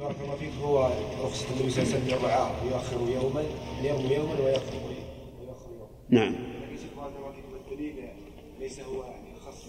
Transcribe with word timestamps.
بارك 0.00 0.16
الله 0.24 0.36
فيك 0.36 0.52
هو 0.62 0.90
رخصة 1.24 1.46
النبي 1.50 1.70
صلى 1.70 1.82
الله 1.82 1.94
عليه 1.94 2.04
وسلم 2.04 2.18
الرعاة 2.18 2.50
يؤخر 2.64 2.96
يوما 3.12 3.42
يرمي 3.82 4.14
يوما 4.14 4.40
ويأخر 4.44 4.74
يوما. 4.74 4.94
نعم. 6.10 6.32
لكن 6.32 6.76
شيخ 6.76 6.96
بارك 6.96 7.12
الله 7.16 7.32
فيكم 7.32 7.54
الدليل 7.72 7.94
ليس 8.60 8.80
هو 8.80 9.02
يعني 9.02 9.40
خاص 9.44 9.64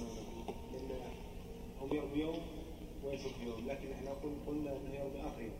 لأن 0.73 0.89
هم 1.81 1.95
يرمي 1.95 2.21
يوم 2.21 2.39
ويترك 3.05 3.33
يوم 3.45 3.67
لكن 3.67 3.91
إحنا 3.91 4.09
قلنا 4.23 4.35
قلنا 4.47 4.71
إنه 4.71 4.95
يرمي 4.95 5.19
آخر 5.27 5.41
يوم. 5.41 5.51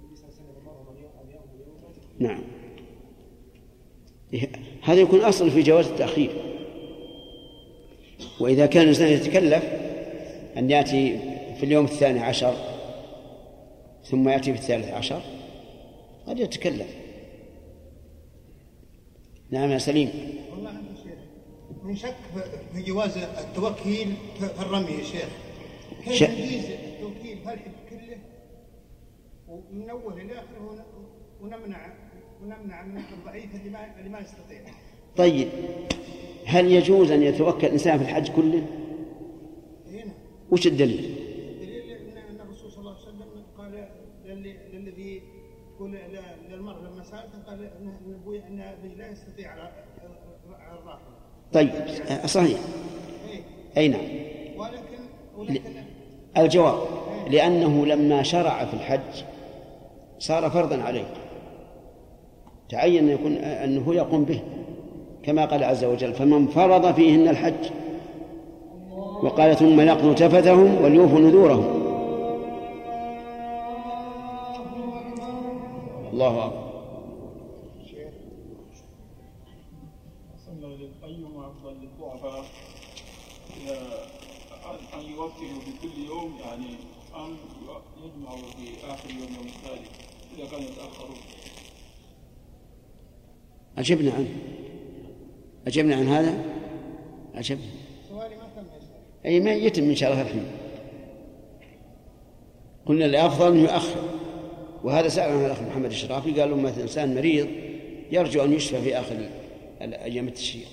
النبي 0.00 0.16
صلى 0.16 0.24
الله 0.28 0.34
عليه 0.34 0.42
وسلم 0.42 0.56
أمرهم 0.62 0.86
ان 1.22 1.30
يرموا 1.30 1.66
يوما 1.66 1.88
نعم 2.18 2.42
هذا 4.82 5.00
يكون 5.00 5.20
أصل 5.20 5.50
في 5.50 5.62
جواز 5.62 5.86
التأخير 5.86 6.30
وإذا 8.40 8.66
كان 8.66 8.82
الإنسان 8.82 9.08
يتكلف 9.08 9.64
أن 10.56 10.70
يأتي 10.70 11.29
في 11.60 11.66
اليوم 11.66 11.84
الثاني 11.84 12.20
عشر 12.20 12.54
ثم 14.04 14.28
يأتي 14.28 14.52
في 14.54 14.58
الثالث 14.58 14.88
عشر 14.88 15.22
قد 16.26 16.38
يتكلف 16.38 16.86
نعم 19.50 19.70
يا 19.70 19.78
سليم. 19.78 20.08
والله 20.52 20.72
من 21.84 21.96
شك 21.96 22.16
في 22.74 22.82
جواز 22.82 23.18
التوكيل 23.18 24.14
في 24.38 24.62
الرمي 24.62 24.90
يا 24.90 25.04
شيخ. 25.04 25.28
كيف 26.04 26.30
نجيز 26.30 26.64
التوكيل 26.64 27.38
في 27.38 27.52
الحج 27.52 27.70
كله؟ 27.90 28.16
ومن 29.48 29.90
اوله 29.90 30.16
إلى 30.22 30.32
آخره 30.32 30.60
ون- 30.70 30.84
ونمنع 31.40 31.92
ونمنع 32.42 32.82
من 32.82 33.02
الضعيف 33.18 33.54
اللي 33.54 33.70
ما 33.70 33.98
اللي 33.98 34.08
ما 34.10 34.18
يستطيع. 34.20 34.60
طيب 35.16 35.48
هل 36.46 36.72
يجوز 36.72 37.10
أن 37.10 37.22
يتوكل 37.22 37.66
الإنسان 37.66 37.98
في 37.98 38.04
الحج 38.04 38.30
كله؟ 38.30 38.66
هنا 39.90 40.12
وش 40.50 40.66
الدليل 40.66 41.14
دليل 41.60 41.90
ان 41.90 42.16
ان 42.16 42.40
الرسول 42.40 42.70
صلى 42.72 42.80
الله 42.80 42.90
عليه 42.92 43.02
وسلم 43.02 43.44
قال 43.58 43.88
للي- 44.24 44.74
للذي 44.74 45.22
يقول 45.80 45.96
للمرء 46.50 46.76
لما 46.76 47.04
سألته 47.04 47.38
قال 47.48 47.58
ان 47.62 47.92
أبوي 48.22 48.38
إن 48.38 48.60
أبي 48.60 48.94
لا 48.98 49.08
يستطيع 49.08 49.50
على 49.50 49.70
الراحله 50.78 51.00
طيب 51.52 51.70
صحيح. 52.26 52.58
إيه. 53.30 53.40
أي 53.76 53.88
نعم. 53.88 54.00
ولكن 54.56 55.02
ولكن 55.36 55.60
الجواب. 56.36 56.78
لأنه 57.30 57.86
لما 57.86 58.22
شرع 58.22 58.64
في 58.64 58.74
الحج 58.74 59.24
صار 60.18 60.50
فرضا 60.50 60.82
عليه. 60.82 61.14
تعين 62.68 63.04
أن 63.04 63.10
يكون 63.10 63.32
أنه 63.36 63.94
يقوم 63.94 64.24
به 64.24 64.42
كما 65.22 65.44
قال 65.44 65.64
عز 65.64 65.84
وجل 65.84 66.14
فمن 66.14 66.46
فرض 66.46 66.94
فيهن 66.94 67.28
الحج 67.28 67.70
وقال 69.22 69.56
ثم 69.56 69.80
يقضوا 69.80 70.14
تفثهم 70.14 70.84
وليوفوا 70.84 71.20
نذورهم. 71.20 71.79
الله 76.20 76.46
أكبر. 76.46 76.70
أيهما 81.04 81.46
أفضل 81.46 81.74
للضعفاء؟ 81.82 82.44
أن 84.94 85.00
يوكلوا 85.00 85.60
بكل 85.66 86.04
يوم 86.08 86.36
يعني 86.40 86.74
أم 87.16 87.36
يجمعوا 88.04 88.36
في 88.36 88.92
آخر 88.92 89.10
يوم 89.10 89.34
يوم 89.34 89.46
الثالث 89.46 89.90
إذا 90.36 90.50
كانوا 90.50 90.66
يتأخرون. 90.70 91.16
أجبنا 93.78 94.12
عنه. 94.12 94.36
أجبنا 95.66 95.96
عن 95.96 96.08
هذا؟ 96.08 96.44
أجبنا. 97.34 97.70
سؤالي 98.08 98.36
ما 98.36 98.42
تم 98.56 98.66
يا 98.74 98.80
شيخ 98.80 99.24
أي 99.26 99.40
ما 99.40 99.52
يتم 99.52 99.82
إن 99.82 99.94
شاء 99.94 100.12
الله 100.12 100.22
الحين 100.22 100.50
قلنا 102.86 103.06
الأفضل 103.06 103.52
أن 103.52 103.58
يؤخر. 103.58 104.19
وهذا 104.84 105.08
سأل 105.08 105.30
عنه 105.30 105.46
الأخ 105.46 105.62
محمد 105.62 105.90
الشرافي 105.90 106.40
قال 106.40 106.50
له 106.50 106.56
مثلا 106.56 106.82
إنسان 106.82 107.14
مريض 107.14 107.48
يرجو 108.12 108.44
أن 108.44 108.52
يشفى 108.52 108.82
في 108.82 109.00
آخر 109.00 109.28
أيام 109.82 110.28
التشريع. 110.28 110.66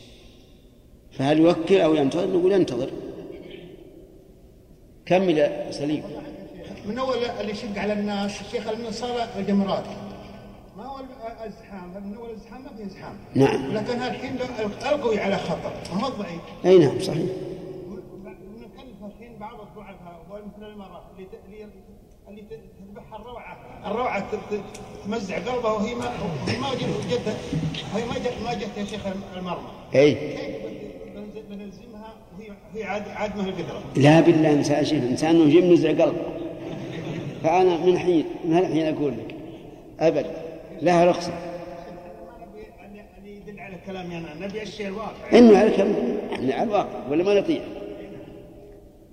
فهل 1.11 1.39
يوكل 1.39 1.81
أو 1.81 1.95
ينتظر؟ 1.95 2.27
نقول 2.27 2.51
ينتظر. 2.51 2.89
كمل 5.05 5.37
يا 5.37 5.71
سليم؟ 5.71 6.03
من 6.85 6.97
أول 6.97 7.17
اللي 7.17 7.51
يشق 7.51 7.77
على 7.77 7.93
الناس 7.93 8.41
الشيخ 8.41 8.67
من 8.67 8.91
صار 8.91 9.27
الجمرات 9.37 9.83
ما 10.77 10.85
هو 10.85 10.99
الازحام 11.43 12.03
من 12.05 12.15
أول 12.15 12.29
الازحام 12.29 12.63
ما 12.63 12.69
في 12.77 12.83
ازحام 12.85 13.17
نعم. 13.35 13.73
لكن 13.73 14.01
الحين 14.01 14.35
القوي 14.91 15.19
على 15.19 15.37
خطر 15.37 15.73
هو 15.91 16.07
الضعيف. 16.07 16.41
أي 16.65 16.77
نعم 16.77 16.99
صحيح. 16.99 17.29
نكلف 18.55 19.03
الحين 19.05 19.39
بعض 19.39 19.59
الضعفاء 19.61 20.45
مثل 20.57 20.67
المرأة 20.67 21.01
اللي 22.29 22.41
تذبحها 22.41 23.19
الروعة. 23.19 23.57
الروعة 23.85 24.25
تمزع 25.05 25.35
قلبها 25.35 25.71
وهي 25.71 25.95
ما 25.95 26.05
وهي 26.47 26.57
ما 26.59 26.67
جت 26.73 27.11
جت 27.11 27.35
هي 27.95 28.05
ما 28.05 28.13
جت 28.13 28.33
ما 28.45 28.53
جت 28.53 28.77
يا 28.77 28.85
شيخ 28.85 29.01
المرمى. 29.37 29.57
بنز- 31.15 31.43
بنلزمها 31.49 32.13
وهي 32.39 32.51
هي 32.75 32.83
عاد 32.83 33.07
عاد 33.09 33.37
ما 33.37 33.45
هي 33.45 33.51
قدره 33.51 33.81
لا 33.95 34.21
بالله 34.21 34.53
إنسان 34.53 34.85
شيخ 34.85 35.03
إنسان 35.03 35.35
إنه 35.35 35.43
يجيب 35.43 35.63
نزع 35.63 35.89
قلبه 35.89 36.21
فأنا 37.43 37.77
من 37.85 37.97
حين 37.99 38.25
من 38.45 38.57
الحين 38.57 38.95
أقول 38.95 39.11
لك 39.13 39.35
أبدا 39.99 40.31
لها 40.81 41.05
أن 43.19 43.27
يدل 43.27 43.59
على 43.59 43.75
كلامي 43.85 44.17
أنا 44.17 44.33
نبي 44.47 44.61
الشيء 44.61 44.87
الواقع 44.87 45.31
إنه 45.33 45.57
على 45.57 45.75
إحنا 46.33 46.53
على 46.55 46.63
الواقع 46.63 47.07
ولا 47.09 47.23
ما 47.23 47.39
نطيع؟ 47.39 47.61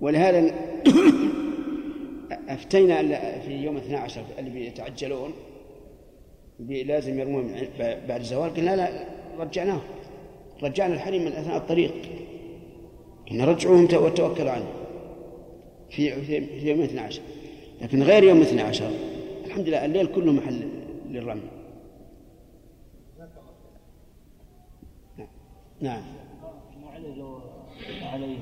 ولهذا 0.01 0.51
أفتينا 2.49 2.99
ال- 2.99 3.41
في 3.41 3.51
يوم 3.51 3.77
12 3.77 4.21
اللي 4.39 4.49
بيتعجلون 4.49 5.31
بي- 6.59 6.83
لازم 6.83 7.19
يرمون 7.19 7.53
بعد 7.79 8.19
الزوال. 8.19 8.53
قلنا 8.53 8.75
لا 8.75 9.05
رجعناه. 9.39 9.81
رجعنا 10.63 10.93
الحريم 10.93 11.21
من 11.25 11.31
أثناء 11.31 11.57
الطريق. 11.57 11.93
قلنا 13.31 13.45
رجعوهم 13.45 13.83
وتوكلوا 13.93 14.51
عنه. 14.51 14.67
في 15.89 16.21
في 16.21 16.41
في 16.59 16.69
يوم 16.69 16.81
12 16.81 17.21
لكن 17.81 18.03
غير 18.03 18.23
يوم 18.23 18.41
12 18.41 18.89
الحمد 19.45 19.67
لله 19.67 19.85
الليل 19.85 20.07
كله 20.07 20.31
محل 20.31 20.67
للرمي. 21.09 21.41
نعم. 25.81 26.01
ما 26.83 26.89
عليه 26.89 27.15
لو 27.15 27.39
عليه. 28.01 28.37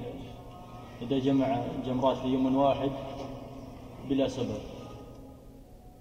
إذا 1.01 1.19
جمع 1.19 1.61
جمرات 1.85 2.17
في 2.17 2.27
يوم 2.27 2.55
واحد 2.55 2.91
بلا 4.09 4.27
سبب. 4.27 4.57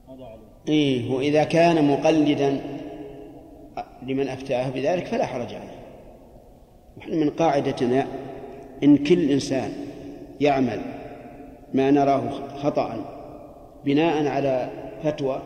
هذا 0.08 0.24
عليه 0.24 0.52
إيه 0.68 1.14
وإذا 1.14 1.44
كان 1.44 1.88
مقلدا 1.88 2.60
لمن 4.02 4.28
أفتاه 4.28 4.70
بذلك 4.70 5.06
فلا 5.06 5.26
حرج 5.26 5.54
عليه. 5.54 5.82
نحن 6.98 7.14
من 7.14 7.30
قاعدتنا 7.30 8.06
إن 8.82 8.96
كل 8.96 9.30
إنسان 9.30 9.72
يعمل 10.40 10.80
ما 11.74 11.90
نراه 11.90 12.56
خطأ 12.62 13.04
بناء 13.84 14.26
على 14.26 14.70
فتوى 15.02 15.42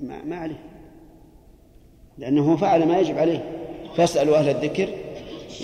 ما, 0.00 0.24
ما 0.24 0.36
عليه. 0.36 0.60
لأنه 2.18 2.56
فعل 2.56 2.88
ما 2.88 2.98
يجب 2.98 3.18
عليه. 3.18 3.60
فاسألوا 3.96 4.36
أهل 4.36 4.48
الذكر 4.48 4.88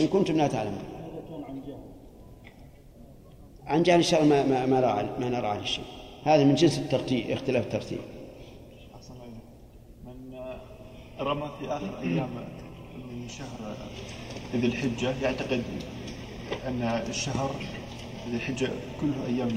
إن 0.00 0.06
كنتم 0.06 0.36
لا 0.36 0.46
تعلمون 0.46 0.78
إذا 0.78 1.20
كان 1.30 1.44
عن 1.44 1.62
جهل 1.66 1.78
عن 3.66 3.82
جهل 3.82 4.00
الشر 4.00 4.24
ما 4.24 4.46
ما 4.46 4.66
ما, 4.66 4.80
نرى 4.80 5.08
ما 5.20 5.28
نرى 5.28 5.46
عليه 5.46 5.64
شيء. 5.64 5.84
هذا 6.24 6.44
من 6.44 6.54
جنس 6.54 6.78
الترتيب 6.78 7.30
اختلاف 7.30 7.64
الترتيب. 7.64 7.98
من 10.04 10.38
رمى 11.20 11.50
في 11.60 11.68
آخر 11.68 11.98
أيام 12.02 12.28
من 13.10 13.28
شهر 13.28 13.76
ذي 14.56 14.66
الحجة 14.66 15.14
يعتقد 15.22 15.62
أن 16.68 16.82
الشهر 17.08 17.50
ذي 18.30 18.36
الحجة 18.36 18.68
كله 19.00 19.26
أيام 19.26 19.48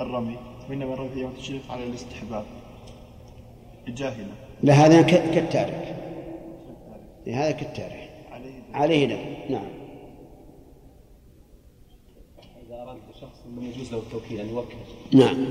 للرمي 0.00 0.36
وإنما 0.70 0.94
الرمي 0.94 1.08
في 1.14 1.20
يوم 1.20 1.30
التشريق 1.30 1.72
على 1.72 1.84
الاستحباب. 1.84 2.44
جاهلا 3.88 4.26
لا 4.62 4.74
هذا 4.74 5.02
كالتارك 5.02 5.96
هذا 7.26 7.50
كالتارك 7.50 8.10
عليه. 8.32 8.62
عليه 8.74 9.06
لا 9.06 9.16
نعم. 9.50 9.79
يجوز 13.58 13.92
له 13.92 13.98
التوكيل 13.98 14.40
أن 14.40 14.48
يوكل. 14.48 14.76
نعم. 15.12 15.46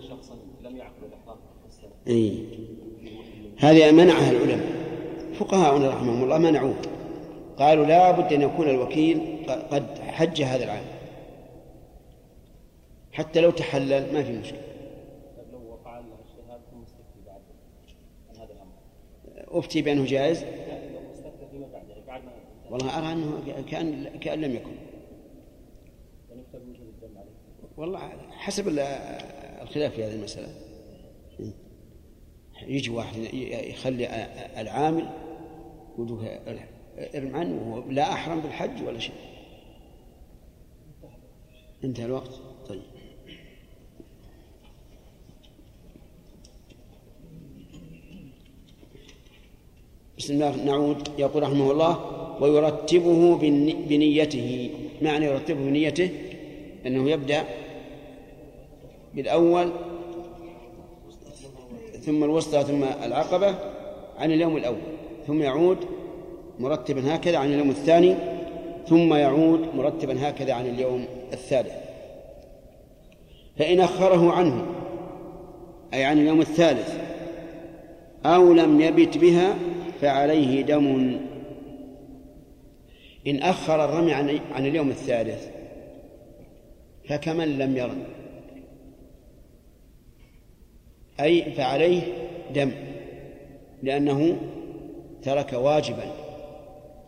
شخصا 0.00 0.34
لم 0.62 0.76
يعقل 0.76 1.08
السنة 1.66 1.90
اي 2.08 2.44
هذه 3.58 3.90
منعها 3.90 4.30
العلماء. 4.30 4.84
فقهاؤنا 5.34 5.88
رحمهم 5.88 6.24
الله 6.24 6.38
منعوه. 6.38 6.74
قالوا 7.58 7.86
لا 7.86 8.10
بد 8.10 8.32
أن 8.32 8.42
يكون 8.42 8.70
الوكيل 8.70 9.46
قد 9.70 9.98
حج 9.98 10.42
هذا 10.42 10.64
العام. 10.64 10.84
حتى 13.12 13.40
لو 13.40 13.50
تحلل 13.50 14.14
ما 14.14 14.22
في 14.22 14.32
مشكلة. 14.32 14.60
لو 15.52 15.58
وقع 15.70 15.90
عن 15.90 16.04
هذا 18.36 18.52
الأمر 18.52 19.58
أفتي 19.58 19.82
بأنه 19.82 20.04
جائز؟ 20.04 20.42
يعني 20.42 20.84
والله 22.70 22.98
أرى 22.98 23.12
أنه 23.12 23.62
كأن 23.70 24.18
كأن 24.20 24.40
لم 24.40 24.54
يكن 24.56 24.70
يعني 26.30 26.40
يكتب 26.40 26.68
وجود 26.68 26.86
الدم 26.86 27.18
عليه 27.18 27.30
والله 27.76 27.98
حسب 28.30 28.68
ال- 28.68 28.78
الخلاف 29.62 29.94
في 29.94 30.04
هذه 30.04 30.14
المسألة. 30.14 30.48
يجي 32.66 32.90
واحد 32.90 33.16
يخلي 33.34 34.06
العامل 34.56 35.08
يقول 35.98 36.28
ارم 37.14 37.36
عنه 37.36 37.62
وهو 37.62 37.90
لا 37.90 38.12
أحرم 38.12 38.40
بالحج 38.40 38.82
ولا 38.86 38.98
شيء. 38.98 39.14
انتهى 41.84 42.04
الوقت. 42.04 42.30
طيب. 42.68 42.82
بسم 50.18 50.34
الله 50.34 50.64
نعود. 50.64 51.08
يقول 51.18 51.42
رحمه 51.42 51.70
الله 51.70 51.98
ويرتبه 52.42 53.36
بنيته. 53.88 54.70
معنى 55.02 55.26
يرتبه 55.26 55.64
بنيته 55.64 56.10
أنه 56.86 57.10
يبدأ 57.10 57.44
بالأول 59.14 59.70
ثم 62.00 62.24
الوسطى 62.24 62.64
ثم 62.64 62.84
العقبة 63.04 63.54
عن 64.18 64.32
اليوم 64.32 64.56
الأول 64.56 64.76
ثم 65.26 65.42
يعود 65.42 65.78
مرتبا 66.58 67.14
هكذا 67.14 67.38
عن 67.38 67.52
اليوم 67.52 67.70
الثاني 67.70 68.14
ثم 68.88 69.14
يعود 69.14 69.74
مرتبا 69.74 70.28
هكذا 70.28 70.52
عن 70.52 70.66
اليوم 70.66 71.06
الثالث. 71.32 71.72
فإن 73.58 73.80
أخره 73.80 74.32
عنه 74.32 74.66
أي 75.94 76.04
عن 76.04 76.18
اليوم 76.18 76.40
الثالث 76.40 76.98
أو 78.26 78.52
لم 78.52 78.80
يبت 78.80 79.18
بها 79.18 79.54
فعليه 80.00 80.62
دم. 80.62 81.20
إن 83.26 83.42
أخر 83.42 83.84
الرمي 83.84 84.12
عن 84.54 84.66
اليوم 84.66 84.90
الثالث 84.90 85.48
فكمن 87.08 87.58
لم 87.58 87.76
يرم 87.76 88.04
أي 91.20 91.52
فعليه 91.52 92.02
دم 92.54 92.70
لأنه 93.82 94.36
ترك 95.22 95.52
واجبا 95.52 96.12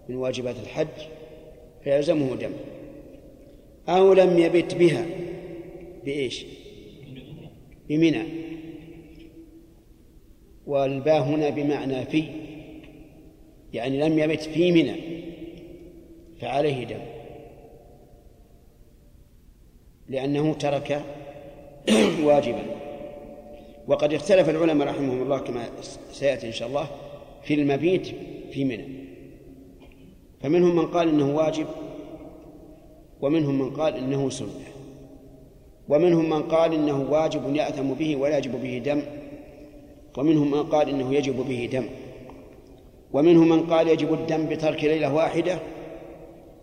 من 0.09 0.17
واجبات 0.17 0.57
الحج 0.63 0.89
فيلزمه 1.85 2.37
دم. 2.37 2.53
أو 3.89 4.13
لم 4.13 4.39
يبت 4.39 4.75
بها 4.75 5.07
بإيش؟ 6.05 6.47
بمنى. 7.89 8.23
والباء 10.67 11.23
هنا 11.23 11.51
بمعنى 11.51 12.07
في 12.07 12.25
يعني 13.73 14.01
لم 14.01 14.19
يبت 14.19 14.41
في 14.41 14.73
منى 14.73 14.95
فعليه 16.41 16.85
دم. 16.85 17.01
لأنه 20.09 20.55
ترك 20.55 21.03
واجبا. 22.27 22.76
وقد 23.89 24.15
اختلف 24.15 24.49
العلماء 24.49 24.89
رحمهم 24.89 25.23
الله 25.23 25.39
كما 25.39 25.69
سيأتي 26.13 26.47
إن 26.47 26.53
شاء 26.53 26.69
الله 26.69 26.87
في 27.43 27.55
المبيت 27.55 28.07
في 28.51 28.65
منى. 28.65 28.85
فمنهم 30.41 30.77
من 30.77 30.87
قال 30.87 31.09
إنه 31.09 31.37
واجب 31.37 31.67
ومنهم 33.21 33.59
من 33.59 33.71
قال 33.71 33.95
إنه 33.97 34.31
سنة. 34.31 34.49
ومنهم 35.89 36.31
من 36.31 36.43
قال 36.43 36.75
إنه 36.75 37.07
واجب 37.11 37.57
يأثم 37.57 37.95
به 37.95 38.17
ولا 38.17 38.39
يجب 38.39 38.63
به 38.63 38.83
دم 38.85 39.03
ومنهم 40.19 40.51
من 40.51 40.63
قال 40.63 40.89
إنه 40.89 41.15
يجب 41.15 41.37
به 41.49 41.69
دم. 41.73 41.87
ومنهم 43.13 43.49
من 43.49 43.61
قال 43.61 43.89
يجب 43.89 44.15
الدم 44.15 44.47
بترك 44.47 44.85
ليلة 44.85 45.15
واحدة 45.15 45.59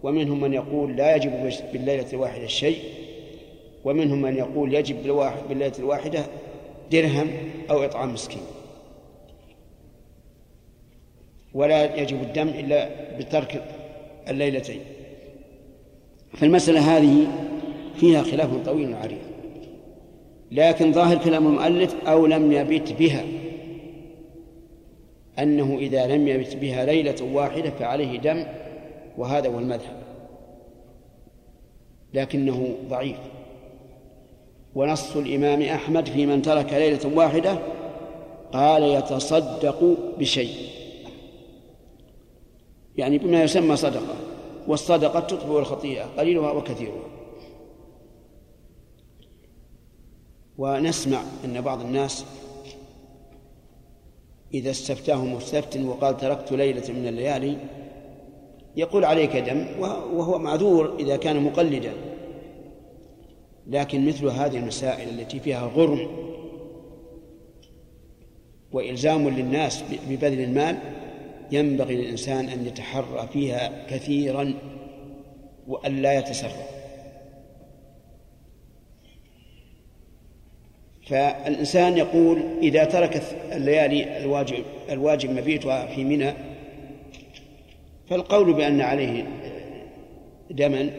ومنهم 0.04 0.42
من 0.42 0.54
يقول 0.54 0.96
لا 0.96 1.16
يجب 1.16 1.32
بالليلة 1.74 2.06
الواحدة 2.14 2.48
شيء 2.48 2.80
ومنهم 3.86 4.22
من 4.22 4.38
يقول 4.38 4.74
يجب 4.74 4.96
بالليلة 5.50 5.74
الواحدة 5.80 6.26
درهم 6.94 7.28
أو 7.70 7.84
إطعام 7.84 8.14
مسكين. 8.14 8.42
ولا 11.54 11.96
يجب 11.96 12.22
الدم 12.22 12.48
إلا 12.48 12.90
بترك 13.18 13.64
الليلتين. 14.28 14.80
فالمسألة 16.34 16.98
هذه 16.98 17.28
فيها 17.96 18.24
خلاف 18.24 18.66
طويل 18.66 18.94
عريض. 18.94 19.22
لكن 20.52 20.94
ظاهر 20.94 21.18
كلام 21.18 21.48
المؤلف 21.48 21.96
أو 22.08 22.26
لم 22.26 22.52
يبت 22.52 22.94
بها. 22.94 23.24
أنه 25.40 25.78
إذا 25.80 26.08
لم 26.08 26.28
يبت 26.28 26.56
بها 26.56 26.86
ليلة 26.86 27.34
واحدة 27.34 27.70
فعليه 27.70 28.20
دم 28.20 28.46
وهذا 29.18 29.50
هو 29.50 29.60
المذهب. 29.60 30.04
لكنه 32.14 32.76
ضعيف. 32.90 33.18
ونص 34.76 35.16
الإمام 35.16 35.62
أحمد 35.62 36.10
في 36.10 36.26
من 36.26 36.42
ترك 36.42 36.74
ليلة 36.74 37.18
واحدة 37.18 37.60
قال 38.54 38.84
يتصدق 38.84 39.98
بشيء. 40.20 40.56
يعني 42.96 43.18
بما 43.18 43.44
يسمى 43.44 43.76
صدقة 43.76 44.16
والصدقة 44.68 45.20
تطبع 45.20 45.60
الخطيئة 45.60 46.04
قليلها 46.18 46.52
وكثيرها. 46.52 47.04
ونسمع 50.58 51.22
أن 51.46 51.62
بعض 51.62 51.82
الناس 51.82 52.26
إذا 54.54 54.72
استفتاه 54.72 55.26
مستفت 55.26 55.78
وقال 55.78 56.18
تركت 56.18 56.52
ليلة 56.52 56.94
من 56.94 57.08
الليالي 57.08 57.58
يقول 58.76 59.06
عليك 59.06 59.38
دم 59.38 59.68
وهو 60.14 60.40
معذور 60.40 60.96
إذا 61.00 61.18
كان 61.18 61.44
مقلدا. 61.44 61.94
لكن 63.68 64.06
مثل 64.06 64.26
هذه 64.28 64.58
المسائل 64.58 65.10
التي 65.10 65.40
فيها 65.40 65.66
غرم 65.66 66.08
وإلزام 68.72 69.30
للناس 69.30 69.84
ببذل 70.10 70.40
المال 70.40 70.78
ينبغي 71.52 71.96
للإنسان 71.96 72.50
أن 72.50 72.66
يتحرى 72.68 73.28
فيها 73.34 73.86
كثيرا 73.90 74.54
وأن 75.68 76.02
لا 76.02 76.14
يتسرع. 76.14 76.74
فالإنسان 81.08 81.98
يقول 81.98 82.42
إذا 82.62 82.86
ترك 82.86 83.24
الليالي 83.52 84.18
الواجب 84.18 84.64
الواجب 84.90 85.30
مبيتها 85.30 85.86
في 85.86 86.04
منى 86.04 86.34
فالقول 88.10 88.54
بأن 88.54 88.82
عليه 88.82 89.26
دما 90.50 90.90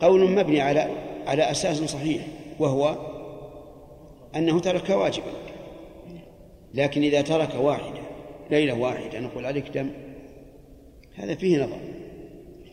قول 0.00 0.30
مبني 0.30 0.60
على 0.60 1.07
على 1.28 1.50
أساس 1.50 1.76
صحيح 1.76 2.22
وهو 2.58 2.96
أنه 4.36 4.60
ترك 4.60 4.90
واجبا. 4.90 5.32
لكن 6.74 7.02
إذا 7.02 7.20
ترك 7.20 7.54
واحدة 7.54 8.00
ليلة 8.50 8.74
واحدة 8.74 9.20
نقول 9.20 9.46
عليك 9.46 9.68
دم 9.68 9.90
هذا 11.16 11.34
فيه 11.34 11.64
نظر. 11.64 11.78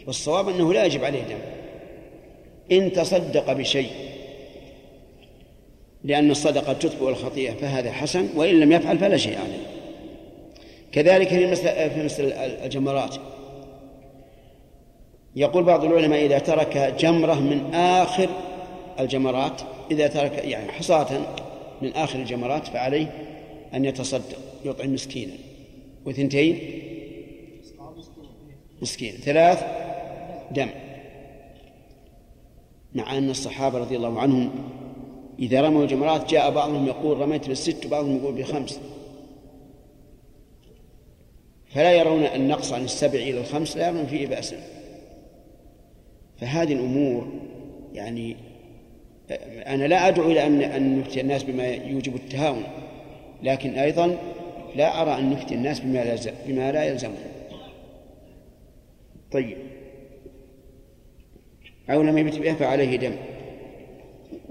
والصواب 0.08 0.50
أنه 0.50 0.74
لا 0.74 0.86
يجب 0.86 1.04
عليه 1.04 1.24
دم. 1.24 1.40
إن 2.72 2.92
تصدق 2.92 3.54
بشيء 3.54 3.92
لأن 6.04 6.32
الصدقة 6.32 6.74
تطبع 6.74 7.10
الخطيئة 7.10 7.54
فهذا 7.54 7.92
حسن 7.92 8.30
وإن 8.36 8.60
لم 8.60 8.72
يفعل 8.72 8.98
فلا 8.98 9.18
شيء 9.18 9.38
عليه. 9.38 9.68
كذلك 10.92 11.28
في 11.28 11.52
مسألة 11.52 12.66
الجمرات. 12.66 13.16
يقول 15.36 15.64
بعض 15.64 15.84
العلماء 15.84 16.26
إذا 16.26 16.40
ترك 16.40 16.78
جمرة 17.00 17.34
من 17.34 17.74
آخر 17.76 18.30
الجمرات 19.00 19.62
إذا 19.92 20.08
ترك 20.08 20.32
يعني 20.32 20.72
حصاة 20.72 21.08
من 21.82 21.94
آخر 21.94 22.20
الجمرات 22.20 22.68
فعليه 22.68 23.08
أن 23.74 23.86
يتصدق 23.86 24.40
يطعم 24.66 24.94
مسكينا. 24.94 25.34
وثنتين؟ 26.06 26.60
مسكين. 28.82 29.14
ثلاث؟ 29.14 29.64
دم. 30.52 30.70
مع 32.96 33.18
أن 33.18 33.30
الصحابة 33.30 33.80
رضي 33.80 33.96
الله 33.96 34.20
عنهم 34.20 34.52
إذا 35.40 35.62
رموا 35.62 35.84
الجمرات 35.84 36.30
جاء 36.30 36.52
بعضهم 36.52 36.88
يقول 36.88 37.20
رميت 37.20 37.48
بالست 37.48 37.86
وبعضهم 37.86 38.18
يقول 38.18 38.34
بخمس. 38.34 38.80
فلا 41.76 41.94
يرون 41.94 42.24
النقص 42.24 42.74
عن 42.74 42.84
السبع 42.84 43.20
إلى 43.20 43.40
الخمس 43.40 43.78
لا 43.78 43.88
يرون 43.88 44.06
فيه 44.06 44.28
بأسا 44.28 44.58
فهذه 46.38 46.74
الأمور 46.74 47.28
يعني 47.94 48.36
أنا 49.68 49.86
لا 49.86 50.08
أدعو 50.08 50.32
إلى 50.32 50.48
أن 50.48 50.62
أن 50.62 51.00
نفتي 51.00 51.22
الناس 51.22 51.44
بما 51.44 51.68
يوجب 51.68 52.16
التهاون 52.16 52.64
لكن 53.44 53.76
أيضا 53.76 54.18
لا 54.76 55.02
أرى 55.02 55.18
أن 55.20 55.30
نفتي 55.30 55.56
الناس 55.56 55.80
بما 55.80 56.04
لا 56.04 56.18
بما 56.48 56.72
لا 56.72 56.84
يلزمهم. 56.84 57.32
طيب. 59.32 59.58
أو 61.90 62.02
لم 62.02 62.18
يبت 62.18 62.40
به 62.40 62.54
فعليه 62.54 62.96
دم. 62.96 63.16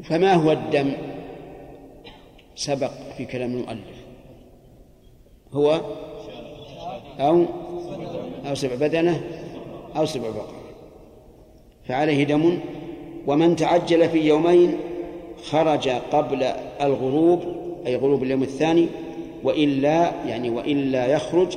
فما 0.03 0.35
هو 0.35 0.53
الدم؟ 0.53 0.93
سبق 2.57 2.93
في 3.17 3.25
كلام 3.25 3.51
المؤلف. 3.51 4.05
هو 5.53 5.81
أو 7.21 7.45
أو 8.47 8.55
سبع 8.55 8.75
بدنة 8.75 9.21
أو 9.97 10.07
سبع 10.07 10.31
بقرة 10.31 10.63
فعليه 11.89 12.25
دم؟ 12.25 12.59
ومن 13.27 13.57
تعجل 13.57 14.09
في 14.09 14.19
يومين 14.19 14.75
خرج 15.43 15.89
قبل 15.89 16.43
الغروب 16.81 17.41
أي 17.87 17.97
غروب 17.97 18.23
اليوم 18.23 18.43
الثاني 18.43 18.87
وإلا 19.45 20.13
يعني 20.27 20.51
وإلا 20.51 21.07
يخرج 21.07 21.57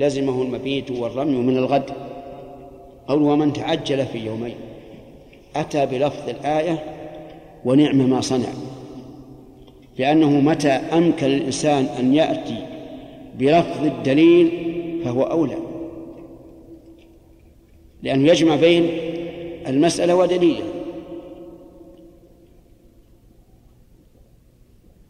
لزمه 0.00 0.42
المبيت 0.42 0.90
والرمي 0.90 1.36
من 1.36 1.56
الغد. 1.56 1.90
قول 3.08 3.22
ومن 3.22 3.52
تعجل 3.52 4.06
في 4.06 4.18
يومين. 4.18 4.54
أتى 5.56 5.86
بلفظ 5.86 6.28
الآية 6.28 6.84
ونعم 7.64 8.10
ما 8.10 8.20
صنع. 8.20 8.48
لأنه 9.98 10.30
متى 10.30 10.68
أمكن 10.68 11.26
الإنسان 11.26 11.86
أن 12.00 12.14
يأتي 12.14 12.66
بلفظ 13.38 13.84
الدليل 13.84 14.50
فهو 15.04 15.22
أولى. 15.22 15.56
لأنه 18.02 18.28
يجمع 18.28 18.56
بين 18.56 18.90
المسألة 19.66 20.16
ودليلها 20.16 20.75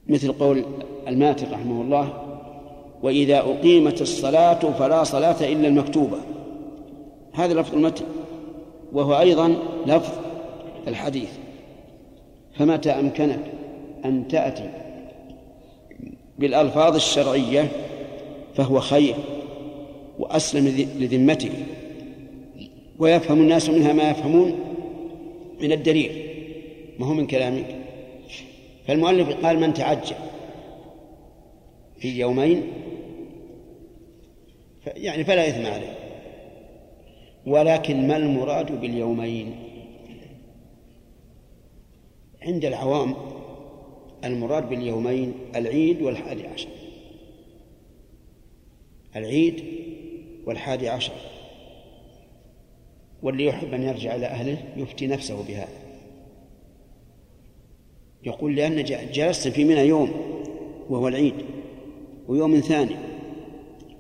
مثل 0.09 0.33
قول 0.33 0.65
الماتر 1.09 1.53
رحمه 1.53 1.83
الله 1.83 2.23
وإذا 3.03 3.39
أقيمت 3.39 4.03
الصلاة 4.03 4.59
فلا 4.79 5.05
صلاة 5.05 5.53
إلا 5.53 5.69
المكتوبة. 5.69 6.19
هذا 7.33 7.55
لفظ 7.55 7.75
المتن 7.75 8.05
وهو 8.93 9.19
أيضا 9.19 9.57
لفظ 9.87 10.13
الحديث. 10.89 11.29
فمتى 12.59 12.91
أمكنك 12.91 13.41
أن 14.05 14.29
تأتي 14.29 14.71
بالألفاظ 16.39 16.95
الشرعية 16.95 17.69
فهو 18.55 18.81
خير 18.81 19.15
وأسلم 20.19 20.89
لذمتك. 20.99 21.53
ويفهم 22.99 23.41
الناس 23.41 23.71
منها 23.71 23.93
ما 23.93 24.11
يفهمون 24.11 24.59
من 25.61 25.73
الدليل 25.73 26.13
ما 26.99 27.07
هو 27.07 27.15
من 27.15 27.27
كلامك. 27.27 27.86
فالمؤلف 28.87 29.45
قال 29.47 29.61
من 29.61 29.75
تعجل 29.75 30.17
في 31.99 32.21
يومين 32.21 32.73
يعني 34.87 35.25
فلا 35.25 35.49
إثم 35.49 35.67
عليه. 35.67 35.99
ولكن 37.47 38.09
ما 38.09 38.17
المراد 38.17 38.81
باليومين؟ 38.81 39.57
عند 42.43 42.65
العوام 42.65 43.15
المراد 44.25 44.69
باليومين 44.69 45.35
العيد 45.57 46.03
والحادي 46.03 46.47
عشر. 46.47 46.69
العيد 49.17 49.65
والحادي 50.47 50.89
عشر. 50.89 51.13
واللي 53.23 53.45
يحب 53.45 53.75
أن 53.75 53.83
يرجع 53.83 54.15
إلى 54.15 54.27
أهله 54.27 54.59
يفتي 54.77 55.07
نفسه 55.07 55.43
بهذا. 55.49 55.86
يقول 58.27 58.57
لأن 58.57 58.85
جلست 59.13 59.49
في 59.49 59.65
منى 59.65 59.81
يوم 59.81 60.11
وهو 60.91 61.09
العيد 61.09 61.35
ويوم 62.29 62.61
ثاني. 62.61 62.97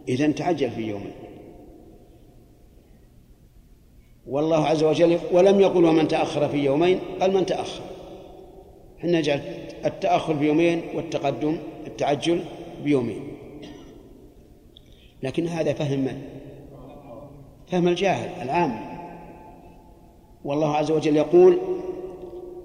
إذا 0.09 0.33
تعجل 0.33 0.71
في 0.71 0.81
يومين 0.81 1.13
والله 4.27 4.67
عز 4.67 4.83
وجل 4.83 5.19
ولم 5.33 5.61
يقل 5.61 5.85
ومن 5.85 6.09
تأخر 6.09 6.49
في 6.49 6.57
يومين 6.57 6.99
قال 7.21 7.35
من 7.35 7.47
تأخر. 7.47 7.83
إحنا 8.99 9.21
جعل 9.21 9.41
التأخر 9.85 10.39
في 10.39 10.47
يومين 10.47 10.83
والتقدم 10.95 11.59
التعجل 11.87 12.41
بيومين. 12.85 13.23
لكن 15.23 15.47
هذا 15.47 15.73
فهم 15.73 16.01
من؟ 16.01 16.23
فهم 17.67 17.89
الجاهل 17.89 18.43
العام. 18.43 18.97
والله 20.45 20.77
عز 20.77 20.91
وجل 20.91 21.17
يقول 21.17 21.59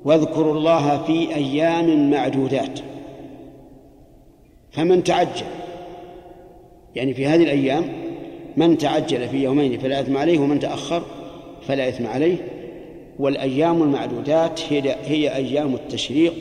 واذكروا 0.05 0.53
الله 0.53 1.03
في 1.03 1.35
أيام 1.35 2.11
معدودات. 2.11 2.79
فمن 4.71 5.03
تعجل 5.03 5.45
يعني 6.95 7.13
في 7.13 7.25
هذه 7.25 7.43
الأيام 7.43 7.83
من 8.57 8.77
تعجل 8.77 9.29
في 9.29 9.43
يومين 9.43 9.79
فلا 9.79 9.99
إثم 9.99 10.17
عليه 10.17 10.39
ومن 10.39 10.59
تأخر 10.59 11.03
فلا 11.67 11.89
إثم 11.89 12.07
عليه. 12.07 12.37
والأيام 13.19 13.83
المعدودات 13.83 14.61
هي, 14.69 14.95
هي 15.05 15.35
أيام 15.35 15.75
التشريق 15.75 16.33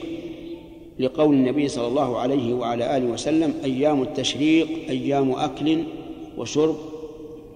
لقول 0.99 1.35
النبي 1.35 1.69
صلى 1.69 1.87
الله 1.87 2.19
عليه 2.19 2.55
وعلى 2.55 2.97
آله 2.97 3.07
وسلم 3.07 3.55
أيام 3.65 4.03
التشريق 4.03 4.69
أيام 4.89 5.33
أكل 5.33 5.83
وشرب 6.39 6.77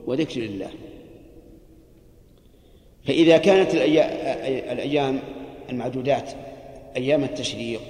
وذكر 0.07 0.43
الله 0.43 0.71
فإذا 3.05 3.37
كانت 3.37 3.75
الأيام 3.75 5.19
المعدودات 5.71 6.31
أيام 6.97 7.25
التشريق 7.25 7.81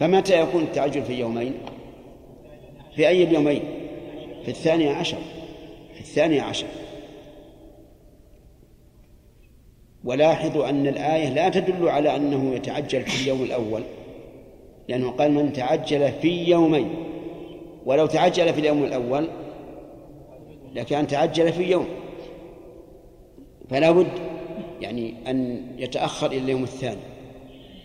فمتى 0.00 0.40
يكون 0.40 0.62
التعجل 0.62 1.02
في 1.02 1.12
يومين؟ 1.12 1.54
في 2.96 3.08
أي 3.08 3.22
اليومين؟ 3.22 3.62
في 4.42 4.48
الثانية 4.48 4.90
عشر. 4.90 5.18
في 5.94 6.00
الثانية 6.00 6.42
عشر. 6.42 6.66
ولاحظوا 10.04 10.68
أن 10.68 10.86
الآية 10.86 11.28
لا 11.28 11.48
تدل 11.48 11.88
على 11.88 12.16
أنه 12.16 12.54
يتعجل 12.54 13.02
في 13.02 13.22
اليوم 13.22 13.42
الأول 13.42 13.82
لأنه 14.88 15.10
قال 15.10 15.32
من 15.32 15.52
تعجل 15.52 16.12
في 16.12 16.44
يومين. 16.44 16.90
ولو 17.86 18.06
تعجل 18.06 18.54
في 18.54 18.60
اليوم 18.60 18.84
الأول 18.84 19.28
لكان 20.74 21.06
تعجل 21.06 21.52
في 21.52 21.62
يوم. 21.62 21.86
فلا 23.70 23.90
بد 23.90 24.31
يعني 24.82 25.14
أن 25.28 25.66
يتأخر 25.78 26.26
إلى 26.26 26.38
اليوم 26.38 26.62
الثاني. 26.62 27.00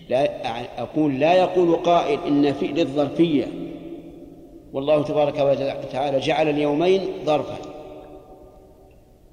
لا 0.10 0.82
أقول 0.82 1.20
لا 1.20 1.34
يقول 1.34 1.76
قائل 1.76 2.20
إن 2.28 2.54
في 2.54 2.68
للظرفية. 2.68 3.48
والله 4.74 5.04
تبارك 5.04 5.40
وتعالى 5.84 6.20
جعل 6.20 6.50
اليومين 6.50 7.02
ظرفا. 7.26 7.58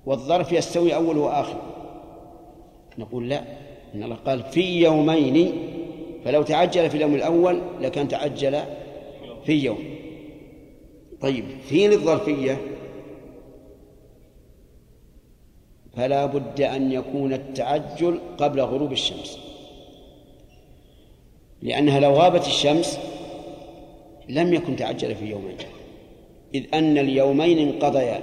والظرف 0.07 0.53
يستوي 0.53 0.95
أول 0.95 1.19
وآخر 1.19 1.61
نقول 2.99 3.29
لا. 3.29 3.45
إن 3.95 4.03
الله 4.03 4.17
قال 4.17 4.43
في 4.43 4.81
يومين 4.81 5.53
فلو 6.25 6.43
تعجل 6.43 6.91
في 6.91 6.97
اليوم 6.97 7.15
الأول 7.15 7.61
لكان 7.81 8.09
تعجل 8.09 8.61
في 9.45 9.53
يوم. 9.53 9.79
طيب 11.21 11.45
في 11.69 11.89
للظرفية 11.89 12.61
فلا 15.97 16.27
بد 16.27 16.61
أن 16.61 16.93
يكون 16.93 17.33
التعجل 17.33 18.21
قبل 18.39 18.61
غروب 18.61 18.93
الشمس. 18.93 19.39
لأنها 21.63 22.01
لو 22.01 22.13
غابت 22.13 22.47
الشمس 22.47 22.99
لم 24.29 24.55
يكن 24.55 24.77
تعجل 24.77 25.15
في 25.15 25.25
يومين. 25.25 25.57
إذ 26.55 26.65
أن 26.75 26.99
اليومين 26.99 27.59
انقضيا 27.59 28.23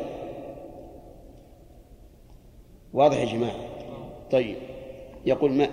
واضح 2.93 3.17
يا 3.17 3.25
جماعة؟ 3.25 3.55
طيب. 4.31 4.55
يقول 5.25 5.51
ما 5.51 5.69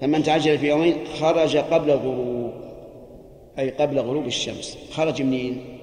فمن 0.00 0.22
تعجل 0.22 0.58
في 0.58 0.68
يومين 0.68 0.94
خرج 1.06 1.56
قبل 1.56 1.90
الغروب. 1.90 2.52
أي 3.58 3.70
قبل 3.70 3.98
غروب 3.98 4.26
الشمس. 4.26 4.78
خرج 4.90 5.22
منين؟ 5.22 5.78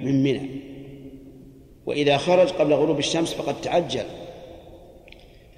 من 0.00 0.22
منى. 0.22 0.50
وإذا 1.86 2.16
خرج 2.16 2.48
قبل 2.48 2.72
غروب 2.72 2.98
الشمس 2.98 3.34
فقد 3.34 3.60
تعجل. 3.60 4.04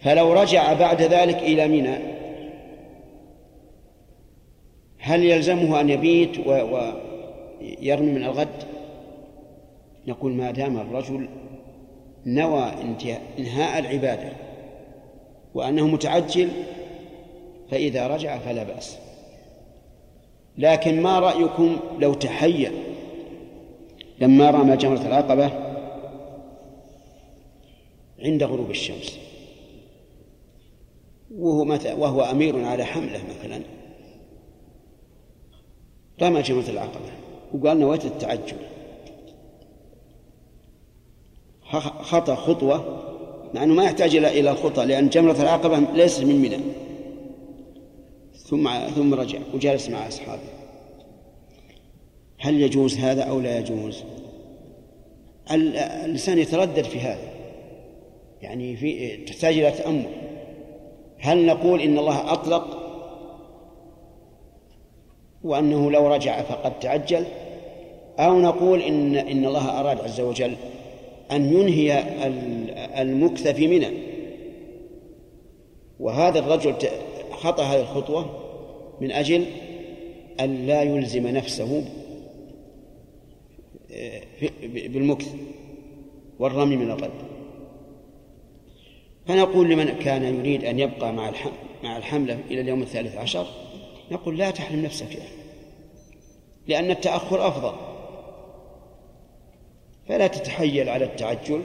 فلو 0.05 0.33
رجع 0.33 0.73
بعد 0.73 1.03
ذلك 1.03 1.39
إلى 1.39 1.69
منى 1.69 1.99
هل 4.99 5.25
يلزمه 5.25 5.81
أن 5.81 5.91
يبيت 5.91 6.39
ويرمي 6.39 8.13
من 8.13 8.25
الغد؟ 8.25 8.63
نقول 10.07 10.33
ما 10.33 10.51
دام 10.51 10.79
الرجل 10.81 11.29
نوى 12.27 12.73
إنهاء 13.39 13.79
العبادة 13.79 14.33
وأنه 15.55 15.87
متعجل 15.87 16.49
فإذا 17.71 18.07
رجع 18.07 18.39
فلا 18.39 18.63
بأس. 18.63 18.99
لكن 20.59 21.03
ما 21.03 21.19
رأيكم 21.19 21.77
لو 21.99 22.15
تحيأ؟ 22.15 22.73
لما 24.21 24.51
رمى 24.51 24.77
جمرة 24.77 25.07
العقبة 25.07 25.51
عند 28.23 28.43
غروب 28.43 28.71
الشمس. 28.71 29.24
وهو 31.37 31.65
مثلا 31.65 31.95
وهو 31.95 32.23
أمير 32.23 32.65
على 32.65 32.85
حملة 32.85 33.21
مثلا. 33.31 33.61
رمى 36.23 36.43
جمرة 36.43 36.71
العقبة. 36.71 37.11
وقال 37.55 37.81
نويت 37.81 38.05
التعجل. 38.05 38.57
خطأ 42.01 42.35
خطوة 42.35 43.05
مع 43.55 43.63
أنه 43.63 43.75
ما 43.75 43.85
يحتاج 43.85 44.17
إلى 44.17 44.51
الخطأ 44.51 44.85
لأن 44.85 45.09
جمرة 45.09 45.43
العقبة 45.43 45.79
ليست 45.79 46.23
من 46.23 46.37
منى. 46.37 46.59
ثم 48.37 48.89
ثم 48.89 49.15
رجع 49.15 49.39
وجلس 49.55 49.91
مع 49.91 50.09
أصحابه. 50.09 50.43
هل 52.39 52.61
يجوز 52.61 52.97
هذا 52.97 53.23
أو 53.23 53.41
لا 53.41 53.59
يجوز؟ 53.59 54.05
الإنسان 55.51 56.39
يتردد 56.39 56.85
في 56.85 57.01
هذا. 57.01 57.29
يعني 58.43 58.77
في 58.77 59.17
تحتاج 59.17 59.59
إلى 59.59 59.71
تأمل. 59.71 60.24
هل 61.25 61.47
نقول 61.47 61.81
إن 61.81 61.99
الله 61.99 62.33
أطلق 62.33 62.79
وأنه 65.45 65.91
لو 65.91 66.07
رجع 66.07 66.43
فقد 66.43 66.79
تعجل؟ 66.79 67.25
أو 68.19 68.41
نقول 68.41 68.81
إن 68.81 69.17
إن 69.17 69.47
الله 69.47 69.81
أراد 69.81 70.01
عز 70.01 70.21
وجل 70.21 70.57
أن 71.33 71.53
ينهي 71.53 72.05
المكث 73.03 73.49
في 73.49 73.67
منى؟ 73.67 73.89
وهذا 76.01 76.39
الرجل 76.39 76.75
خطأ 77.31 77.63
هذه 77.63 77.81
الخطوة 77.81 78.31
من 79.01 79.11
أجل 79.11 79.45
أن 80.41 80.67
لا 80.67 80.83
يلزم 80.83 81.27
نفسه 81.27 81.85
بالمكث 84.63 85.35
والرمي 86.39 86.77
من 86.77 86.91
الغد 86.91 87.34
فنقول 89.27 89.71
لمن 89.71 89.99
كان 89.99 90.39
يريد 90.39 90.65
أن 90.65 90.79
يبقى 90.79 91.13
مع 91.13 91.31
مع 91.85 91.97
الحملة 91.97 92.39
إلى 92.51 92.61
اليوم 92.61 92.83
الثالث 92.83 93.17
عشر 93.17 93.47
نقول 94.11 94.39
لا 94.39 94.51
تحرم 94.51 94.83
نفسك 94.83 95.19
لأن 96.69 96.91
التأخر 96.91 97.49
أفضل. 97.49 97.73
فلا 100.09 100.27
تتحيل 100.27 100.89
على 100.89 101.05
التعجل 101.05 101.63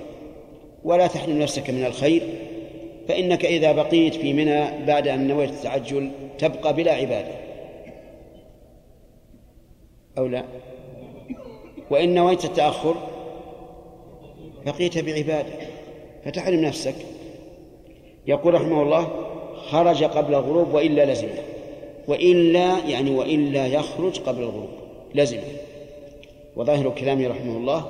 ولا 0.84 1.08
تحرم 1.08 1.39
نفسك 1.39 1.70
من 1.70 1.86
الخير 1.86 2.22
فإنك 3.08 3.46
إذا 3.46 3.72
بقيت 3.72 4.16
في 4.16 4.34
منى 4.34 4.86
بعد 4.86 5.08
أن 5.08 5.28
نويت 5.28 5.50
التعجل 5.50 6.12
تبقى 6.38 6.74
بلا 6.74 6.92
عبادة. 6.92 7.36
أو 10.18 10.28
لا؟ 10.28 10.46
وإن 11.89 12.13
نويت 12.13 12.46
التأخر 12.46 12.96
بقيت 14.66 14.98
بعبادة 14.98 15.54
فتحرم 16.25 16.60
نفسك. 16.60 16.96
يقول 18.29 18.53
رحمه 18.53 18.83
الله 18.83 19.07
خرج 19.69 20.03
قبل 20.03 20.36
الغروب 20.36 20.74
وإلا 20.74 21.12
لزمه 21.12 21.43
وإلا 22.07 22.88
يعني 22.88 23.15
وإلا 23.15 23.67
يخرج 23.67 24.19
قبل 24.19 24.41
الغروب 24.41 24.69
لزمه 25.15 25.41
وظاهر 26.55 26.89
كلامه 26.89 27.27
رحمه 27.27 27.57
الله 27.57 27.86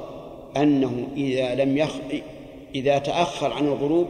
أنه 0.57 1.07
إذا 1.17 1.55
لم 1.55 1.77
يخ... 1.77 1.91
إذا 2.75 2.97
تأخر 2.97 3.53
عن 3.53 3.67
الغروب 3.67 4.07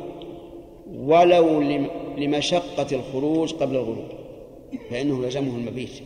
ولو 0.96 1.62
لمشقة 2.18 2.88
الخروج 2.92 3.54
قبل 3.54 3.76
الغروب 3.76 4.08
فإنه 4.90 5.26
لزمه 5.26 5.56
المبيت. 5.56 6.02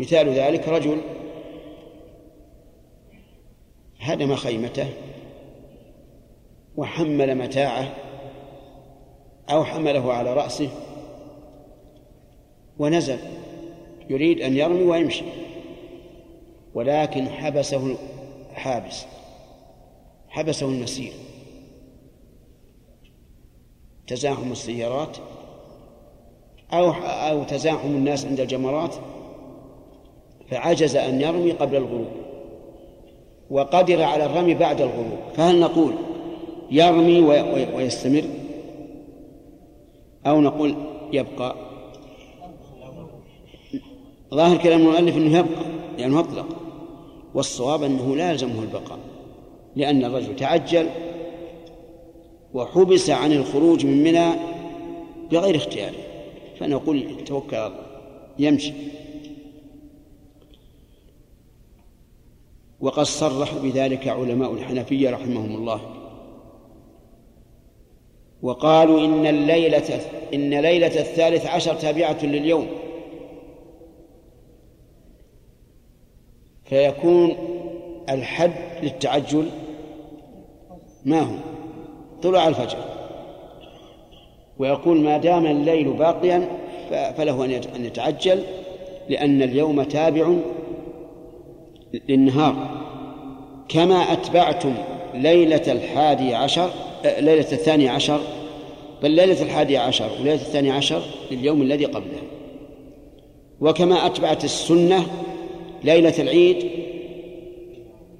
مثال 0.00 0.28
ذلك 0.28 0.68
رجل 0.68 0.98
هدم 4.00 4.34
خيمته 4.34 4.88
وحمل 6.76 7.34
متاعه 7.34 8.07
أو 9.50 9.64
حمله 9.64 10.12
على 10.12 10.34
رأسه 10.34 10.68
ونزل 12.78 13.18
يريد 14.10 14.40
أن 14.40 14.56
يرمي 14.56 14.82
ويمشي 14.82 15.24
ولكن 16.74 17.28
حبسه 17.28 17.96
حابس 18.54 19.04
حبسه 20.28 20.66
المسير 20.66 21.12
تزاحم 24.06 24.52
السيارات 24.52 25.16
أو 26.72 26.90
أو 27.02 27.44
تزاحم 27.44 27.88
الناس 27.88 28.26
عند 28.26 28.40
الجمرات 28.40 28.94
فعجز 30.50 30.96
أن 30.96 31.20
يرمي 31.20 31.52
قبل 31.52 31.76
الغروب 31.76 32.08
وقدر 33.50 34.02
على 34.02 34.24
الرمي 34.26 34.54
بعد 34.54 34.80
الغروب. 34.80 35.18
فهل 35.34 35.60
نقول 35.60 35.94
يرمي 36.70 37.20
ويستمر؟ 37.74 38.24
أو 40.28 40.40
نقول 40.40 40.74
يبقى. 41.12 41.56
ظاهر 44.34 44.56
كلام 44.56 44.80
المؤلف 44.80 45.16
أنه 45.16 45.38
يبقى 45.38 45.48
لأنه 45.52 45.98
يعني 45.98 46.14
مطلق. 46.14 46.46
والصواب 47.34 47.82
أنه 47.82 48.16
لا 48.16 48.30
يلزمه 48.30 48.62
البقاء 48.62 48.98
لأن 49.76 50.04
الرجل 50.04 50.36
تعجل 50.36 50.88
وحبس 52.54 53.10
عن 53.10 53.32
الخروج 53.32 53.86
من 53.86 54.02
منى 54.02 54.30
بغير 55.30 55.56
اختياره 55.56 55.96
فنقول 56.60 57.24
توكل 57.24 57.56
على 57.56 57.66
الله 57.66 57.86
يمشي. 58.38 58.72
وقد 62.80 63.02
صرح 63.02 63.54
بذلك 63.54 64.08
علماء 64.08 64.52
الحنفية 64.52 65.10
رحمهم 65.10 65.56
الله. 65.56 65.97
وقالوا 68.42 69.04
إن 69.04 69.26
الليلة 69.26 70.00
إن 70.34 70.54
ليلة 70.54 71.00
الثالث 71.00 71.46
عشر 71.46 71.74
تابعة 71.74 72.16
لليوم. 72.22 72.66
فيكون 76.64 77.36
الحد 78.08 78.52
للتعجل 78.82 79.48
ما 81.04 81.20
هو؟ 81.20 81.34
طلوع 82.22 82.48
الفجر. 82.48 82.78
ويقول 84.58 85.00
ما 85.00 85.18
دام 85.18 85.46
الليل 85.46 85.92
باقيا 85.92 86.48
فله 86.90 87.44
أن 87.44 87.84
يتعجل 87.84 88.42
لأن 89.08 89.42
اليوم 89.42 89.82
تابع 89.82 90.32
للنهار. 92.08 92.56
كما 93.68 94.12
أتبعتم 94.12 94.74
ليلة 95.14 95.72
الحادي 95.72 96.34
عشر 96.34 96.70
ليلة 97.04 97.52
الثاني 97.52 97.88
عشر 97.88 98.20
بل 99.02 99.10
ليلة 99.10 99.42
الحادي 99.42 99.76
عشر 99.76 100.10
وليلة 100.20 100.34
الثاني 100.34 100.70
عشر 100.70 101.02
لليوم 101.30 101.62
الذي 101.62 101.84
قبله. 101.84 102.22
وكما 103.60 104.06
أتبعت 104.06 104.44
السنة 104.44 105.06
ليلة 105.84 106.14
العيد 106.18 106.70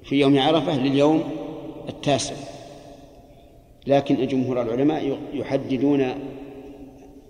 في 0.03 0.15
يوم 0.19 0.39
عرفة 0.39 0.79
لليوم 0.79 1.23
التاسع. 1.89 2.35
لكن 3.87 4.27
جمهور 4.27 4.61
العلماء 4.61 5.17
يحددون 5.33 6.13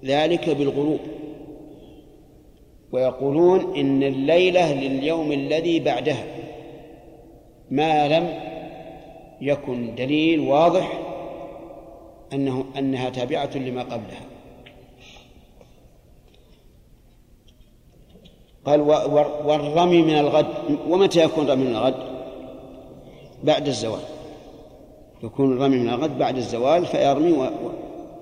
ذلك 0.06 0.50
بالغروب 0.50 1.00
ويقولون 2.92 3.76
إن 3.78 4.04
الليلة 4.04 4.74
لليوم 4.74 5.32
الذي 5.32 5.80
بعدها 5.80 6.26
ما 7.72 8.08
لم 8.08 8.40
يكن 9.42 9.96
دليل 9.96 10.40
واضح 10.40 11.09
أنه 12.34 12.66
أنها 12.78 13.10
تابعة 13.10 13.58
لما 13.58 13.84
قبلها. 13.84 14.26
قال 18.66 18.82
والرمي 19.46 20.02
من 20.02 20.18
الغد 20.18 20.48
ومتى 20.90 21.24
يكون 21.24 21.46
الرمي 21.46 21.64
من 21.64 21.76
الغد؟ 21.76 22.20
بعد 23.44 23.68
الزوال. 23.68 24.02
يكون 25.24 25.54
الرمي 25.54 25.78
من 25.78 25.90
الغد 25.90 26.18
بعد 26.18 26.38
الزوال 26.38 26.86
فيرمي 26.86 27.50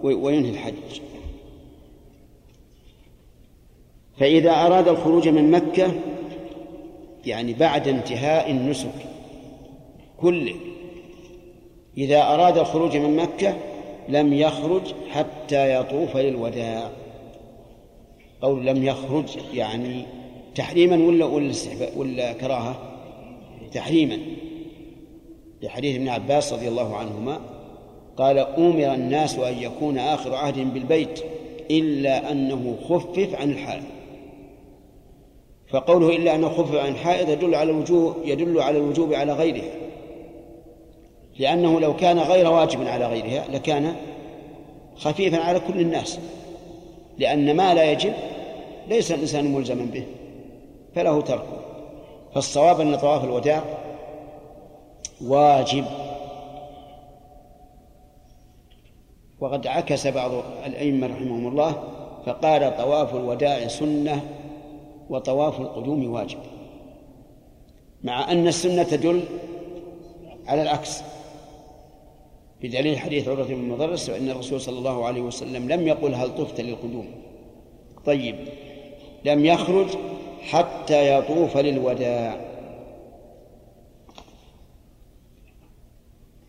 وينهي 0.03 0.49
الحج. 0.49 1.01
فإذا 4.17 4.51
أراد 4.51 4.87
الخروج 4.87 5.27
من 5.27 5.51
مكة 5.51 5.91
يعني 7.25 7.53
بعد 7.53 7.87
انتهاء 7.87 8.51
النسك 8.51 8.93
كله 10.17 10.55
إذا 11.97 12.21
أراد 12.21 12.57
الخروج 12.57 12.97
من 12.97 13.15
مكة 13.15 13.57
لم 14.09 14.33
يخرج 14.33 14.81
حتى 15.09 15.75
يطوف 15.79 16.17
للوداع. 16.17 16.89
قول 18.41 18.65
لم 18.65 18.83
يخرج 18.83 19.25
يعني 19.53 20.05
تحريما 20.55 20.95
ولا 20.95 21.25
ولا 21.25 21.53
ولا 21.95 22.33
كراهة؟ 22.33 22.79
تحريما. 23.73 24.17
لحديث 25.61 25.95
ابن 25.95 26.09
عباس 26.09 26.53
رضي 26.53 26.67
الله 26.67 26.95
عنهما 26.95 27.39
قال 28.17 28.37
أمر 28.37 28.93
الناس 28.93 29.39
أن 29.39 29.57
يكون 29.57 29.97
آخر 29.97 30.35
عهدهم 30.35 30.69
بالبيت 30.69 31.19
إلا 31.71 32.31
أنه 32.31 32.75
خفف 32.89 33.35
عن 33.35 33.51
الحائض. 33.51 33.83
فقوله 35.69 36.15
إلا 36.15 36.35
أنه 36.35 36.49
خفف 36.49 36.75
عن 36.75 36.91
الحائض 36.91 37.29
يدل 37.29 37.55
على 37.55 37.71
الوجوب 37.71 38.15
يدل 38.25 38.61
على 38.61 38.77
الوجوب 38.77 39.13
على 39.13 39.33
غيرها. 39.33 39.86
لأنه 41.39 41.79
لو 41.79 41.95
كان 41.95 42.19
غير 42.19 42.51
واجب 42.51 42.87
على 42.87 43.05
غيرها 43.07 43.47
لكان 43.47 43.95
خفيفا 44.95 45.37
على 45.43 45.59
كل 45.59 45.81
الناس 45.81 46.19
لأن 47.17 47.55
ما 47.55 47.73
لا 47.73 47.91
يجب 47.91 48.13
ليس 48.87 49.11
الإنسان 49.11 49.53
ملزما 49.53 49.85
به 49.85 50.05
فله 50.95 51.21
تركه. 51.21 51.59
فالصواب 52.33 52.81
أن 52.81 52.95
طواف 52.95 53.23
الوداع 53.23 53.63
واجب. 55.21 55.85
وقد 59.39 59.67
عكس 59.67 60.07
بعض 60.07 60.31
الأئمة 60.65 61.07
رحمهم 61.07 61.47
الله 61.47 61.83
فقال 62.25 62.77
طواف 62.77 63.15
الوداع 63.15 63.67
سنة 63.67 64.21
وطواف 65.09 65.59
القدوم 65.59 66.13
واجب 66.13 66.39
مع 68.03 68.31
أن 68.31 68.47
السنة 68.47 68.83
تدل 68.83 69.23
على 70.47 70.61
العكس. 70.61 71.03
بدليل 72.61 72.99
حديث 72.99 73.27
عروة 73.27 73.47
بن 73.47 73.69
مضرس 73.69 74.09
فإن 74.09 74.29
الرسول 74.29 74.61
صلى 74.61 74.77
الله 74.77 75.05
عليه 75.05 75.21
وسلم 75.21 75.69
لم 75.69 75.87
يقل 75.87 76.15
هل 76.15 76.35
طفت 76.35 76.61
للقدوم. 76.61 77.07
طيب 78.05 78.35
لم 79.25 79.45
يخرج 79.45 79.87
حتى 80.41 81.17
يطوف 81.17 81.57
للوداع. 81.57 82.47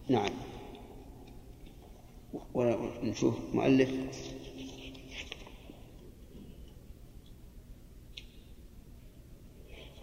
نعم. 0.09 0.31
ونشوف 2.55 3.35
مؤلف. 3.55 3.91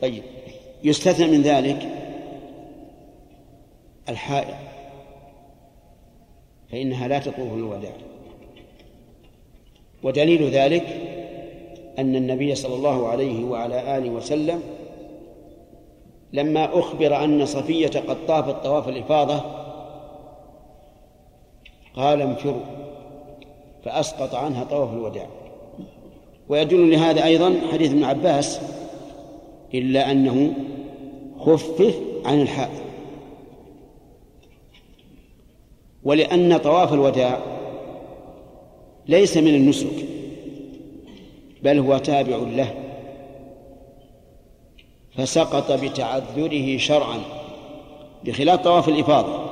طيب 0.01 0.23
يستثنى 0.83 1.27
من 1.27 1.41
ذلك 1.41 1.89
الحائض 4.09 4.64
فإنها 6.75 7.07
لا 7.07 7.19
تطوف 7.19 7.53
الوداع 7.53 7.91
ودليل 10.03 10.49
ذلك 10.49 10.83
أن 11.99 12.15
النبي 12.15 12.55
صلى 12.55 12.75
الله 12.75 13.07
عليه 13.07 13.45
وعلى 13.45 13.97
آله 13.97 14.09
وسلم 14.09 14.61
لما 16.33 16.79
أخبر 16.79 17.23
أن 17.23 17.45
صفية 17.45 17.87
قد 17.87 18.17
طافت 18.27 18.63
طواف 18.63 18.89
الإفاضة 18.89 19.41
قال 21.95 22.21
انفروا 22.21 22.61
فأسقط 23.85 24.35
عنها 24.35 24.63
طواف 24.63 24.93
الوداع. 24.93 25.27
ويدل 26.49 26.91
لهذا 26.91 27.25
أيضا 27.25 27.55
حديث 27.73 27.91
ابن 27.91 28.03
عباس 28.03 28.61
إلا 29.73 30.11
أنه 30.11 30.53
خفف 31.39 31.95
عن 32.25 32.41
الحائض 32.41 32.85
ولأن 36.05 36.57
طواف 36.57 36.93
الوداع 36.93 37.39
ليس 39.07 39.37
من 39.37 39.55
النسك 39.55 40.05
بل 41.63 41.79
هو 41.79 41.97
تابع 41.97 42.35
له. 42.35 42.73
فسقط 45.17 45.71
بتعذره 45.71 46.77
شرعا 46.77 47.17
بخلاف 48.23 48.61
طواف 48.61 48.89
الإفاضة. 48.89 49.45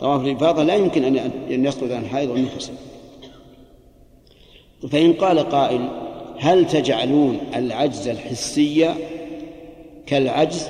طواف 0.00 0.24
الإفاضة 0.24 0.62
لا 0.62 0.74
يمكن 0.74 1.04
أن 1.04 1.30
يسقط 1.48 1.90
عن 1.90 2.02
الحائض 2.02 2.30
والنفس 2.30 2.72
فإن 4.90 5.12
قال 5.12 5.38
قائل 5.38 5.88
هل 6.38 6.66
تجعلون 6.66 7.38
العجز 7.56 8.08
الحسي 8.08 8.94
كالعجز 10.06 10.68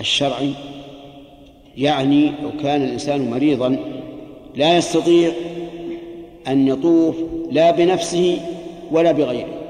الشرعي؟ 0.00 0.52
يعني 1.76 2.32
لو 2.42 2.50
كان 2.62 2.82
الإنسان 2.82 3.30
مريضا 3.30 4.01
لا 4.54 4.76
يستطيع 4.76 5.32
أن 6.48 6.68
يطوف 6.68 7.16
لا 7.50 7.70
بنفسه 7.70 8.40
ولا 8.90 9.12
بغيره. 9.12 9.62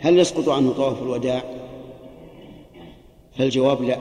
هل 0.00 0.18
يسقط 0.18 0.48
عنه 0.48 0.72
طواف 0.72 1.02
الوداع؟ 1.02 1.42
فالجواب 3.38 3.82
لا. 3.82 3.98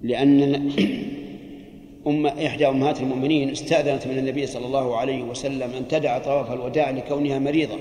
لأن 0.00 0.70
أم 2.06 2.26
إحدى 2.26 2.68
أمهات 2.68 3.00
المؤمنين 3.00 3.50
استأذنت 3.50 4.06
من 4.06 4.18
النبي 4.18 4.46
صلى 4.46 4.66
الله 4.66 4.96
عليه 4.96 5.22
وسلم 5.22 5.70
أن 5.70 5.88
تدع 5.88 6.18
طواف 6.18 6.52
الوداع 6.52 6.90
لكونها 6.90 7.38
مريضة. 7.38 7.76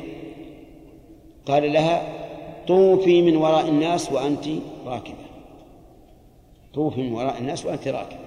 قال 1.45 1.73
لها 1.73 2.13
طوفي 2.67 3.21
من 3.21 3.35
وراء 3.35 3.69
الناس 3.69 4.11
وأنت 4.11 4.45
راكبة. 4.85 5.23
طوفي 6.73 7.01
من 7.01 7.13
وراء 7.13 7.37
الناس 7.37 7.65
وأنت 7.65 7.87
راكبة. 7.87 8.22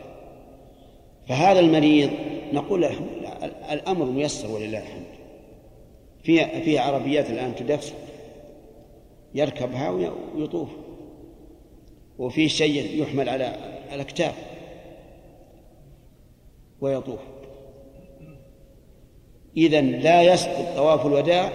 فهذا 1.29 1.61
المريض 1.61 2.11
نقول 2.53 2.85
الأمر 3.73 4.05
ميسر 4.05 4.51
ولله 4.51 4.79
الحمد. 4.79 5.07
في 6.23 6.63
في 6.63 6.79
عربيات 6.79 7.31
الآن 7.31 7.55
تدفس 7.55 7.95
يركبها 9.35 9.91
ويطوف. 10.37 10.69
وفي 12.19 12.49
شيء 12.49 13.03
يحمل 13.03 13.29
على 13.29 13.57
الأكتاف 13.93 14.35
ويطوف. 16.81 17.21
إذا 19.57 19.81
لا 19.81 20.23
يسقط 20.23 20.77
طواف 20.77 21.07
الوداع 21.07 21.53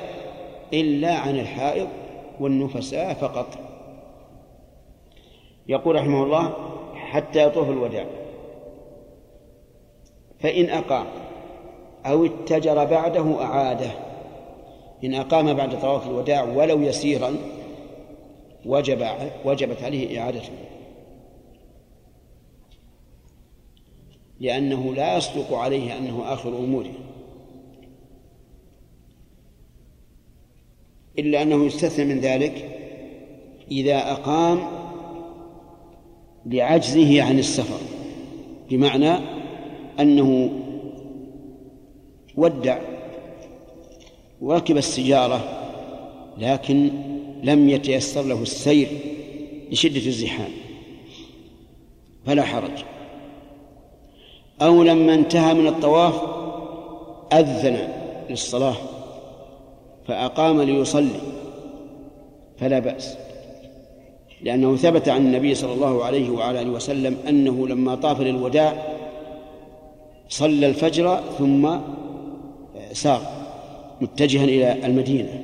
إلا 0.74 1.16
عن 1.16 1.40
الحائض 1.40 1.88
والنفساء 2.40 3.14
فقط. 3.14 3.48
يقول 5.68 5.96
رحمه 5.96 6.24
الله 6.24 6.54
حتى 6.96 7.44
يطوف 7.44 7.70
الوداع. 7.70 8.21
فإن 10.42 10.70
أقام 10.70 11.08
أو 12.06 12.26
اتجر 12.26 12.86
بعده 12.86 13.42
أعاده. 13.42 13.92
إن 15.04 15.14
أقام 15.14 15.54
بعد 15.54 15.80
طواف 15.80 16.08
الوداع 16.08 16.44
ولو 16.44 16.82
يسيرا 16.82 17.36
وجب 18.66 19.08
وجبت 19.46 19.84
عليه 19.84 20.22
إعادته. 20.22 20.52
لأنه 24.40 24.94
لا 24.96 25.18
يصدق 25.18 25.54
عليه 25.54 25.98
أنه 25.98 26.34
آخر 26.34 26.50
أموره. 26.50 26.94
إلا 31.20 31.42
أنه 31.42 31.66
يستثنى 31.66 32.06
من 32.06 32.20
ذلك 32.20 32.78
إذا 33.72 34.12
أقام 34.12 34.60
لعجزه 36.46 37.24
عن 37.24 37.40
السفر. 37.40 37.80
بمعنى 38.70 39.31
أنه 40.02 40.50
ودع 42.38 42.78
وركب 44.42 44.78
السيارة 44.78 45.44
لكن 46.38 46.90
لم 47.44 47.70
يتيسر 47.70 48.22
له 48.22 48.42
السير 48.42 48.88
لشدة 49.72 50.06
الزحام 50.06 50.52
فلا 52.26 52.44
حرج. 52.44 52.84
أو 54.62 54.84
لما 54.84 55.14
انتهى 55.14 55.54
من 55.54 55.68
الطواف 55.68 56.22
أذن 57.34 57.88
للصلاة 58.30 58.76
فأقام 60.08 60.62
ليصلي 60.62 61.20
فلا 62.58 62.80
بأس. 62.80 63.18
لأنه 64.42 64.76
ثبت 64.76 65.10
عن 65.10 65.22
النبي 65.22 65.56
صلى 65.56 65.74
الله 65.74 66.06
عليه 66.06 66.30
وعلى 66.30 66.62
آله 66.62 66.70
وسلم 66.70 67.18
أنه 67.28 67.68
لما 67.68 67.96
طاف 67.96 68.22
للوداع 68.22 69.01
صلى 70.32 70.68
الفجر 70.68 71.20
ثم 71.38 71.70
سار 72.92 73.22
متجها 74.02 74.44
إلى 74.44 74.86
المدينة. 74.86 75.44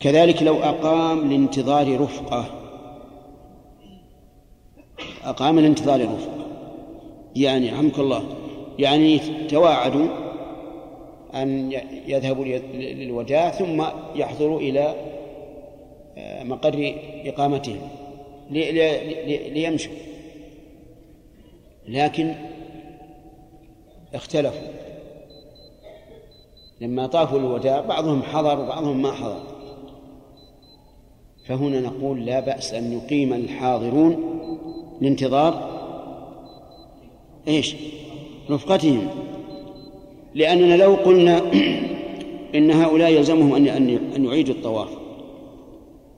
كذلك 0.00 0.42
لو 0.42 0.56
أقام 0.56 1.30
لانتظار 1.30 2.00
رفقة. 2.00 2.44
أقام 5.24 5.60
لانتظار 5.60 6.00
رفقة. 6.00 6.46
يعني 7.36 7.70
عمك 7.70 7.98
الله. 7.98 8.24
يعني 8.78 9.20
تواعدوا 9.48 10.06
أن 11.34 11.72
يذهبوا 12.06 12.44
للوداع 12.74 13.50
ثم 13.50 13.84
يحضروا 14.14 14.60
إلى 14.60 14.94
مقر 16.42 16.94
إقامتهم. 17.26 17.88
ليمشوا. 18.50 19.92
لكن 21.88 22.34
اختلفوا. 24.14 24.68
لما 26.80 27.06
طافوا 27.06 27.38
الوداع 27.38 27.80
بعضهم 27.80 28.22
حضر 28.22 28.60
وبعضهم 28.60 29.02
ما 29.02 29.12
حضر. 29.12 29.40
فهنا 31.46 31.80
نقول 31.80 32.26
لا 32.26 32.40
بأس 32.40 32.74
أن 32.74 32.92
يقيم 32.92 33.32
الحاضرون 33.32 34.38
لانتظار 35.00 35.78
إيش؟ 37.48 37.76
رفقتهم. 38.50 39.08
لأننا 40.34 40.76
لو 40.76 40.94
قلنا 40.94 41.42
إن 42.54 42.70
هؤلاء 42.70 43.10
يلزمهم 43.10 43.54
أن 43.54 43.68
أن 44.16 44.24
يعيدوا 44.24 44.54
الطواف. 44.54 44.88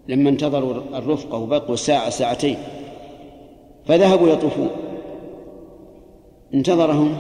لما 0.09 0.31
انتظروا 0.31 0.83
الرفقة 0.95 1.39
وبقوا 1.39 1.77
ساعة 1.77 2.11
ساعتين 2.11 2.57
فذهبوا 3.87 4.29
يطوفون. 4.29 4.90
انتظرهم 6.55 7.17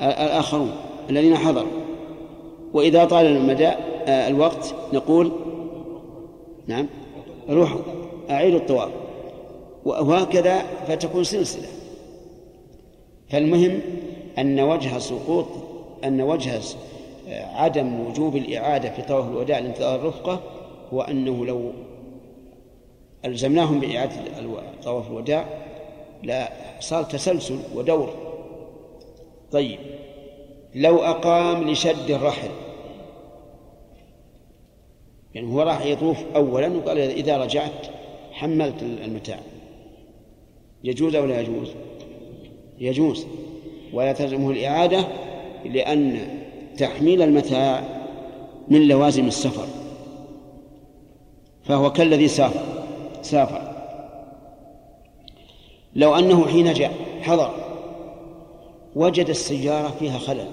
الآخرون 0.00 0.70
الذين 1.10 1.36
حضروا. 1.36 1.70
وإذا 2.72 3.04
طال 3.04 3.26
المدى 3.26 3.68
آه، 3.68 4.28
الوقت 4.28 4.74
نقول 4.92 5.32
نعم 6.66 6.86
روحوا 7.50 7.80
أعيدوا 8.30 8.58
الطواف. 8.58 8.90
وهكذا 9.84 10.62
فتكون 10.88 11.24
سلسلة. 11.24 11.68
فالمهم 13.30 13.80
أن 14.38 14.60
وجه 14.60 14.98
سقوط 14.98 15.46
أن 16.04 16.20
وجه 16.20 16.60
عدم 17.28 18.00
وجوب 18.00 18.36
الإعادة 18.36 18.90
في 18.90 19.02
طواف 19.02 19.28
الوداع 19.28 19.58
لانتظار 19.58 19.94
الرفقة 19.94 20.40
هو 20.92 21.02
أنه 21.02 21.46
لو 21.46 21.72
ألزمناهم 23.24 23.80
بإعادة 23.80 24.14
طواف 24.84 25.10
الوداع 25.10 25.63
لا 26.24 26.52
صار 26.80 27.02
تسلسل 27.02 27.58
ودور. 27.74 28.14
طيب 29.52 29.78
لو 30.74 30.98
أقام 30.98 31.70
لشد 31.70 32.10
الرحل 32.10 32.50
يعني 35.34 35.46
هو 35.46 35.62
راح 35.62 35.86
يطوف 35.86 36.18
أولا 36.36 36.68
وقال 36.68 36.98
إذا 36.98 37.36
رجعت 37.36 37.86
حملت 38.32 38.82
المتاع. 38.82 39.38
يجوز 40.84 41.14
أو 41.14 41.26
لا 41.26 41.40
يجوز؟ 41.40 41.70
يجوز. 42.78 43.26
ولا 43.92 44.12
تلزمه 44.12 44.50
الإعادة 44.50 45.04
لأن 45.64 46.28
تحميل 46.78 47.22
المتاع 47.22 47.84
من 48.68 48.88
لوازم 48.88 49.26
السفر. 49.26 49.66
فهو 51.64 51.92
كالذي 51.92 52.28
سافر 52.28 52.84
سافر. 53.22 53.63
لو 55.94 56.14
أنه 56.14 56.46
حين 56.46 56.72
جاء 56.72 56.92
حضر 57.22 57.54
وجد 58.96 59.28
السيارة 59.28 59.88
فيها 59.88 60.18
خلل. 60.18 60.50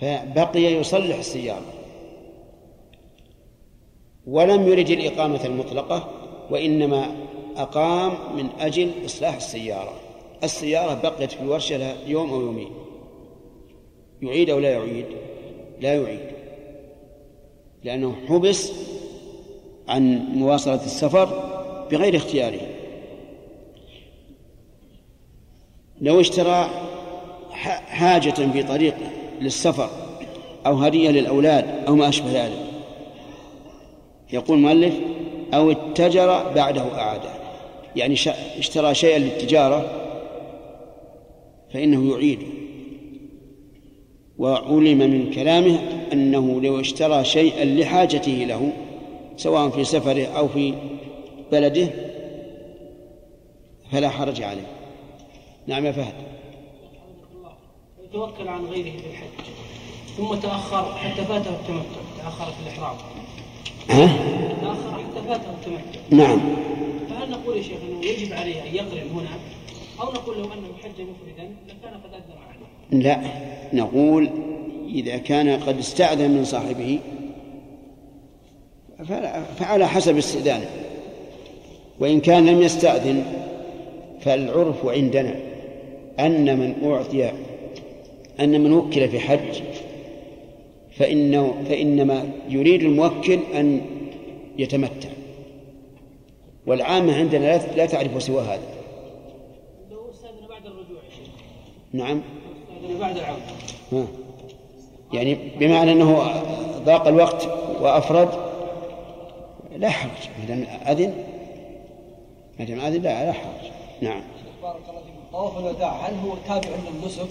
فبقي 0.00 0.60
يصلح 0.60 1.18
السيارة. 1.18 1.72
ولم 4.26 4.68
يرد 4.68 4.90
الإقامة 4.90 5.44
المطلقة 5.44 6.10
وإنما 6.50 7.16
أقام 7.56 8.36
من 8.36 8.48
أجل 8.60 8.90
إصلاح 9.04 9.34
السيارة. 9.36 9.92
السيارة 10.44 10.94
بقيت 10.94 11.32
في 11.32 11.40
الورشة 11.40 12.06
يوم 12.06 12.30
أو 12.30 12.40
يومين. 12.40 12.70
يعيد 14.22 14.50
أو 14.50 14.58
لا 14.58 14.70
يعيد؟ 14.70 15.06
لا 15.80 15.94
يعيد. 15.94 16.30
لأنه 17.84 18.16
حبس 18.28 18.72
عن 19.88 20.18
مواصلة 20.34 20.84
السفر 20.84 21.55
بغير 21.90 22.16
اختياره. 22.16 22.60
لو 26.00 26.20
اشترى 26.20 26.70
حاجة 27.88 28.30
في 28.30 28.62
طريق 28.62 28.94
للسفر 29.40 29.90
أو 30.66 30.74
هدية 30.74 31.10
للأولاد 31.10 31.64
أو 31.88 31.96
ما 31.96 32.08
أشبه 32.08 32.44
ذلك. 32.44 32.66
يقول 34.32 34.58
المؤلف 34.58 34.94
أو 35.54 35.70
اتجر 35.70 36.52
بعده 36.52 36.98
أعاده 36.98 37.30
يعني 37.96 38.14
اشترى 38.58 38.94
شيئا 38.94 39.18
للتجارة 39.18 39.90
فإنه 41.72 42.10
يعيد. 42.10 42.38
وعلم 44.38 44.98
من 44.98 45.30
كلامه 45.30 45.78
أنه 46.12 46.60
لو 46.60 46.80
اشترى 46.80 47.24
شيئا 47.24 47.64
لحاجته 47.64 48.32
له 48.32 48.72
سواء 49.36 49.70
في 49.70 49.84
سفره 49.84 50.24
أو 50.24 50.48
في 50.48 50.74
بلده 51.52 51.88
فلا 53.92 54.08
حرج 54.08 54.42
عليه. 54.42 54.66
نعم 55.66 55.86
يا 55.86 55.92
فهد. 55.92 56.14
يتوكل 58.04 58.48
عن 58.48 58.64
غيره 58.64 58.90
في 58.90 59.06
الحج. 59.10 59.46
ثم 60.16 60.34
تأخر 60.34 60.94
حتى 60.94 61.24
فاته 61.24 61.50
التمتع 61.50 62.00
تأخر 62.18 62.52
في 62.52 62.62
الإحرام. 62.62 62.96
ها؟ 63.90 64.06
تأخر 64.60 64.92
حتى 64.92 65.28
فاته 65.28 65.50
التمتع 65.50 66.00
نعم. 66.10 66.40
فهل 67.10 67.30
نقول 67.30 67.56
يا 67.56 67.62
شيخ 67.62 67.78
أنه 67.88 68.06
يجب 68.06 68.32
عليه 68.32 68.62
أن 68.62 68.74
يقرن 68.74 69.10
هنا؟ 69.14 69.28
أو 70.00 70.12
نقول 70.12 70.38
لو 70.38 70.44
أنه 70.44 70.68
حج 70.84 71.00
مفردا 71.00 71.54
لكان 71.66 72.00
قد 72.00 72.14
أدى 72.14 72.34
معنا 72.40 73.02
لا. 73.02 73.20
نقول 73.72 74.30
إذا 74.88 75.16
كان 75.16 75.60
قد 75.60 75.78
استأذن 75.78 76.30
من 76.30 76.44
صاحبه 76.44 76.98
فعلى 79.58 79.88
حسب 79.88 80.16
استئذانه. 80.16 80.70
وإن 82.00 82.20
كان 82.20 82.46
لم 82.46 82.62
يستأذن 82.62 83.24
فالعرف 84.20 84.86
عندنا 84.86 85.34
أن 86.20 86.58
من 86.58 86.90
أعطي 86.92 87.32
أن 88.40 88.60
من 88.60 88.72
وكل 88.72 89.08
في 89.08 89.20
حج 89.20 89.62
فإنه 90.96 91.54
فإنما 91.68 92.28
يريد 92.48 92.82
الموكل 92.82 93.38
أن 93.54 93.80
يتمتع. 94.58 95.08
والعامة 96.66 97.16
عندنا 97.16 97.76
لا 97.76 97.86
تعرف 97.86 98.22
سوى 98.22 98.42
هذا. 98.42 98.60
لو 99.90 100.10
أستأذن 100.10 100.48
بعد 100.48 100.66
الرجوع 100.66 101.00
شيخ 101.16 101.28
نعم. 101.92 102.20
بعد 103.00 103.16
العودة. 103.16 104.08
يعني 105.12 105.38
بمعنى 105.60 105.92
أنه 105.92 106.32
ضاق 106.84 107.08
الوقت 107.08 107.48
وأفرد 107.80 108.28
لا 109.78 109.90
حرج. 109.90 110.46
دام 110.48 110.64
أذن. 110.86 111.14
ما 112.58 112.64
دام 112.64 112.80
أذن 112.80 113.02
لا 113.02 113.24
لا 113.26 113.32
حرج. 113.32 113.70
نعم. 114.00 114.22
بارك 114.62 114.82
الله 114.88 115.00
فيكم. 115.00 115.32
طواف 115.32 115.58
الوداع 115.58 116.06
هل 116.06 116.14
هو 116.14 116.34
تابع 116.48 116.76
للنسك؟ 116.90 117.28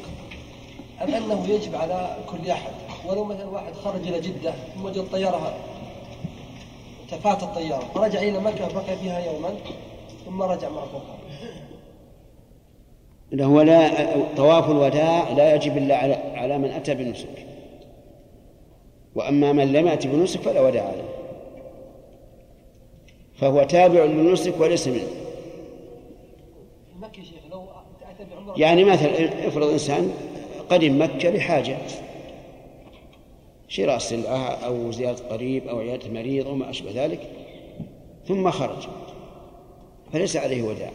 أم 1.01 1.13
أنه 1.13 1.47
يجب 1.49 1.75
على 1.75 2.17
كل 2.29 2.51
أحد؟ 2.51 2.71
ولو 3.07 3.23
مثلا 3.23 3.45
واحد 3.45 3.73
خرج 3.73 4.07
إلى 4.07 4.21
جدة 4.21 4.53
ثم 4.75 4.89
جاء 4.89 5.03
الطيارة 5.03 5.53
تفات 7.11 7.43
الطيارة 7.43 7.85
فرجع 7.95 8.19
إلى 8.19 8.39
مكة 8.39 8.73
بقي 8.73 8.97
فيها 8.97 9.19
يوما 9.19 9.49
ثم 10.25 10.41
رجع 10.41 10.69
مرة 10.69 10.83
أخرى 10.83 11.15
هو 13.43 13.61
لا 13.61 13.91
طواف 14.37 14.69
الوداع 14.69 15.29
لا 15.29 15.55
يجب 15.55 15.77
إلا 15.77 15.97
على 15.97 16.13
على 16.13 16.57
من 16.57 16.69
أتى 16.69 16.93
بنسك. 16.93 17.45
وأما 19.15 19.51
من 19.51 19.73
لم 19.73 19.87
يأتي 19.87 20.07
بنسك 20.07 20.41
فلا 20.41 20.61
وداع 20.61 20.83
عليه. 20.83 21.24
فهو 23.35 23.63
تابع 23.63 24.03
للنسك 24.03 24.59
وليس 24.59 24.87
منه. 24.87 25.07
يعني 28.57 28.83
مثلا 28.83 29.47
افرض 29.47 29.67
إنسان 29.69 30.13
قدم 30.69 31.01
مكة 31.01 31.29
لحاجة 31.29 31.77
شراء 33.67 33.97
سلعة 33.97 34.47
أو 34.47 34.91
زيارة 34.91 35.19
قريب 35.29 35.67
أو 35.67 35.79
عيادة 35.79 36.09
مريض 36.09 36.47
أو 36.47 36.55
ما 36.55 36.69
أشبه 36.69 37.05
ذلك 37.05 37.29
ثم 38.27 38.51
خرج. 38.51 38.87
فليس 40.13 40.37
عليه 40.37 40.63
وداع. 40.63 40.91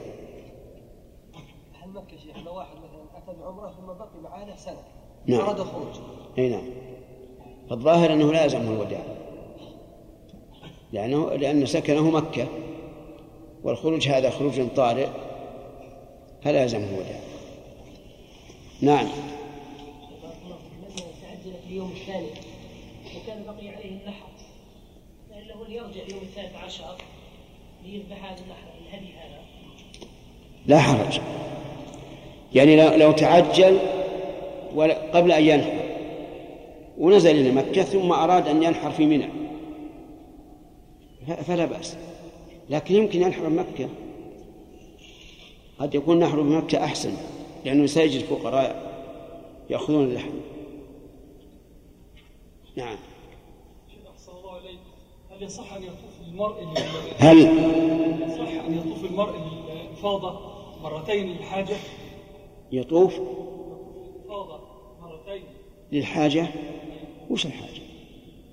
هل 1.82 1.96
يا 1.96 2.18
شيخ 2.18 2.46
لو 2.46 2.56
واحد 2.56 2.76
مثلا 2.76 3.02
أتى 3.16 3.40
بعمرة 3.40 3.70
ثم 3.70 3.86
بقي 3.86 4.22
معاه 4.22 4.56
سنة 4.56 4.82
نعم. 5.26 5.40
أراد 5.40 5.60
الخروج 5.60 5.94
أي 6.38 6.48
نعم. 6.48 6.64
فالظاهر 7.70 8.12
أنه 8.12 8.32
لا 8.32 8.44
يلزمه 8.44 8.72
الوداع. 8.72 9.19
لأنه 10.92 11.34
لأن 11.34 11.66
سكنه 11.66 12.10
مكة. 12.10 12.46
والخروج 13.64 14.08
هذا 14.08 14.30
خروج 14.30 14.60
طارئ 14.76 15.08
فلا 16.44 16.62
يلزمه 16.62 16.84
الوداع 16.84 17.20
نعم. 18.80 19.06
تعجل 21.22 21.54
في 21.62 21.70
اليوم 21.70 21.92
الثاني 22.00 22.26
وكان 23.16 23.42
بقي 23.42 23.68
عليه 23.68 23.90
النحر 23.90 24.26
فهل 25.30 25.48
له 25.48 25.66
أن 25.66 25.72
يرجع 25.72 26.02
اليوم 26.02 26.22
الثالث 26.22 26.56
عشر 26.64 26.96
ليذبح 27.84 28.24
هذا 28.24 28.40
الهدي 28.88 29.12
هذا 29.12 29.40
لا 30.66 30.78
حرج. 30.78 31.20
يعني 32.54 32.96
لو, 32.96 33.12
تعجل 33.12 33.78
قبل 35.14 35.32
أن 35.32 35.44
ينحر 35.44 35.80
ونزل 36.98 37.30
إلى 37.30 37.50
مكة 37.50 37.82
ثم 37.82 38.12
أراد 38.12 38.48
أن 38.48 38.62
ينحر 38.62 38.90
في 38.90 39.06
منى. 39.06 39.28
فلا 41.34 41.64
بأس. 41.64 41.96
لكن 42.70 42.94
يمكن 42.94 43.22
ينحر 43.22 43.48
من 43.48 43.56
مكة. 43.56 43.88
قد 45.78 45.94
يكون 45.94 46.18
نحره 46.18 46.42
بمكة 46.42 46.84
أحسن 46.84 47.16
لأنه 47.64 47.86
سيجد 47.86 48.24
فقراء 48.24 48.90
يأخذون 49.70 50.04
اللحم. 50.04 50.30
نعم. 52.76 52.96
أحسن 54.12 54.32
الله 54.32 54.58
إليك. 54.58 54.78
هل 55.30 55.42
يصح 55.42 55.72
أن 55.72 55.82
يطوف 55.82 56.28
المرء 56.28 56.64
هل؟ 57.18 57.38
يصح 58.22 58.64
أن 58.64 58.78
يطوف 58.78 59.04
المرء 59.04 59.34
الإفاضة 59.72 60.40
مرتين 60.82 61.26
للحاجة؟ 61.26 61.76
يطوف؟ 62.72 63.20
إفاضة 64.24 64.60
مرتين. 65.00 65.44
للحاجة؟ 65.92 66.48
وش 67.30 67.46
الحاجة؟ 67.46 67.82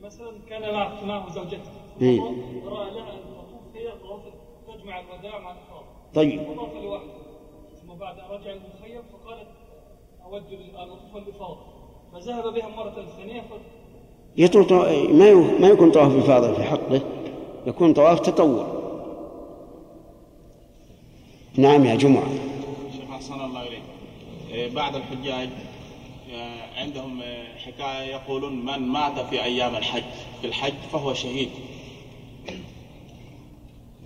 مثلا 0.03 0.31
كان 0.49 0.73
معه 1.07 1.33
زوجته. 1.33 1.76
إيه. 2.01 2.21
رأى 2.65 2.91
لها 2.91 3.13
أن 3.13 3.19
تطوف 3.19 3.75
هي 3.75 3.91
طواف 4.03 4.21
تجمع 4.67 4.99
الوداع 4.99 5.39
مع 5.39 5.51
الإفاضة 5.51 5.85
طيب. 6.13 6.41
ثم 7.81 7.93
بعد 7.93 8.15
رجع 8.29 8.51
المخيم 8.51 9.01
فقالت 9.11 9.47
أود 10.25 10.43
أطوف 10.75 11.15
الإفاضة 11.27 11.57
فذهب 12.13 12.53
بها 12.53 12.67
مرة 12.67 13.05
ثانية 13.17 13.41
طو- 14.67 14.73
ما 15.13 15.33
ما 15.59 15.67
يكون 15.67 15.91
طواف 15.91 16.15
إفاضة 16.15 16.53
في 16.53 16.63
حقه. 16.63 17.01
يكون 17.67 17.93
طواف 17.93 18.19
تطوع. 18.19 18.67
نعم 21.57 21.85
يا 21.85 21.95
جمعة. 21.95 22.29
شيخ 22.91 23.09
أحسن 23.11 23.33
الله 23.33 23.61
إليك. 23.67 23.81
إيه، 24.51 24.73
بعض 24.75 24.95
الحجاج 24.95 25.49
آه، 26.33 26.79
عندهم 26.79 27.21
آه، 27.21 27.57
حكاية 27.57 28.05
يقولون 28.15 28.65
من 28.65 28.79
مات 28.79 29.19
في 29.19 29.43
أيام 29.43 29.75
الحج. 29.75 30.03
في 30.41 30.47
الحج 30.47 30.73
فهو 30.91 31.13
شهيد. 31.13 31.49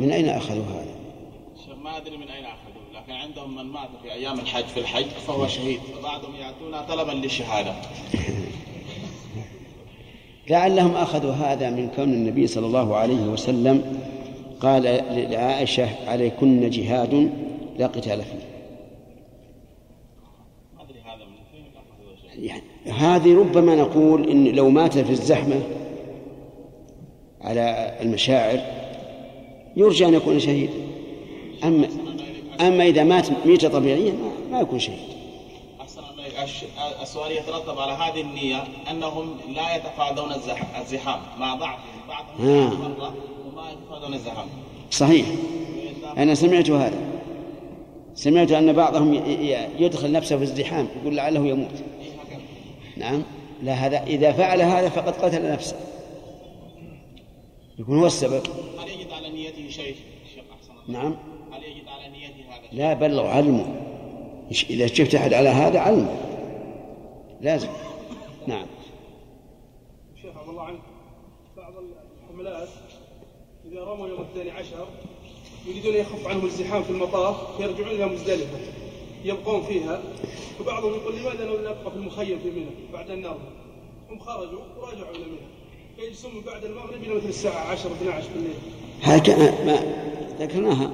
من 0.02 0.12
أين 0.12 0.30
أخذوا 0.30 0.64
هذا؟ 0.64 1.02
ما 1.84 1.98
أدري 1.98 2.18
من 2.18 2.28
أين 2.28 2.46
أخذوه 2.46 3.02
لكن 3.02 3.14
عندهم 3.14 3.56
من 3.56 3.64
مات 3.64 3.90
في 4.04 4.14
أيام 4.14 4.40
الحج 4.40 4.64
في 4.64 4.80
الحج 4.80 5.06
فهو 5.06 5.48
شهيد 5.48 5.80
فبعضهم 5.80 6.36
يأتون 6.36 6.86
طلبا 6.88 7.12
للشهادة. 7.12 7.74
لعلهم 10.50 10.96
أخذوا 10.96 11.32
هذا 11.32 11.70
من 11.70 11.90
كون 11.96 12.14
النبي 12.14 12.48
صلى 12.48 12.66
الله 12.66 12.96
عليه 12.96 13.22
وسلم 13.22 14.00
قال 14.62 14.84
لعائشة 15.32 15.90
عليكن 16.08 16.70
جهاد 16.70 17.32
لا 17.78 17.88
قتال 17.88 18.22
فيه. 18.24 18.52
يعني 22.40 22.64
هذه 22.86 23.40
ربما 23.40 23.76
نقول 23.76 24.30
إن 24.30 24.48
لو 24.48 24.70
مات 24.70 24.98
في 24.98 25.12
الزحمة 25.12 25.62
على 27.42 27.98
المشاعر 28.02 28.81
يرجى 29.76 30.06
أن 30.06 30.14
يكون 30.14 30.40
شهيد. 30.40 30.70
أما 31.64 31.88
أما 32.62 32.84
إذا 32.84 33.04
مات 33.04 33.28
ميتة 33.46 33.68
طبيعية 33.70 34.12
ما, 34.12 34.32
ما 34.52 34.62
يكون 34.62 34.80
شهيد. 34.80 35.00
السؤال 37.02 37.32
يترتب 37.32 37.80
على 37.80 37.92
هذه 37.92 38.22
النية 38.22 38.64
أنهم 38.92 39.38
لا 39.56 39.76
يتفادون 39.76 40.32
الزح- 40.32 40.80
الزحام. 40.80 41.20
مع 41.40 41.56
ضعفهم 41.56 42.08
بعضهم 42.08 42.48
آه. 42.50 43.12
وما 43.48 43.72
يتفادون 43.72 44.14
الزحام. 44.14 44.48
صحيح. 44.92 45.26
أنا 46.18 46.36
سمعت 46.36 46.70
هذا. 46.70 47.00
سمعت 48.16 48.52
أن 48.52 48.74
بعضهم 48.74 49.14
يدخل 49.80 50.12
نفسه 50.12 50.38
في 50.38 50.44
الزحام 50.44 50.88
يقول 51.02 51.16
لعله 51.16 51.48
يموت. 51.48 51.84
نعم. 52.98 53.24
لا 53.64 53.74
هذا 53.74 54.04
إذا 54.04 54.32
فعل 54.32 54.62
هذا 54.62 54.90
فقد 54.90 55.14
قتل 55.16 55.52
نفسه. 55.52 55.76
يكون 57.80 58.00
هو 58.00 58.06
السبب 58.06 58.42
هل 58.80 58.90
يجد 58.90 59.12
على 59.12 59.30
نيته 59.30 59.70
شيء 59.70 59.96
شيخ 60.36 60.44
أحسن 60.60 60.72
الله 60.72 60.81
نعم. 60.92 61.16
هل 61.52 61.64
يجد 61.64 61.88
على 61.88 62.10
نيته 62.10 62.50
هذا. 62.50 62.68
لا 62.72 62.94
بلغ 62.94 63.28
علمه 63.28 63.76
إذا 64.70 64.88
شفت 64.88 65.16
أحد 65.16 65.34
على 65.34 65.50
هذا 65.50 65.80
علمه 65.80 66.16
لازم. 67.42 67.70
نعم. 68.48 68.66
شيخ 70.22 70.38
عبد 70.38 70.50
الله 70.50 70.62
عنك. 70.62 70.80
بعض 71.58 71.74
الحملات 72.24 72.70
إذا 73.72 73.84
رموا 73.84 74.08
يوم 74.08 74.22
الثاني 74.22 74.52
عشر 74.52 74.88
يريدون 75.68 75.94
يخف 75.94 76.28
عنهم 76.28 76.46
الزحام 76.46 76.84
في 76.84 76.90
المطاف 76.90 77.58
فيرجعون 77.58 77.88
إلى 77.88 78.06
مزدلفة 78.06 78.60
يبقون 79.24 79.62
فيها. 79.62 80.02
وبعضهم 80.62 80.94
يقول 80.94 81.16
لماذا 81.16 81.46
لو 81.46 81.60
نبقى 81.60 81.92
في 81.92 81.98
المخيم 81.98 82.40
في 82.40 82.52
منى 82.52 82.70
بعد 82.94 83.12
نرمي؟ 83.12 83.40
هم 84.10 84.20
خرجوا 84.20 84.62
ورجعوا 84.82 85.16
إلى 85.16 85.26
منى. 85.26 85.61
من 86.34 86.42
بعد 86.46 86.66
المغرب 86.66 87.04
إلى 87.04 87.16
مثل 87.16 87.30
الساعة 87.30 87.72
10 87.72 87.92
12 87.92 88.30
بالليل. 88.34 88.56
هكذا 89.02 89.66
ما 89.66 89.78
ذكرناها. 90.40 90.92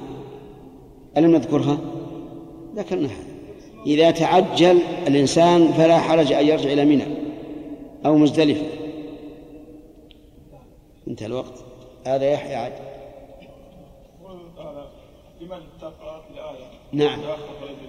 ألم 1.16 1.30
نذكرها؟ 1.30 1.78
ذكرناها. 2.76 3.24
إذا 3.86 4.10
تعجل 4.10 4.78
الإنسان 5.06 5.72
فلا 5.72 5.98
حرج 5.98 6.32
أن 6.32 6.46
يرجع 6.46 6.72
إلى 6.72 6.84
منى 6.84 7.04
أو 8.06 8.16
مزدلفة. 8.16 8.66
انتهى 11.08 11.26
الوقت. 11.26 11.64
هذا 12.06 12.30
يحيى 12.30 12.54
عاد. 12.54 12.72
لمن 15.40 15.52
اتقى 15.52 16.22
في 16.26 16.34
الآية؟ 16.34 16.66
نعم. 16.92 17.20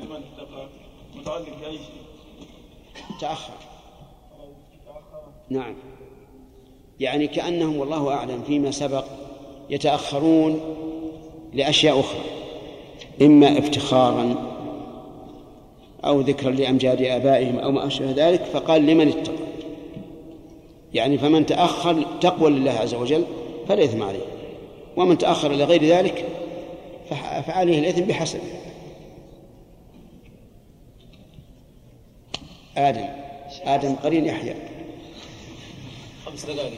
لمن 0.03 0.21
اتقى 0.37 0.67
متعلق 1.15 1.59
بأي 1.61 1.77
شيء؟ 1.77 2.01
تأخر. 3.21 3.53
نعم. 5.49 5.75
يعني 6.99 7.27
كأنهم 7.27 7.77
والله 7.77 8.13
أعلم 8.13 8.43
فيما 8.47 8.71
سبق 8.71 9.05
يتأخرون 9.69 10.59
لأشياء 11.53 11.99
أخرى 11.99 12.21
إما 13.21 13.59
افتخارا 13.59 14.35
أو 16.05 16.21
ذكرا 16.21 16.51
لأمجاد 16.51 17.01
آبائهم 17.01 17.59
أو 17.59 17.71
ما 17.71 17.87
أشبه 17.87 18.11
ذلك 18.11 18.41
فقال 18.43 18.85
لمن 18.85 19.07
اتقى؟ 19.07 19.33
يعني 20.93 21.17
فمن 21.17 21.45
تأخر 21.45 22.05
تقوى 22.21 22.49
لله 22.49 22.71
عز 22.71 22.93
وجل 22.93 23.23
فلا 23.67 23.83
إثم 23.83 24.03
عليه 24.03 24.25
ومن 24.97 25.17
تأخر 25.17 25.51
إلى 25.51 25.63
غير 25.63 25.83
ذلك 25.83 26.25
فعليه 27.47 27.79
الإثم 27.79 28.01
بحسبه. 28.01 28.41
آدم 32.77 33.07
آدم 33.63 33.95
قرين 33.95 34.25
يحيى. 34.25 34.55
خمس 36.25 36.45
دقائق. 36.45 36.71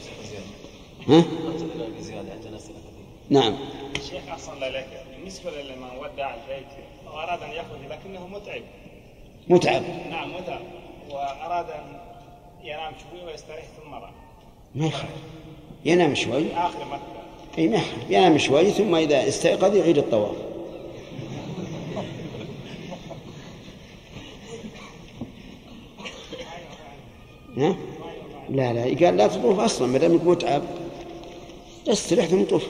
ها؟ 1.12 1.24
نعم. 3.30 3.56
الشيخ 3.96 4.22
أحسن 4.30 4.54
الله 4.54 4.68
إليك. 4.68 4.86
بالنسبة 5.18 5.52
لمن 5.52 5.90
ودع 6.00 6.34
البيت 6.34 6.68
وأراد 7.06 7.44
أن 7.44 7.50
يخرج 7.50 7.80
لكنه 7.90 8.28
متعب. 8.28 8.62
متعب. 9.48 9.84
نعم 10.10 10.36
متعب. 10.36 10.62
وأراد 11.10 11.70
أن 11.70 12.00
ينام 12.64 12.94
شوي 12.94 13.26
ويستريح 13.26 13.66
ثم 13.84 13.94
راح 13.94 14.12
ما 14.76 14.86
يخرج 14.86 15.10
ينام 15.86 16.16
شوي. 16.16 16.54
آخر 16.54 16.86
مكة. 16.86 17.02
إي 17.58 17.68
ما 17.68 17.82
ينام 18.10 18.38
شوي 18.38 18.72
ثم 18.72 18.96
إذا 18.96 19.28
استيقظ 19.28 19.76
يعيد 19.76 19.98
الطواف. 19.98 20.36
ها؟ 27.58 27.76
لا 28.50 28.74
لا. 28.74 29.06
قال 29.06 29.18
لا 29.18 29.28
تطوف 29.28 29.60
أصلا 29.60 29.88
ما 29.88 29.98
دامك 29.98 30.24
متعب. 30.24 30.81
استريح 31.88 32.26
ثم 32.26 32.44
لا 32.44 32.62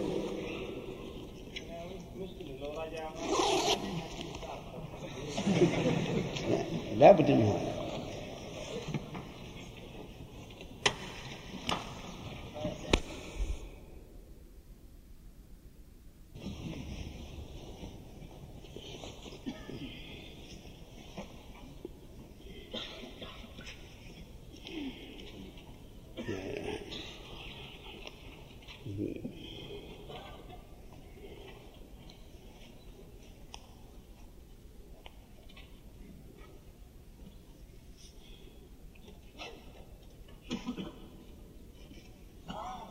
لا 6.97 7.11
بد 7.11 7.31
من 7.31 7.41
هذا 7.41 7.81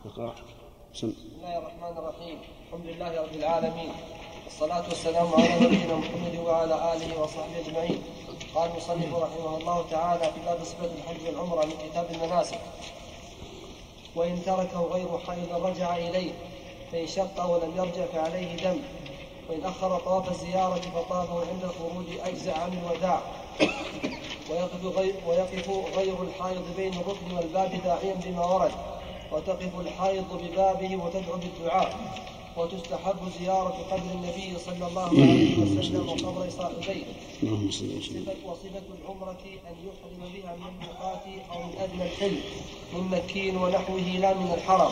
اقرأ 0.05 0.35
بسم 0.93 1.07
بسم 1.07 1.27
الله 1.35 1.57
الرحمن 1.57 1.97
الرحيم 1.97 2.37
الحمد 2.67 2.85
لله 2.85 3.21
رب 3.21 3.35
العالمين 3.35 3.91
والصلاة 4.61 4.89
والسلام 4.89 5.27
على 5.33 5.65
نبينا 5.65 5.95
محمد 5.95 6.39
وعلى 6.45 6.93
آله 6.93 7.21
وصحبه 7.21 7.59
أجمعين. 7.65 8.03
قال 8.55 8.71
المصنف 8.71 9.15
رحمه 9.15 9.57
الله 9.57 9.85
تعالى 9.91 10.23
في 10.23 10.39
باب 10.45 10.63
صفة 10.63 10.85
الحج 10.85 11.27
والعمرة 11.27 11.65
من 11.65 11.73
كتاب 11.89 12.07
المناسك. 12.11 12.59
وإن 14.15 14.41
تركه 14.45 14.81
غير 14.81 15.17
حائض 15.27 15.65
رجع 15.65 15.95
إليه 15.95 16.31
فإن 16.91 17.07
شق 17.07 17.45
ولم 17.45 17.71
يرجع 17.77 18.05
فعليه 18.13 18.55
دم. 18.55 18.79
وإن 19.49 19.65
أخر 19.65 19.99
طواف 19.99 20.31
الزيارة 20.31 20.81
فطافه 20.95 21.39
عند 21.39 21.63
الخروج 21.63 22.05
أجزع 22.25 22.57
عن 22.57 22.73
الوداع 22.73 23.21
ويقف 24.49 24.97
غير, 24.97 25.15
ويقف 25.27 25.69
غير 25.97 26.15
الحائض 26.21 26.63
بين 26.77 26.93
الركن 26.93 27.37
والباب 27.37 27.81
داعيا 27.83 28.13
بما 28.13 28.45
ورد. 28.45 28.71
وتقف 29.31 29.79
الحائض 29.79 30.41
ببابه 30.43 30.95
وتدعو 30.95 31.37
بالدعاء. 31.37 31.97
وتستحب 32.57 33.15
زيارة 33.39 33.75
قبر 33.91 34.01
النبي 34.15 34.59
صلى 34.65 34.87
الله 34.87 35.01
عليه 35.01 35.79
وسلم 35.79 36.09
وقبر 36.09 36.49
صاحبيه. 36.49 37.03
اللهم 37.43 37.71
صل 37.71 37.85
وسلم. 37.85 38.25
صفة- 38.25 38.49
وصفة 38.49 38.81
العمرة 39.01 39.37
أن 39.45 39.75
يحرم 39.87 40.29
بها 40.33 40.55
من 40.55 40.65
الميقات 40.71 41.51
أو 41.53 41.59
من 41.59 41.73
أدنى 41.79 42.03
الحل 42.03 42.35
من 42.95 43.17
مكين 43.17 43.57
ونحوه 43.57 44.19
لا 44.19 44.33
من 44.33 44.51
الحرم. 44.53 44.91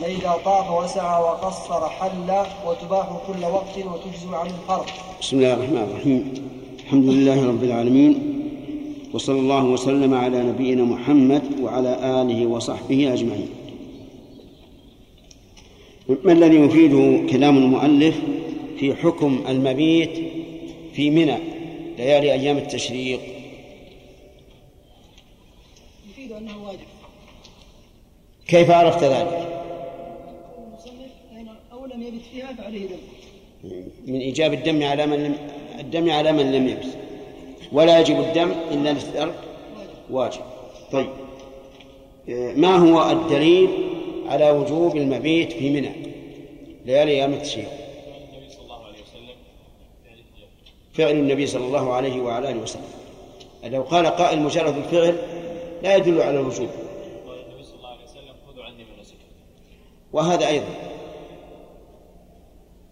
فإذا 0.00 0.38
طاف 0.44 0.84
وسعى 0.84 1.22
وقصر 1.22 1.88
حل 1.88 2.44
وتباح 2.66 3.08
كل 3.26 3.44
وقت 3.44 3.78
وتجزم 3.78 4.34
عن 4.34 4.46
الفرض. 4.46 4.86
بسم 5.20 5.36
الله 5.36 5.54
الرحمن 5.54 5.76
الرحيم. 5.76 6.34
الحمد 6.82 7.04
لله 7.04 7.48
رب 7.48 7.64
العالمين. 7.64 8.42
وصلى 9.14 9.40
الله 9.40 9.64
وسلم 9.64 10.14
على 10.14 10.42
نبينا 10.42 10.84
محمد 10.84 11.42
وعلى 11.60 12.22
آله 12.22 12.46
وصحبه 12.46 13.12
أجمعين. 13.12 13.61
ما 16.08 16.32
الذي 16.32 16.56
يفيده 16.56 17.30
كلام 17.30 17.58
المؤلف 17.58 18.20
في 18.78 18.94
حكم 18.94 19.44
المبيت 19.48 20.10
في 20.94 21.10
منى 21.10 21.38
ليالي 21.98 22.32
أيام 22.32 22.56
التشريق. 22.58 23.20
يفيد 26.10 26.32
أنه 26.32 26.66
واجب. 26.66 26.78
كيف 28.46 28.70
عرفت 28.70 29.04
ذلك؟ 29.04 29.48
أو 31.72 31.86
لم 31.86 32.02
يبت 32.02 32.22
فيها 32.32 32.52
فعليه 32.52 32.86
دم 32.86 32.96
من 34.06 34.20
إيجاب 34.20 34.52
الدم 34.52 34.82
على 34.82 35.06
من 35.06 35.24
لم 35.24 35.36
الدم 35.80 36.10
على 36.10 36.32
من 36.32 36.52
لم 36.52 36.68
يبس 36.68 36.86
ولا 37.72 38.00
يجب 38.00 38.20
الدم 38.20 38.50
إلا 38.70 38.90
للترك. 38.90 39.34
واجب. 40.10 40.40
طيب. 40.92 41.08
ما 42.56 42.76
هو 42.76 43.10
الدليل 43.10 43.68
على 44.32 44.50
وجوب 44.50 44.96
المبيت 44.96 45.52
في 45.52 45.70
منى. 45.70 45.92
ليالي 46.84 47.12
أيام 47.12 47.32
التشريق. 47.32 47.68
فعل 50.92 51.10
النبي 51.10 51.46
صلى 51.46 51.64
الله 51.64 51.92
عليه 51.92 52.20
وعلى 52.20 52.50
آله 52.50 52.60
وسلم. 52.60 52.90
لو 53.64 53.82
قال 53.82 54.06
قائل 54.06 54.40
مجرد 54.40 54.76
الفعل 54.76 55.16
لا 55.82 55.96
يدل 55.96 56.22
على 56.22 56.40
الوجوب. 56.40 56.68
وهذا 60.12 60.48
أيضا. 60.48 60.74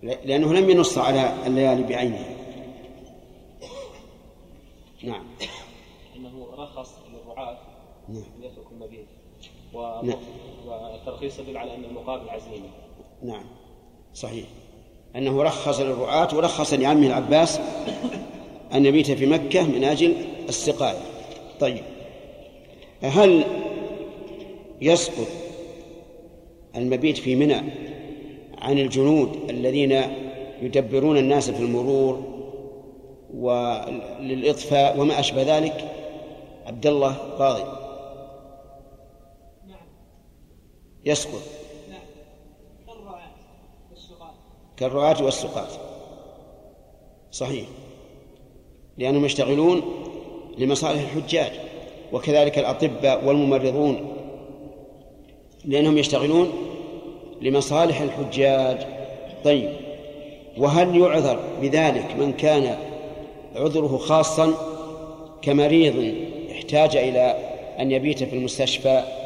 لأنه 0.03 0.55
لم 0.55 0.70
ينص 0.70 0.99
على 0.99 1.32
الليالي 1.47 1.82
بعينها 1.82 2.24
نعم. 5.03 5.24
إنه 6.16 6.47
رخص 6.59 6.91
للرعاة 7.12 7.59
نعم. 8.09 8.22
أن 8.38 8.45
يتركوا 8.45 8.70
المبيت. 8.72 9.07
نعم. 10.03 10.20
والترخيص 10.71 11.39
يدل 11.39 11.57
على 11.57 11.75
أن 11.75 11.85
المقابل 11.85 12.31
عزيمة. 12.31 12.68
نعم. 13.23 13.45
صحيح. 14.14 14.45
أنه 15.16 15.43
رخص 15.43 15.81
للرعاة 15.81 16.29
ورخص 16.37 16.75
لعمه 16.75 17.07
العباس 17.07 17.61
أن 18.75 18.87
يبيت 18.87 19.11
في 19.11 19.27
مكة 19.27 19.62
من 19.62 19.85
أجل 19.85 20.14
السقاية. 20.49 20.99
طيب. 21.61 21.83
هل 23.03 23.45
يسقط 24.81 25.29
المبيت 26.77 27.18
في 27.18 27.37
منى 27.37 27.62
عن 28.59 28.79
الجنود 28.79 29.51
الذين 29.51 30.03
يدبرون 30.62 31.18
الناس 31.18 31.51
في 31.51 31.62
المرور 31.62 32.25
وللإطفاء 33.35 35.01
وما 35.01 35.21
أشبه 35.21 35.59
ذلك؟ 35.59 35.89
عبد 36.66 36.87
الله 36.87 37.12
قاضي 37.12 37.80
يسقط. 41.05 41.42
كالرعاة 44.76 45.24
والسقاة 45.24 45.68
صحيح. 47.32 47.66
لأنهم 48.98 49.24
يشتغلون 49.24 49.82
لمصالح 50.59 51.01
الحجاج 51.01 51.53
وكذلك 52.12 52.59
الأطباء 52.59 53.24
والممرضون. 53.24 54.16
لأنهم 55.64 55.98
يشتغلون 55.98 56.53
لمصالح 57.40 58.01
الحجاج. 58.01 58.86
طيب. 59.44 59.70
وهل 60.59 61.01
يعذر 61.01 61.40
بذلك 61.62 62.16
من 62.18 62.32
كان 62.32 62.76
عذره 63.57 63.96
خاصا 63.96 64.55
كمريض 65.42 66.14
احتاج 66.51 66.96
إلى 66.96 67.36
أن 67.80 67.90
يبيت 67.90 68.24
في 68.24 68.36
المستشفى؟ 68.36 69.20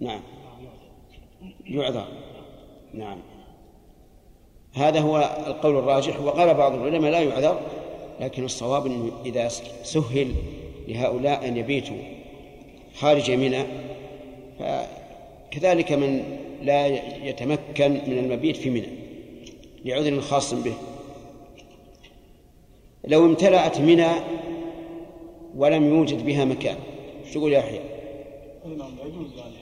نعم. 0.00 0.20
يعذر. 1.66 2.06
نعم. 2.94 3.18
هذا 4.74 5.00
هو 5.00 5.42
القول 5.46 5.76
الراجح 5.76 6.20
وقال 6.20 6.54
بعض 6.54 6.74
العلماء 6.74 7.10
لا 7.10 7.20
يعذر 7.20 7.60
لكن 8.20 8.44
الصواب 8.44 8.86
انه 8.86 9.12
إذا 9.24 9.48
سهل 9.82 10.34
لهؤلاء 10.88 11.48
أن 11.48 11.56
يبيتوا 11.56 11.96
خارج 12.94 13.30
منى 13.30 13.64
فكذلك 14.58 15.92
من 15.92 16.38
لا 16.62 16.86
يتمكن 17.26 17.92
من 17.92 18.18
المبيت 18.18 18.56
في 18.56 18.70
منى 18.70 18.88
لعذر 19.84 20.20
خاص 20.20 20.54
به. 20.54 20.74
لو 23.04 23.26
امتلأت 23.26 23.80
منى 23.80 24.10
ولم 25.56 25.94
يوجد 25.94 26.26
بها 26.26 26.44
مكان 26.44 26.76
إيش 27.24 27.34
تقول 27.34 27.52
يا 27.52 27.58
يحيى؟ 27.58 27.80
نعم 28.64 28.92
يجوز 29.06 29.36
يعني 29.36 29.59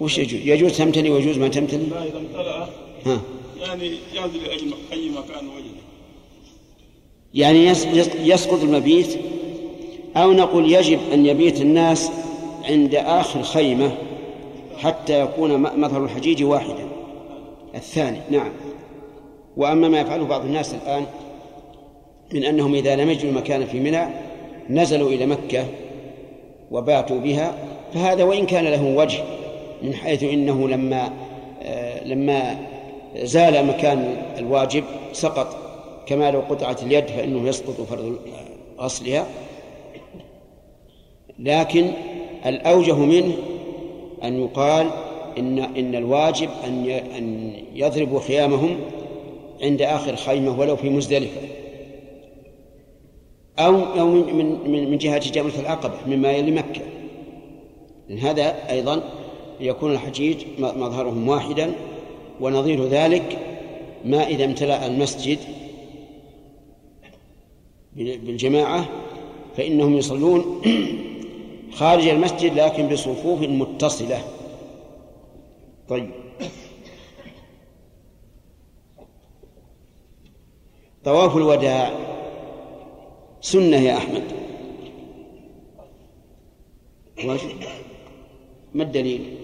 وش 0.00 0.18
يجوز؟ 0.18 0.40
يجوز 0.44 0.78
تمتلي 0.78 1.10
ويجوز 1.10 1.38
ما 1.38 1.48
تمتلي؟ 1.48 1.86
لا 1.86 2.02
إذا 2.04 2.18
امتلأ 2.18 2.68
ها 3.06 3.20
يعني 3.60 3.86
ينزل 4.14 4.40
أي 4.92 5.08
مكان 5.10 5.48
وجده 5.48 5.78
يعني 7.34 7.66
يس- 7.66 7.86
يس- 7.86 8.10
يسقط 8.22 8.62
المبيت 8.62 9.18
أو 10.16 10.32
نقول 10.32 10.72
يجب 10.72 10.98
أن 11.12 11.26
يبيت 11.26 11.60
الناس 11.60 12.10
عند 12.64 12.94
آخر 12.94 13.42
خيمة 13.42 13.90
حتى 14.78 15.20
يكون 15.20 15.56
مظهر 15.80 16.04
الحجيج 16.04 16.44
واحدا 16.44 16.88
الثاني 17.74 18.20
نعم 18.30 18.50
وأما 19.56 19.88
ما 19.88 20.00
يفعله 20.00 20.24
بعض 20.24 20.44
الناس 20.44 20.74
الآن 20.74 21.06
من 22.34 22.44
أنهم 22.44 22.74
إذا 22.74 22.96
لم 22.96 23.10
يجدوا 23.10 23.32
مكانا 23.32 23.66
في 23.66 23.80
منى 23.80 24.04
نزلوا 24.70 25.10
إلى 25.10 25.26
مكة 25.26 25.64
وباتوا 26.70 27.18
بها 27.20 27.58
فهذا 27.94 28.24
وإن 28.24 28.46
كان 28.46 28.64
له 28.64 28.84
وجه 28.96 29.24
من 29.82 29.94
حيث 29.94 30.22
إنه 30.24 30.68
لما 30.68 31.12
آه، 31.62 32.04
لما 32.04 32.58
زال 33.16 33.66
مكان 33.66 34.16
الواجب 34.38 34.84
سقط 35.12 35.56
كما 36.06 36.30
لو 36.30 36.40
قطعت 36.40 36.82
اليد 36.82 37.06
فإنه 37.06 37.48
يسقط 37.48 37.80
فرض 37.80 38.18
غسلها. 38.80 39.26
لكن 41.38 41.90
الأوجه 42.46 42.94
منه 42.94 43.32
أن 44.24 44.40
يقال 44.42 44.90
إن 45.38 45.58
إن 45.58 45.94
الواجب 45.94 46.48
ي- 46.86 47.18
أن 47.18 47.52
يضربوا 47.74 48.20
خيامهم 48.20 48.80
عند 49.62 49.82
آخر 49.82 50.16
خيمة 50.16 50.60
ولو 50.60 50.76
في 50.76 50.88
مزدلفة. 50.90 51.40
أو 53.58 53.74
أو 54.00 54.06
من 54.10 54.58
من 54.70 54.90
من- 54.90 54.98
جهة 54.98 55.30
جبلة 55.30 55.60
العقبة 55.60 55.94
مما 56.06 56.32
يلي 56.32 56.50
لأن 58.08 58.18
هذا 58.18 58.54
أيضا 58.70 59.02
يكون 59.60 59.92
الحجيج 59.92 60.36
مظهرهم 60.58 61.28
واحدا 61.28 61.72
ونظير 62.40 62.84
ذلك 62.84 63.38
ما 64.04 64.26
إذا 64.28 64.44
امتلأ 64.44 64.86
المسجد 64.86 65.38
بال- 67.96 68.18
بالجماعة 68.18 68.88
فإنهم 69.56 69.96
يصلون 69.96 70.62
خارج 71.78 72.08
المسجد 72.08 72.54
لكن 72.58 72.88
بصفوف 72.88 73.40
متصلة. 73.42 74.22
طيب. 75.88 76.10
طواف 81.04 81.36
الوداع 81.36 81.92
سنة 83.40 83.76
يا 83.76 83.96
أحمد. 83.96 84.22
ما 88.74 88.82
الدليل؟ 88.82 89.34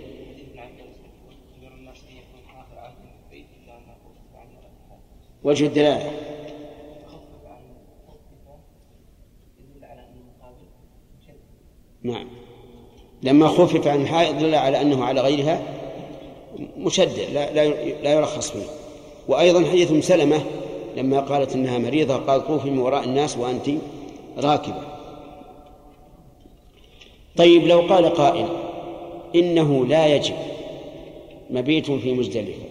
وجه 5.45 5.67
الدلالة 5.67 6.11
نعم. 12.03 12.27
لما 13.23 13.49
خفف 13.49 13.87
عن 13.87 14.03
الحائض 14.03 14.39
دل 14.39 14.55
على 14.55 14.81
أنه 14.81 15.05
على 15.05 15.21
غيرها 15.21 15.63
مشدد 16.77 17.31
لا, 17.35 17.53
لا, 17.53 17.69
لا 18.03 18.13
يرخص 18.13 18.51
فيه 18.51 18.67
وأيضا 19.29 19.65
حديث 19.65 19.91
أم 19.91 20.01
سلمة 20.01 20.41
لما 20.97 21.21
قالت 21.21 21.55
إنها 21.55 21.79
مريضة 21.79 22.17
قال 22.17 22.47
طوفي 22.47 22.71
من 22.71 22.79
وراء 22.79 23.05
الناس 23.05 23.39
وأنت 23.39 23.71
راكبة. 24.39 24.83
طيب 27.37 27.67
لو 27.67 27.81
قال 27.81 28.07
قائل 28.07 28.47
إنه 29.35 29.87
لا 29.87 30.07
يجب 30.07 30.35
مبيت 31.51 31.91
في 31.91 32.15
مزدلفة 32.15 32.65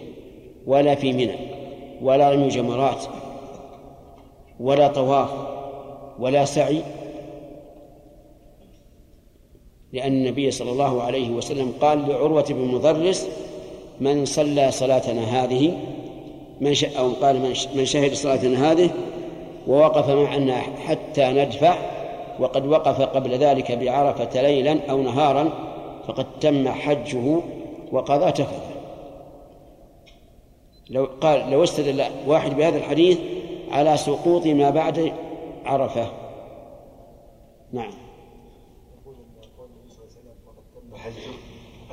ولا 0.66 0.94
في 0.94 1.12
منى 1.12 1.53
ولا 2.02 2.30
رمي 2.30 2.48
جمرات 2.48 3.04
ولا 4.60 4.88
طواف 4.88 5.28
ولا 6.18 6.44
سعي 6.44 6.82
لأن 9.92 10.12
النبي 10.12 10.50
صلى 10.50 10.70
الله 10.70 11.02
عليه 11.02 11.30
وسلم 11.30 11.72
قال 11.80 12.08
لعروة 12.08 12.44
بن 12.48 12.64
مضرس 12.64 13.28
من 14.00 14.24
صلى 14.24 14.70
صلاتنا 14.70 15.22
هذه 15.22 15.78
من. 16.60 16.74
أو 16.98 17.10
قال 17.22 17.54
من, 17.74 17.84
شهد 17.84 18.12
صلاتنا 18.12 18.72
هذه 18.72 18.90
ووقف 19.66 20.10
معنا 20.10 20.56
حتى 20.56 21.32
ندفع 21.32 21.76
وقد 22.40 22.66
وقف 22.66 23.00
قبل 23.00 23.30
ذلك 23.34 23.72
بعرفة 23.72 24.42
ليلا 24.42 24.78
أو 24.90 25.02
نهارا 25.02 25.52
فقد 26.06 26.26
تم 26.40 26.68
حجه 26.68 27.40
وقضى 27.92 28.32
تفثه 28.32 28.73
لو 30.90 31.04
قال 31.20 31.50
لو 31.50 31.62
استدل 31.64 32.04
واحد 32.26 32.56
بهذا 32.56 32.76
الحديث 32.78 33.18
على 33.70 33.96
سقوط 33.96 34.46
ما 34.46 34.70
بعد 34.70 35.12
عرفة. 35.64 36.12
نعم. 37.72 37.90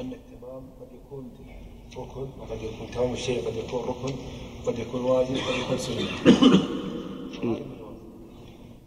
أن 0.01 0.11
التمام 0.13 0.63
قد 0.81 0.87
يكون 1.05 1.31
ركن 1.97 2.21
وقد 2.41 2.57
يكون 2.63 2.87
تمام 2.95 3.13
الشيء 3.13 3.47
قد 3.47 3.55
يكون 3.57 3.79
ركن 3.81 4.13
قد 4.67 4.79
يكون 4.79 5.01
واجب 5.01 5.29
قد 5.35 5.59
يكون 5.65 5.77
سنة؟ 5.77 6.05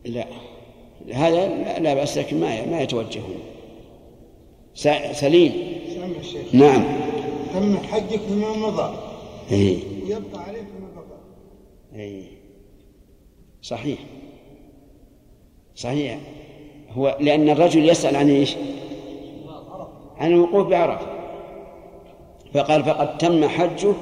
لا. 0.04 0.26
هذا 1.12 1.48
لا- 1.48 1.78
لا 1.78 1.94
بأس 1.94 2.18
لكن 2.18 2.40
ما 2.40 2.66
ما 2.66 2.80
يتوجهون. 2.80 3.38
س- 4.74 4.88
سليم. 5.20 5.52
نعم. 6.52 6.84
تم 7.54 7.76
حجك 7.76 8.20
فيما 8.20 8.56
مضى 8.56 8.96
إيه. 9.52 9.78
ويبقى 10.02 10.42
عليك 10.42 10.64
فيما 10.76 10.88
بقى. 10.96 12.00
إيه. 12.00 12.22
صحيح. 13.62 13.98
صحيح. 15.74 16.18
هو 16.90 17.18
لأن 17.20 17.48
الرجل 17.48 17.88
يسأل 17.88 18.16
عن 18.16 18.30
إيش؟ 18.30 18.56
عن 20.16 20.32
الوقوف 20.32 20.66
بعرفة. 20.66 21.06
فقال 22.54 22.84
فقد 22.84 23.18
تم 23.18 23.48
حجه 23.48 23.92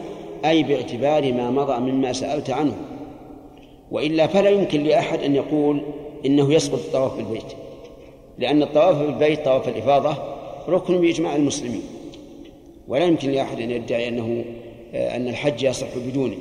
أي 0.44 0.62
باعتبار 0.62 1.32
ما 1.32 1.50
مضى 1.50 1.92
مما 1.92 2.12
سألت 2.12 2.50
عنه. 2.50 2.76
وإلا 3.90 4.26
فلا 4.26 4.50
يمكن 4.50 4.84
لأحد 4.84 5.22
أن 5.22 5.34
يقول 5.34 5.82
إنه 6.26 6.54
يسقط 6.54 6.78
الطواف 6.78 7.16
بالبيت. 7.16 7.52
لأن 8.38 8.62
الطواف 8.62 8.96
بالبيت 8.96 9.44
طواف 9.44 9.68
الإفاضة 9.68 10.16
ركن 10.68 11.00
بإجماع 11.00 11.36
المسلمين. 11.36 11.82
ولا 12.88 13.04
يمكن 13.04 13.30
لأحد 13.30 13.60
أن 13.60 13.70
يدعي 13.70 14.08
أنه 14.08 14.44
أن 14.94 15.28
الحج 15.28 15.62
يصح 15.62 15.86
بدونه. 16.06 16.36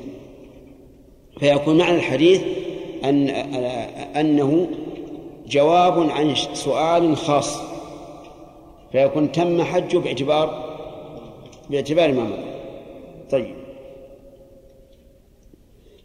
فيكون 1.40 1.78
معنى 1.78 1.96
الحديث 1.98 2.42
أن 3.04 3.30
أنه 4.16 4.68
جواب 5.48 6.10
عن 6.10 6.36
سؤال 6.54 7.18
خاص. 7.18 7.62
فيكون 8.92 9.32
تم 9.32 9.64
حجه 9.64 9.98
باعتبار 9.98 10.72
باعتبار 11.70 12.12
ما 12.12 12.24
مضى. 12.24 12.44
طيب. 13.32 13.56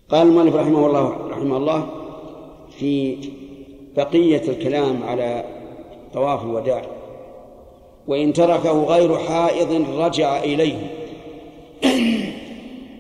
قال 0.09 0.27
المؤلف 0.29 0.55
رحمه 0.55 0.87
الله 0.87 1.29
رحمه 1.31 1.57
الله 1.57 1.89
في 2.79 3.17
بقية 3.97 4.43
الكلام 4.49 5.03
على 5.03 5.45
طواف 6.15 6.43
الوداع 6.43 6.83
وإن 8.07 8.33
تركه 8.33 8.85
غير 8.85 9.19
حائض 9.19 9.87
رجع 9.99 10.39
إليه. 10.39 10.91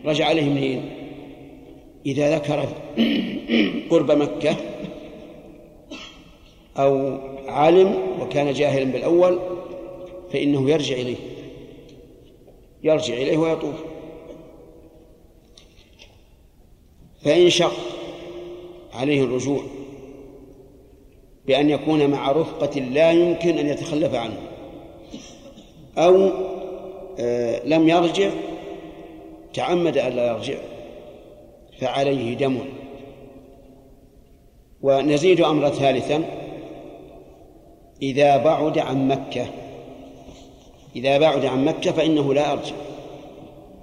رجع 0.06 0.30
إليه 0.30 0.44
منين؟ 0.44 0.90
إذا 2.06 2.36
ذكر 2.36 2.68
قرب 3.90 4.10
مكة 4.10 4.56
أو 6.76 7.18
علم 7.48 7.94
وكان 8.20 8.52
جاهلا 8.52 8.84
بالأول 8.92 9.38
فإنه 10.32 10.70
يرجع 10.70 10.94
إليه 10.94 11.16
يرجع 12.82 13.14
إليه 13.14 13.36
ويطوف 13.36 13.74
فإن 17.22 17.50
شق 17.50 17.76
عليه 18.92 19.24
الرجوع 19.24 19.62
بأن 21.46 21.70
يكون 21.70 22.10
مع 22.10 22.32
رفقة 22.32 22.80
لا 22.80 23.12
يمكن 23.12 23.58
أن 23.58 23.66
يتخلف 23.66 24.14
عنه 24.14 24.38
أو 25.98 26.30
آه 27.18 27.66
لم 27.66 27.88
يرجع 27.88 28.30
تعمد 29.56 29.98
ألا 29.98 30.26
يرجع 30.26 30.54
فعليه 31.80 32.34
دم. 32.34 32.58
ونزيد 34.82 35.40
أمرا 35.40 35.68
ثالثا 35.68 36.24
إذا 38.02 38.36
بعد 38.36 38.78
عن 38.78 39.08
مكة 39.08 39.46
إذا 40.96 41.18
بعد 41.18 41.44
عن 41.44 41.64
مكة 41.64 41.92
فإنه 41.92 42.34
لا 42.34 42.52
يرجع. 42.52 42.74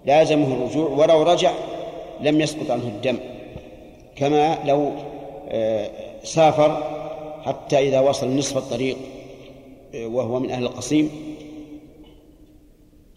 لازمه 0.06 0.54
الرجوع 0.54 0.90
ولو 0.90 1.24
رجع 1.24 1.52
لم 2.22 2.42
يسقط 2.42 2.72
عنه 2.72 2.88
الدم. 2.88 3.18
كما 4.16 4.58
لو 4.66 4.92
سافر 6.24 6.84
حتى 7.46 7.80
إذا 7.80 8.00
وصل 8.00 8.38
نصف 8.38 8.58
الطريق 8.58 8.98
وهو 9.96 10.40
من 10.40 10.52
أهل 10.52 10.64
القصيم. 10.64 11.10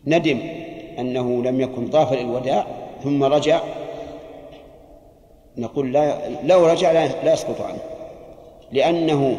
ندم. 0.06 0.55
أنه 0.98 1.42
لم 1.42 1.60
يكن 1.60 1.88
طاف 1.88 2.12
للوداع 2.12 2.66
ثم 3.04 3.24
رجع. 3.24 3.60
نقول 5.56 5.92
لا 5.92 6.14
لو 6.44 6.66
رجع 6.66 6.92
لا 6.92 7.32
يسقط 7.32 7.60
عنه. 7.60 7.78
لأنه 8.72 9.36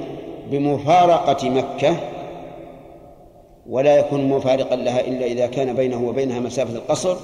بمفارقة 0.51 1.49
مكة 1.49 1.95
ولا 3.69 3.97
يكون 3.97 4.29
مفارقا 4.29 4.75
لها 4.75 5.01
إلا 5.01 5.25
إذا 5.25 5.47
كان 5.47 5.73
بينه 5.73 6.07
وبينها 6.07 6.39
مسافة 6.39 6.75
القصر 6.75 7.17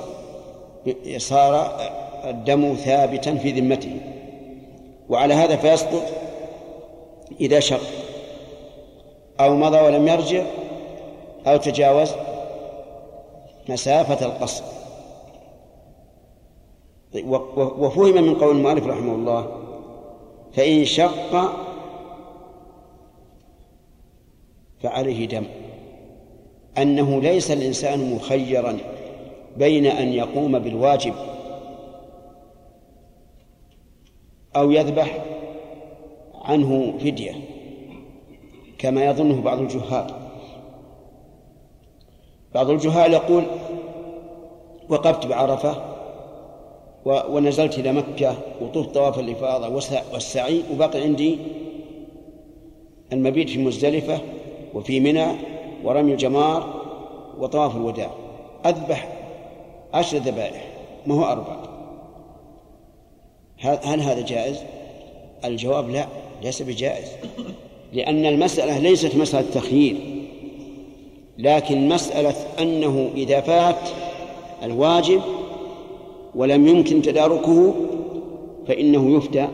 صار 1.18 1.80
الدم 2.26 2.74
ثابتا 2.74 3.36
في 3.36 3.52
ذمته. 3.52 3.98
وعلى 5.10 5.34
هذا 5.34 5.56
فيسقط 5.56 6.04
إذا 7.42 7.60
شق 7.60 7.82
أو 9.40 9.56
مضى 9.56 9.78
ولم 9.78 10.08
يرجع 10.08 10.44
أو 11.48 11.58
تجاوز. 11.58 12.12
مسافة 13.70 14.26
القصر. 14.26 14.64
وفهم 17.56 18.24
من 18.24 18.36
قول 18.36 18.56
المؤلف 18.58 18.88
رحمه 18.88 19.16
الله 19.16 19.60
فإن 20.54 20.86
شق 20.86 21.54
فعليه 24.80 25.28
دم. 25.28 25.46
أنه 26.78 27.22
ليس 27.22 27.52
الإنسان 27.52 28.14
مخيرا 28.16 28.78
بين 29.58 29.86
أن 29.86 30.14
يقوم 30.14 30.60
بالواجب 30.60 31.14
أو 34.56 34.72
يذبح 34.72 35.26
عنه 36.36 36.94
فدية 36.98 37.36
كما 38.78 39.06
يظنه 39.06 39.42
بعض 39.42 39.60
الجهال. 39.60 40.23
بعض 42.56 42.70
الجهال 42.70 43.14
يقول 43.14 43.44
وقفت 44.90 45.26
بعرفة 45.28 45.76
ونزلت 47.06 47.80
إلى 47.80 47.92
مكة 47.92 48.36
وطفت 48.62 48.94
طواف 48.94 49.20
الإفاضة 49.20 49.82
والسعي 50.14 50.64
وبقي 50.74 51.02
عندي 51.02 51.38
المبيت 53.14 53.50
في 53.50 53.58
مزدلفة 53.64 54.20
وفي 54.74 55.00
منى 55.00 55.28
ورمي 55.84 56.12
الجمار 56.12 56.82
وطواف 57.40 57.76
الوداع. 57.76 58.10
أذبح 58.66 59.10
عشر 59.94 60.18
ذبائح 60.18 60.68
ما 61.08 61.16
هو 61.16 61.26
أربع؟ 61.26 61.58
هل 63.60 64.02
هذا 64.02 64.22
جائز؟ 64.22 64.64
الجواب 65.46 65.90
لا 65.90 66.08
ليس 66.44 66.62
بجائز 66.62 67.08
لأن 67.94 68.26
المسألة 68.26 68.80
ليست 68.80 69.16
مسألة 69.16 69.52
تخيير. 69.54 70.23
لكن 71.38 71.90
مسألة 71.90 72.36
أنه 72.60 73.10
إذا 73.16 73.42
فات 73.42 73.90
الواجب 74.64 75.22
ولم 76.36 76.68
يمكن 76.68 77.02
تداركه 77.02 77.74
فإنه 78.68 79.18
يفتى 79.18 79.48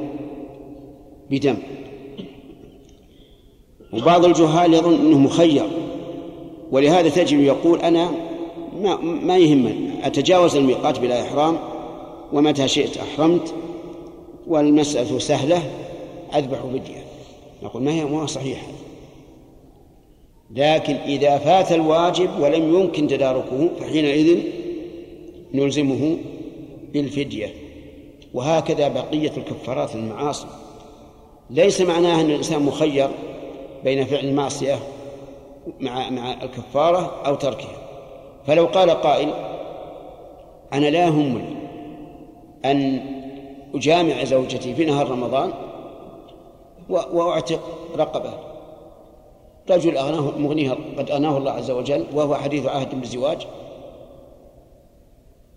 بدم. 1.30 1.58
وبعض 3.94 4.26
الجهال 4.26 4.74
يظن 4.74 4.94
أنه 4.94 5.18
مخير 5.18 5.66
ولهذا 6.72 7.10
تجد 7.10 7.40
يقول 7.40 7.80
أنا 7.80 8.12
ما, 8.82 8.96
ما 9.02 9.38
يهمني 9.38 10.08
أتجاوز 10.08 10.56
الميقات 10.56 11.00
بلا 11.00 11.22
إحرام 11.22 11.58
ومتى 12.34 12.68
شئت 12.68 12.98
أحرمت 12.98 13.54
والمسألة 14.48 15.20
سهلة 15.20 15.62
أذبح 16.36 16.58
فدية 16.60 17.04
نقول 17.64 17.84
ما 17.84 17.92
هي 17.92 18.06
ما 18.06 18.26
صحيحة 18.26 18.68
لكن 20.56 20.96
إذا 20.96 21.38
فات 21.38 21.72
الواجب 21.72 22.30
ولم 22.40 22.76
يمكن 22.76 23.08
تداركه 23.08 23.70
فحينئذ 23.80 24.40
نلزمه 25.54 26.18
بالفدية. 26.94 27.54
وهكذا 28.34 28.88
بقية 28.88 29.32
الكفارات 29.38 29.96
المعاصي. 29.96 30.48
ليس 31.50 31.82
معناها 31.82 32.22
أن 32.22 32.26
الإنسان 32.26 32.62
مخير 32.62 33.10
بين 33.84 34.06
فعل 34.06 34.26
المعصية 34.26 34.80
مع 35.80 36.10
مع 36.10 36.34
الكفارة 36.44 37.22
أو 37.26 37.36
تركها. 37.36 37.78
فلو 38.48 38.66
قال 38.66 38.90
قائل 38.90 39.34
أنا 40.74 40.88
لا 40.88 41.06
يهمني 41.06 41.56
أن 42.66 43.02
أجامع 43.76 44.24
زوجتي 44.24 44.76
في 44.76 44.86
نهار 44.86 45.12
رمضان 45.12 45.52
وأعتق 46.90 47.62
رقبة. 47.98 48.49
رجل 49.72 49.98
أغناه 49.98 50.38
مغنيها 50.38 50.78
قد 50.98 51.12
أغناه 51.12 51.38
الله 51.38 51.52
عز 51.52 51.72
وجل 51.72 52.06
وهو 52.14 52.36
حديث 52.36 52.66
عهد 52.66 53.00
بالزواج 53.00 53.48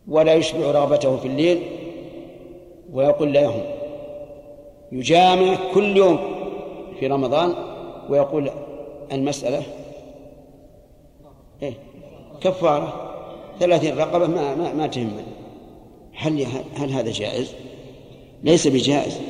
ولا 0.08 0.34
يشبع 0.34 0.70
رغبته 0.70 1.16
في 1.16 1.28
الليل 1.28 1.62
ويقول 2.92 3.32
لا 3.32 3.40
يهم. 3.40 3.62
يجامع 4.92 5.56
كل 5.74 5.96
يوم 5.96 6.18
في 7.00 7.06
رمضان 7.06 7.54
ويقول 8.08 8.50
المسألة 9.12 9.62
إيه؟ 11.62 11.74
كفارة. 12.40 13.10
ثلاثين 13.60 13.98
رقبة 13.98 14.26
ما 14.26 14.54
ما, 14.54 14.72
ما 14.72 14.86
تهمنا 14.86 15.22
هل 16.14 16.46
هل 16.74 16.90
هذا 16.90 17.10
جائز؟ 17.10 17.54
ليس 18.44 18.66
بجائز. 18.66 19.20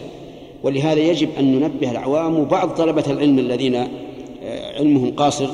ولهذا 0.62 1.01
يجب 1.01 1.28
أن 1.39 1.61
ننبه 1.61 1.91
العوام 1.91 2.39
وبعض 2.39 2.70
طلبة 2.70 3.05
العلم 3.07 3.39
الذين 3.39 3.89
علمهم 4.73 5.14
قاصر 5.16 5.49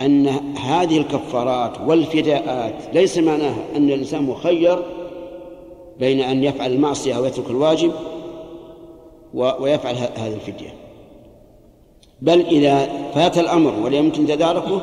أن 0.00 0.26
هذه 0.56 0.98
الكفارات 0.98 1.80
والفداءات 1.86 2.74
ليس 2.92 3.18
معناها 3.18 3.64
أن 3.76 3.88
الإنسان 3.88 4.22
مخير 4.22 4.78
بين 5.98 6.20
أن 6.20 6.44
يفعل 6.44 6.72
المعصية 6.72 7.16
أو 7.16 7.24
يترك 7.24 7.50
الواجب 7.50 7.92
ويفعل 9.34 9.94
هذه 9.94 10.34
الفدية. 10.34 10.74
بل 12.22 12.40
إذا 12.40 12.86
فات 13.14 13.38
الأمر 13.38 13.74
ولم 13.84 13.94
يمكن 13.94 14.26
تداركه 14.26 14.80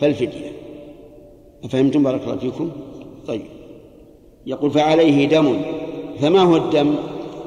فالفدية. 0.00 0.52
أفهمتم 1.64 2.02
بارك 2.02 2.22
الله 2.22 2.36
فيكم؟ 2.36 2.70
طيب. 3.26 3.42
يقول 4.46 4.70
فعليه 4.70 5.28
دم. 5.28 5.62
فما 6.20 6.42
هو 6.42 6.56
الدم؟ 6.56 6.94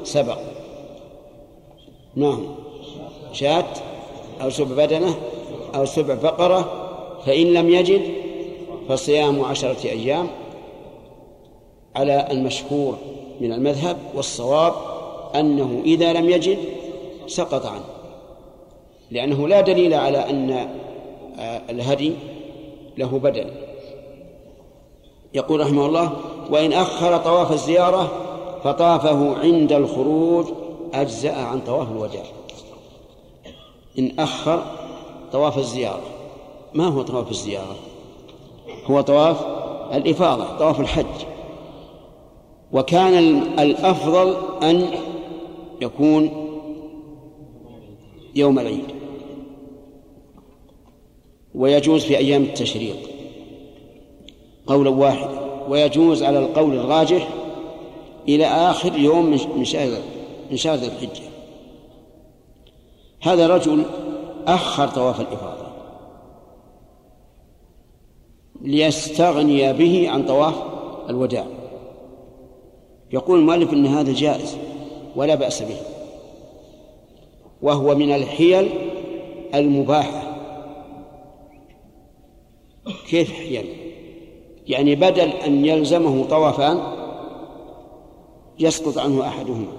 سبق. 0.03 0.37
ما 2.15 2.27
هو 2.27 2.43
شاة؟ 3.33 3.65
أو 4.41 4.49
سبع 4.49 4.85
بدنة 4.85 5.15
أو 5.75 5.85
سبع 5.85 6.13
بقرة 6.13 6.71
فإن 7.25 7.53
لم 7.53 7.69
يجد 7.69 8.01
فصيام 8.89 9.45
عشرة 9.45 9.89
أيام 9.89 10.27
على 11.95 12.27
المشهور 12.31 12.97
من 13.41 13.53
المذهب 13.53 13.97
والصواب 14.15 14.73
أنه 15.35 15.81
إذا 15.85 16.13
لم 16.13 16.29
يجد 16.29 16.57
سقط 17.27 17.65
عنه 17.65 17.83
لأنه 19.11 19.47
لا 19.47 19.61
دليل 19.61 19.93
على 19.93 20.29
أن 20.29 20.51
آه، 21.39 21.61
الهدي 21.69 22.13
له 22.97 23.19
بدل. 23.19 23.51
يقول 25.33 25.59
رحمه 25.59 25.85
الله 25.85 26.11
وإن 26.51 26.73
أخر 26.73 27.17
طواف 27.17 27.51
الزيارة 27.51 28.11
فطافه 28.63 29.37
عند 29.37 29.71
الخروج 29.71 30.45
أجزأ 30.93 31.35
عن 31.35 31.59
طواف 31.59 31.91
الوداع. 31.91 32.23
إن 33.99 34.11
أخر 34.19 34.63
طواف 35.31 35.57
الزيارة. 35.57 36.03
ما 36.73 36.85
هو 36.85 37.01
طواف 37.01 37.31
الزيارة؟ 37.31 37.75
هو 38.85 39.01
طواف 39.01 39.45
الإفاضة 39.93 40.57
طواف 40.57 40.79
الحج. 40.79 41.25
وكان 42.71 43.17
الأفضل 43.59 44.35
أن 44.63 44.85
يكون 45.81 46.29
يوم 48.35 48.59
العيد. 48.59 48.85
ويجوز 51.55 52.03
في 52.03 52.17
أيام 52.17 52.43
التشريق. 52.43 52.97
قولا 54.67 54.89
واحدا. 54.89 55.39
ويجوز 55.69 56.23
على 56.23 56.39
القول 56.39 56.73
الراجح 56.73 57.27
إلى 58.27 58.45
آخر 58.45 58.97
يوم 58.97 59.25
من 59.55 59.65
شهر 59.65 60.01
من 60.51 60.57
شهر 60.57 60.75
الحجة. 60.75 61.28
هذا 63.21 63.47
رجل 63.47 63.83
أخر 64.47 64.87
طواف 64.87 65.21
الإفاضة. 65.21 65.69
ليستغني 68.61 69.73
به 69.73 70.09
عن 70.09 70.25
طواف 70.25 70.55
الوداع. 71.09 71.45
يقول 73.11 73.39
المؤلف 73.39 73.73
إن 73.73 73.85
هذا 73.85 74.13
جائز 74.13 74.57
ولا 75.15 75.35
بأس 75.35 75.61
به. 75.61 75.77
وهو 77.61 77.95
من 77.95 78.11
الحيل 78.11 78.69
المباحة. 79.55 80.37
كيف 83.09 83.33
حيل؟ 83.33 83.65
يعني 84.67 84.95
بدل 84.95 85.29
أن 85.29 85.65
يلزمه 85.65 86.25
طوافان 86.25 86.79
يسقط 88.59 88.97
عنه 88.97 89.27
أحدهما. 89.27 89.78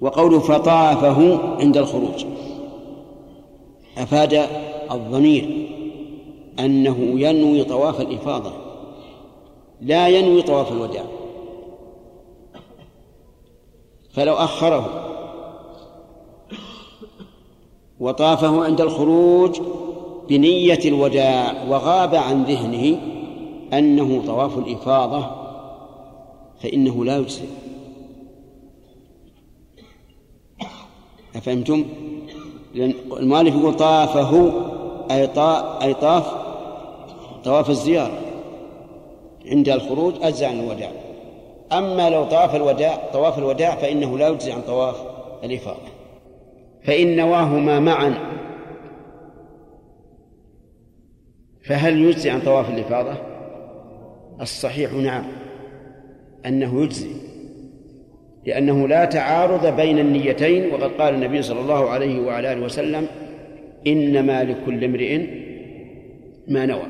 وقول 0.00 0.40
فطافه 0.40 1.38
عند 1.60 1.76
الخروج. 1.76 2.24
أفاد 3.98 4.46
الضمير 4.90 5.68
أنه 6.58 6.96
ينوي 7.00 7.64
طواف 7.64 8.00
الإفاضة. 8.00 8.52
لا 9.80 10.08
ينوي 10.08 10.42
طواف 10.42 10.72
الوداع. 10.72 11.04
فلو 14.12 14.34
أخره. 14.34 15.04
وطافه 18.00 18.64
عند 18.64 18.80
الخروج 18.80 19.60
بنية 20.28 20.80
الوداع 20.84 21.64
وغاب 21.68 22.14
عن 22.14 22.44
ذهنه 22.44 23.00
أنه 23.72 24.22
طواف 24.26 24.58
الإفاضة 24.58 25.26
فإنه 26.62 27.04
لا 27.04 27.16
يجزئ. 27.16 27.67
أفهمتم؟ 31.38 31.84
لأن 32.74 32.94
المؤلف 33.16 33.54
يقول 33.54 33.74
طافه 33.74 34.52
أي 35.10 35.28
أي 35.82 35.94
طاف 35.94 36.34
طواف 37.44 37.70
الزيارة. 37.70 38.18
عند 39.46 39.68
الخروج 39.68 40.14
أجزع 40.22 40.48
عن 40.48 40.60
الوداع. 40.60 40.90
أما 41.72 42.10
لو 42.10 42.24
طواف 42.24 42.54
الوداع 42.54 43.10
طواف 43.12 43.38
الوداع 43.38 43.76
فإنه 43.76 44.18
لا 44.18 44.28
يجزي 44.28 44.52
عن 44.52 44.62
طواف 44.62 44.96
الإفاضة. 45.44 45.88
فإن 46.84 47.16
نواهما 47.16 47.80
معا. 47.80 48.14
فهل 51.64 52.02
يجزي 52.02 52.30
عن 52.30 52.40
طواف 52.40 52.70
الإفاضة؟ 52.70 53.14
الصحيح 54.40 54.92
نعم 54.92 55.24
أنه 56.46 56.82
يجزي. 56.82 57.27
لأنه 58.48 58.88
لا 58.88 59.04
تعارض 59.04 59.66
بين 59.66 59.98
النيتين 59.98 60.74
وقد 60.74 60.90
قال 61.00 61.14
النبي 61.14 61.42
صلى 61.42 61.60
الله 61.60 61.90
عليه 61.90 62.20
وعلى 62.20 62.52
آله 62.52 62.64
وسلم 62.64 63.06
إنما 63.86 64.44
لكل 64.44 64.84
امرئ 64.84 65.26
ما 66.48 66.66
نوى. 66.66 66.86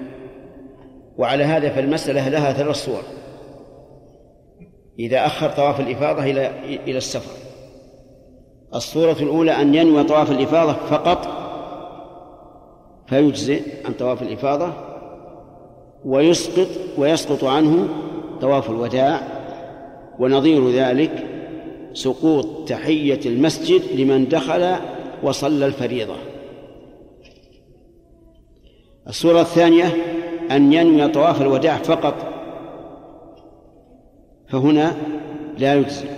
وعلى 1.19 1.45
هذا 1.45 1.69
فالمسألة 1.69 2.29
لها 2.29 2.53
ثلاث 2.53 2.77
صور. 2.77 3.03
إذا 4.99 5.27
أخر 5.27 5.51
طواف 5.51 5.81
الإفاضة 5.81 6.25
إلى 6.25 6.51
إلى 6.87 6.99
السفر. 6.99 7.33
الصورة 8.75 9.17
الأولى 9.21 9.51
أن 9.51 9.75
ينوي 9.75 10.05
طواف 10.05 10.31
الإفاضة 10.31 10.73
فقط 10.73 11.29
فيجزئ 13.07 13.63
عن 13.85 13.93
طواف 13.93 14.23
الإفاضة 14.23 14.73
ويسقط 16.05 16.69
ويسقط 16.99 17.45
عنه 17.45 17.89
طواف 18.41 18.71
الوداع 18.71 19.21
ونظير 20.19 20.71
ذلك 20.71 21.38
سقوط 22.03 22.69
تحية 22.69 23.21
المسجد 23.27 24.01
لمن 24.01 24.29
دخل 24.29 24.77
وصلى 25.23 25.67
الفريضة. 25.67 26.17
الصورة 29.09 29.41
الثانية 29.41 29.85
أن 30.51 30.73
ينوي 30.73 31.09
طواف 31.09 31.43
الوداع 31.43 31.77
فقط. 31.77 32.15
فهنا 34.49 34.97
لا 35.59 35.75
يجزي 35.75 36.09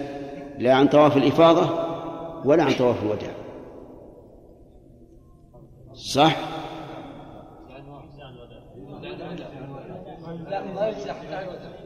لا 0.59 0.75
عن 0.75 0.89
طواف 0.89 1.17
الإفاضة 1.17 1.71
ولا 2.45 2.63
عن 2.63 2.73
طواف 2.73 3.03
الوداع. 3.03 3.35
صح؟ 5.95 6.37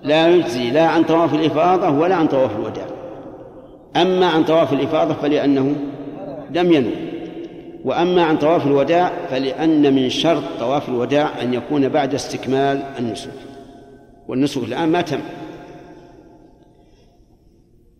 لا 0.02 0.28
يجزي 0.28 0.70
لا 0.70 0.86
عن 0.86 1.04
طواف 1.04 1.34
الإفاضة 1.34 1.98
ولا 1.98 2.14
عن 2.14 2.28
طواف 2.28 2.56
الوداع. 2.56 3.03
أما 3.96 4.26
عن 4.26 4.44
طواف 4.44 4.72
الإفاضة 4.72 5.14
فلأنه 5.14 5.74
لم 6.50 6.72
ينوي 6.72 7.14
وأما 7.84 8.24
عن 8.24 8.38
طواف 8.38 8.66
الوداع 8.66 9.12
فلأن 9.30 9.94
من 9.94 10.10
شرط 10.10 10.42
طواف 10.60 10.88
الوداع 10.88 11.42
أن 11.42 11.54
يكون 11.54 11.88
بعد 11.88 12.14
استكمال 12.14 12.82
النسك. 12.98 13.30
والنسك 14.28 14.62
الآن 14.62 14.88
ما 14.88 15.00
تم. 15.00 15.20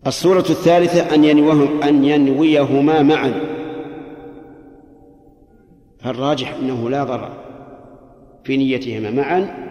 الصورة 0.07 0.45
الثالثة 0.49 1.15
أن 1.15 1.23
ينويهم 1.23 1.83
أن 1.83 2.05
ينويهما 2.05 3.01
معا. 3.01 3.33
فالراجح 5.99 6.53
أنه 6.53 6.89
لا 6.89 7.03
ضرر 7.03 7.33
في 8.43 8.57
نيتهما 8.57 9.11
معا 9.11 9.65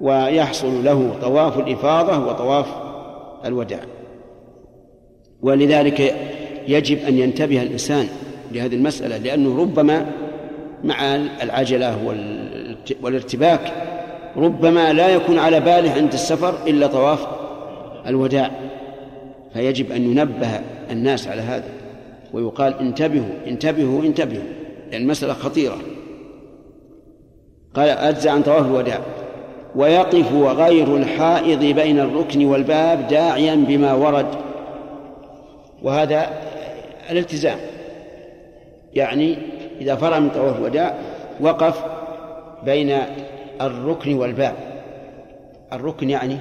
ويحصل 0.00 0.84
له 0.84 1.18
طواف 1.22 1.58
الإفاضة 1.58 2.26
وطواف 2.26 2.66
الوداع. 3.44 3.95
ولذلك 5.46 6.14
يجب 6.68 6.98
أن 7.08 7.18
ينتبه 7.18 7.62
الإنسان 7.62 8.08
لهذه 8.52 8.74
المسألة 8.74 9.16
لأنه 9.18 9.60
ربما 9.60 10.06
مع 10.84 11.14
العجلة 11.42 12.14
والارتباك 13.02 13.72
ربما 14.36 14.92
لا 14.92 15.08
يكون 15.08 15.38
على 15.38 15.60
باله 15.60 15.92
عند 15.92 16.12
السفر 16.12 16.54
إلا 16.66 16.86
طواف 16.86 17.26
الوداع. 18.06 18.50
فيجب 19.52 19.92
أن 19.92 20.10
ينبه 20.10 20.60
الناس 20.90 21.28
على 21.28 21.42
هذا 21.42 21.68
ويقال 22.32 22.74
انتبهوا 22.80 23.34
انتبهوا 23.46 24.02
انتبهوا 24.02 24.44
لأن 24.90 25.02
المسألة 25.02 25.32
خطيرة. 25.32 25.78
قال 27.74 27.88
أجزى 27.88 28.28
عن 28.28 28.42
طواف 28.42 28.66
الوداع. 28.66 29.00
ويقف 29.76 30.32
غير 30.32 30.96
الحائض 30.96 31.64
بين 31.64 31.98
الركن 31.98 32.44
والباب 32.44 33.08
داعيا 33.08 33.54
بما 33.54 33.94
ورد. 33.94 34.45
وهذا 35.86 36.30
الالتزام. 37.10 37.58
يعني 38.94 39.38
إذا 39.80 39.96
فرغ 39.96 40.20
من 40.20 40.30
طواف 40.30 40.56
الوداع 40.56 40.98
وقف 41.40 41.84
بين 42.64 42.98
الركن 43.60 44.14
والباب. 44.14 44.54
الركن 45.72 46.10
يعني 46.10 46.38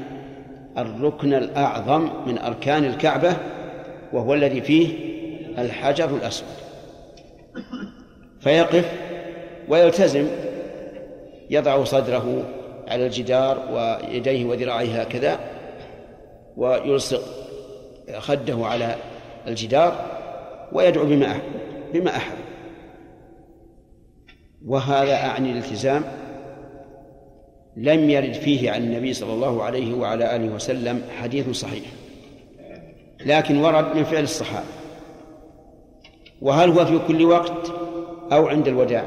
الركن 0.78 1.34
الأعظم 1.34 2.10
من 2.26 2.38
أركان 2.38 2.86
الكعبة 2.86 3.38
وهو 4.14 4.34
الذي 4.34 4.62
فيه 4.62 4.88
الحجر 5.58 6.10
الأسود. 6.16 6.48
فيقف 8.40 8.92
ويلتزم 9.70 10.28
يضع 11.50 11.84
صدره 11.84 12.44
على 12.88 13.06
الجدار 13.06 13.58
ويديه 13.72 14.46
وذراعيه 14.46 15.02
هكذا 15.02 15.40
ويلصق 16.58 17.22
خده 18.18 18.66
على 18.66 18.96
الجدار 19.48 20.06
ويدعو 20.72 21.06
بما 21.06 21.26
أحب 21.26 21.42
بما 21.94 22.16
أحب. 22.18 22.38
وهذا 24.66 25.14
أعني 25.14 25.52
الالتزام 25.52 26.04
لم 27.78 28.10
يرد 28.10 28.34
فيه 28.34 28.72
عن 28.72 28.84
النبي 28.84 29.14
صلى 29.14 29.34
الله 29.34 29.64
عليه 29.64 29.94
وعلى 29.94 30.36
آله 30.36 30.54
وسلم 30.54 31.02
حديث 31.18 31.50
صحيح 31.50 31.86
لكن 33.26 33.58
ورد 33.58 33.96
من 33.96 34.04
فعل 34.04 34.24
الصحابة. 34.24 34.66
وهل 36.42 36.70
هو 36.70 36.86
في 36.86 37.00
كل 37.08 37.26
وقت 37.26 37.72
أو 38.32 38.48
عند 38.48 38.68
الوداع؟ 38.68 39.06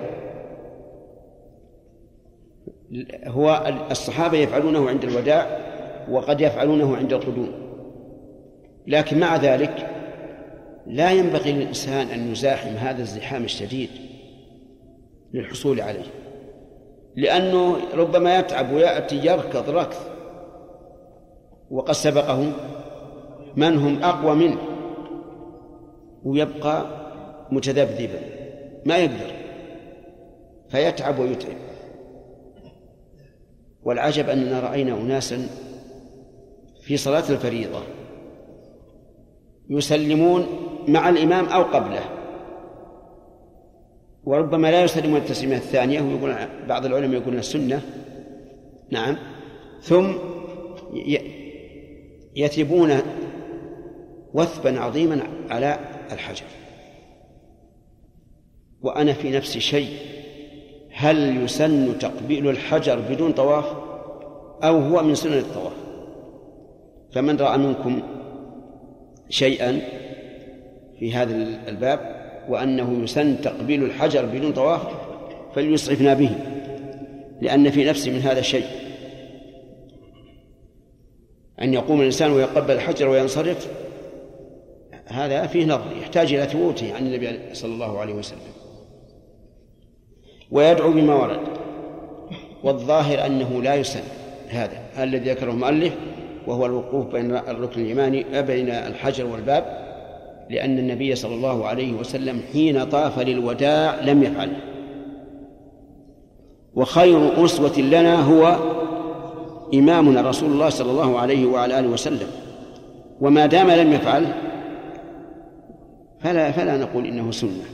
هو 3.27 3.73
الصحابة 3.91 4.39
يفعلونه 4.39 4.89
عند 4.89 5.05
الوداع 5.05 5.59
وقد 6.11 6.41
يفعلونه 6.41 6.97
عند 6.97 7.13
القدوم 7.13 7.53
لكن 8.87 9.21
مع 9.21 9.37
ذلك 9.37 9.98
لا 10.89 11.13
ينبغي 11.13 11.53
للإنسان 11.53 12.07
أن 12.07 12.33
يزاحم 12.33 12.69
هذا 12.69 13.03
الزحام 13.03 13.45
الشديد 13.45 13.91
للحصول 15.35 15.81
عليه 15.81 16.07
لأنه 17.17 17.77
ربما 17.95 18.39
يتعب 18.39 18.73
ويأتي 18.73 19.17
يركض 19.17 19.71
ركض 19.71 20.01
وقد 21.71 21.93
سبقه 21.93 22.53
من 23.57 23.77
هم 23.77 24.03
أقوى 24.03 24.35
منه 24.35 24.59
ويبقى 26.25 26.87
متذبذبا 27.51 28.21
ما 28.87 28.97
يقدر 28.97 29.33
فيتعب 30.69 31.19
ويتعب. 31.19 31.57
والعجب 33.83 34.29
أننا 34.29 34.61
رأينا 34.61 34.93
أناسا 34.95 35.47
في 36.83 36.97
صلاة 36.97 37.31
الفريضة 37.31 37.83
يسلمون 39.71 40.47
مع 40.89 41.09
الإمام 41.09 41.45
أو 41.45 41.63
قبله. 41.63 42.05
وربما 44.25 44.71
لا 44.71 44.85
يسلمون 44.85 45.17
التسليمة 45.17 45.57
الثانية 45.57 46.01
ويقول 46.01 46.35
بعض 46.69 46.87
العلماء 46.87 47.21
يقولون 47.21 47.39
السنة. 47.39 47.83
نعم. 48.91 49.17
ثم 49.83 50.13
يثبون 52.37 52.97
وثبا 54.35 54.81
عظيما 54.81 55.23
على 55.51 55.79
الحجر. 56.13 56.45
وأنا 58.83 59.13
في 59.13 59.31
نفسي 59.31 59.61
شيء. 59.61 59.89
هل 60.93 61.45
يسن 61.45 61.99
تقبيل 61.99 62.49
الحجر 62.49 62.99
بدون 63.11 63.33
طواف؟ 63.33 63.65
أو 64.65 64.79
هو 64.79 65.03
من 65.03 65.15
سنن 65.15 65.39
الطواف؟ 65.39 65.73
فمن 67.13 67.37
رأى 67.37 67.59
منكم 67.59 68.03
شيئا 69.29 69.81
في 71.01 71.13
هذا 71.13 71.35
الباب 71.69 72.19
وأنه 72.49 73.03
يسن 73.03 73.41
تقبيل 73.41 73.85
الحجر 73.85 74.27
بدون 74.27 74.53
طواف 74.53 74.81
فليسعفنا 75.55 76.15
به 76.15 76.31
لأن 77.41 77.71
في 77.71 77.85
نفسي 77.85 78.11
من 78.11 78.21
هذا 78.21 78.39
الشيء. 78.39 78.67
أن 81.63 81.75
يقوم 81.75 82.01
الإنسان 82.01 82.33
ويقبل 82.33 82.75
الحجر 82.75 83.09
وينصرف 83.09 83.69
هذا 85.07 85.47
فيه 85.47 85.67
نظر 85.67 85.97
يحتاج 86.01 86.35
إلى 86.35 86.47
ثبوته 86.47 86.95
عن 86.95 87.07
النبي 87.07 87.55
صلى 87.55 87.73
الله 87.73 87.99
عليه 87.99 88.15
وسلم. 88.15 88.39
ويدعو 90.51 90.93
بما 90.93 91.15
ورد 91.15 91.41
والظاهر 92.65 93.27
أنه 93.27 93.63
لا 93.63 93.75
يسن 93.75 94.03
هذا 94.49 94.83
الذي 94.99 95.31
ذكره 95.31 95.51
المؤلف 95.51 95.95
وهو 96.47 96.67
الوقوف 96.67 97.07
بين 97.07 97.37
الركن 97.37 97.81
اليماني 97.81 98.43
بين 98.43 98.71
الحجر 98.71 99.27
والباب 99.27 99.88
لأن 100.51 100.79
النبي 100.79 101.15
صلى 101.15 101.35
الله 101.35 101.67
عليه 101.67 101.93
وسلم 101.93 102.41
حين 102.53 102.85
طاف 102.85 103.19
للوداع 103.19 104.01
لم 104.01 104.23
يفعل. 104.23 104.57
وخير 106.75 107.45
أسوة 107.45 107.79
لنا 107.79 108.15
هو 108.15 108.57
إمامنا 109.75 110.21
رسول 110.21 110.51
الله 110.51 110.69
صلى 110.69 110.91
الله 110.91 111.19
عليه 111.19 111.47
وعلى 111.47 111.79
آله 111.79 111.89
وسلم. 111.89 112.29
وما 113.21 113.47
دام 113.47 113.71
لم 113.71 113.93
يفعل 113.93 114.27
فلا 116.21 116.51
فلا 116.51 116.77
نقول 116.77 117.07
إنه 117.07 117.31
سنة. 117.31 117.65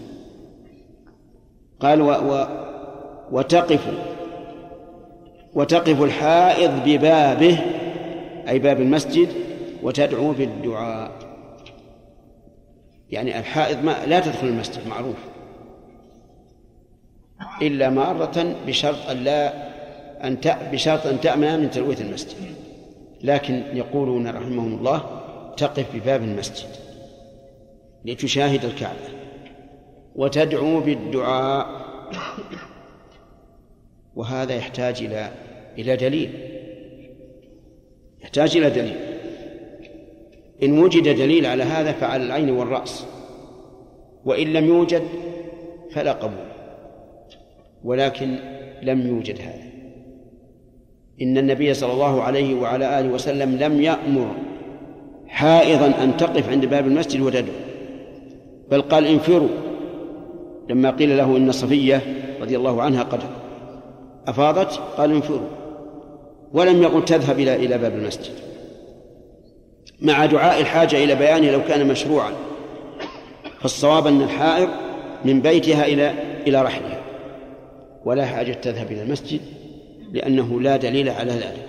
قال 1.80 2.00
و 2.00 2.10
و 2.10 2.46
وتقف 3.32 3.88
وتقف 5.54 6.02
الحائض 6.02 6.70
ببابه 6.86 7.58
أي 8.48 8.58
باب 8.58 8.80
المسجد 8.80 9.28
وتدعو 9.82 10.32
بالدعاء. 10.32 11.23
يعني 13.14 13.38
الحائض 13.38 13.84
ما 13.84 14.06
لا 14.06 14.20
تدخل 14.20 14.46
المسجد 14.46 14.86
معروف. 14.86 15.16
إلا 17.62 17.90
مارة 17.90 18.56
بشرط 18.66 19.08
أن 19.10 19.16
لا 19.16 19.52
أن 20.26 20.38
بشرط 20.72 21.06
أن 21.06 21.20
تأمن 21.20 21.60
من 21.60 21.70
تلويث 21.70 22.00
المسجد. 22.00 22.36
لكن 23.22 23.62
يقولون 23.72 24.26
رحمهم 24.26 24.78
الله 24.78 25.20
تقف 25.56 25.96
بباب 25.96 26.22
المسجد 26.22 26.68
لتشاهد 28.04 28.64
الكعبة 28.64 29.08
وتدعو 30.16 30.80
بالدعاء. 30.80 31.84
وهذا 34.16 34.54
يحتاج 34.54 35.02
إلى 35.02 35.30
إلى 35.78 35.96
دليل. 35.96 36.30
يحتاج 38.22 38.56
إلى 38.56 38.70
دليل. 38.70 39.13
إن 40.64 40.78
وجد 40.78 41.02
دليل 41.02 41.46
على 41.46 41.62
هذا 41.62 41.92
فعلى 41.92 42.24
العين 42.24 42.50
والرأس 42.50 43.06
وإن 44.24 44.52
لم 44.52 44.64
يوجد 44.64 45.02
فلا 45.90 46.12
قبول 46.12 46.46
ولكن 47.84 48.38
لم 48.82 49.06
يوجد 49.06 49.40
هذا. 49.40 49.64
إن 51.22 51.38
النبي 51.38 51.74
صلى 51.74 51.92
الله 51.92 52.22
عليه 52.22 52.54
وعلى 52.54 53.00
آله 53.00 53.08
وسلم 53.08 53.56
لم 53.56 53.80
يأمر 53.80 54.34
حائضا 55.26 55.86
أن 55.86 56.16
تقف 56.16 56.48
عند 56.48 56.66
باب 56.66 56.86
المسجد 56.86 57.20
وتدعو 57.20 57.54
بل 58.70 58.82
قال 58.82 59.06
انفروا. 59.06 59.48
لما 60.70 60.90
قيل 60.90 61.16
له 61.16 61.36
إن 61.36 61.52
صفية 61.52 62.02
رضي 62.40 62.56
الله 62.56 62.82
عنها 62.82 63.02
قد 63.02 63.20
أفاضت 64.26 64.80
قال 64.96 65.12
انفروا 65.12 65.48
ولم 66.52 66.82
يقل 66.82 67.04
تذهب 67.04 67.38
إلى 67.38 67.56
إلى 67.56 67.78
باب 67.78 67.94
المسجد. 67.94 68.53
مع 70.04 70.26
دعاء 70.26 70.60
الحاجة 70.60 71.04
إلى 71.04 71.14
بيانه 71.14 71.50
لو 71.50 71.64
كان 71.64 71.88
مشروعا. 71.88 72.32
فالصواب 73.60 74.06
أن 74.06 74.22
الحائض 74.22 74.68
من 75.24 75.40
بيتها 75.40 75.86
إلى 75.86 76.14
إلى 76.46 76.62
رحلها. 76.62 77.00
ولا 78.04 78.26
حاجة 78.26 78.52
تذهب 78.52 78.92
إلى 78.92 79.02
المسجد 79.02 79.40
لأنه 80.12 80.60
لا 80.60 80.76
دليل 80.76 81.08
على 81.08 81.32
ذلك. 81.32 81.68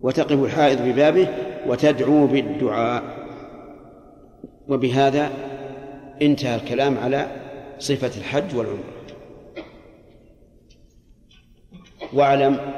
وتقف 0.00 0.44
الحائض 0.44 0.82
ببابه 0.82 1.28
وتدعو 1.66 2.26
بالدعاء. 2.26 3.02
وبهذا 4.68 5.30
انتهى 6.22 6.56
الكلام 6.56 6.98
على 6.98 7.26
صفة 7.78 8.20
الحج 8.20 8.56
والعمرة. 8.56 8.98
واعلم 12.12 12.77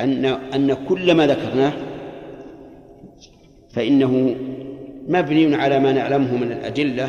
أن 0.00 0.24
أن 0.24 0.74
كل 0.88 1.14
ما 1.14 1.26
ذكرناه 1.26 1.72
فإنه 3.70 4.36
مبني 5.08 5.56
على 5.56 5.78
ما 5.78 5.92
نعلمه 5.92 6.36
من 6.36 6.52
الأدلة. 6.52 7.08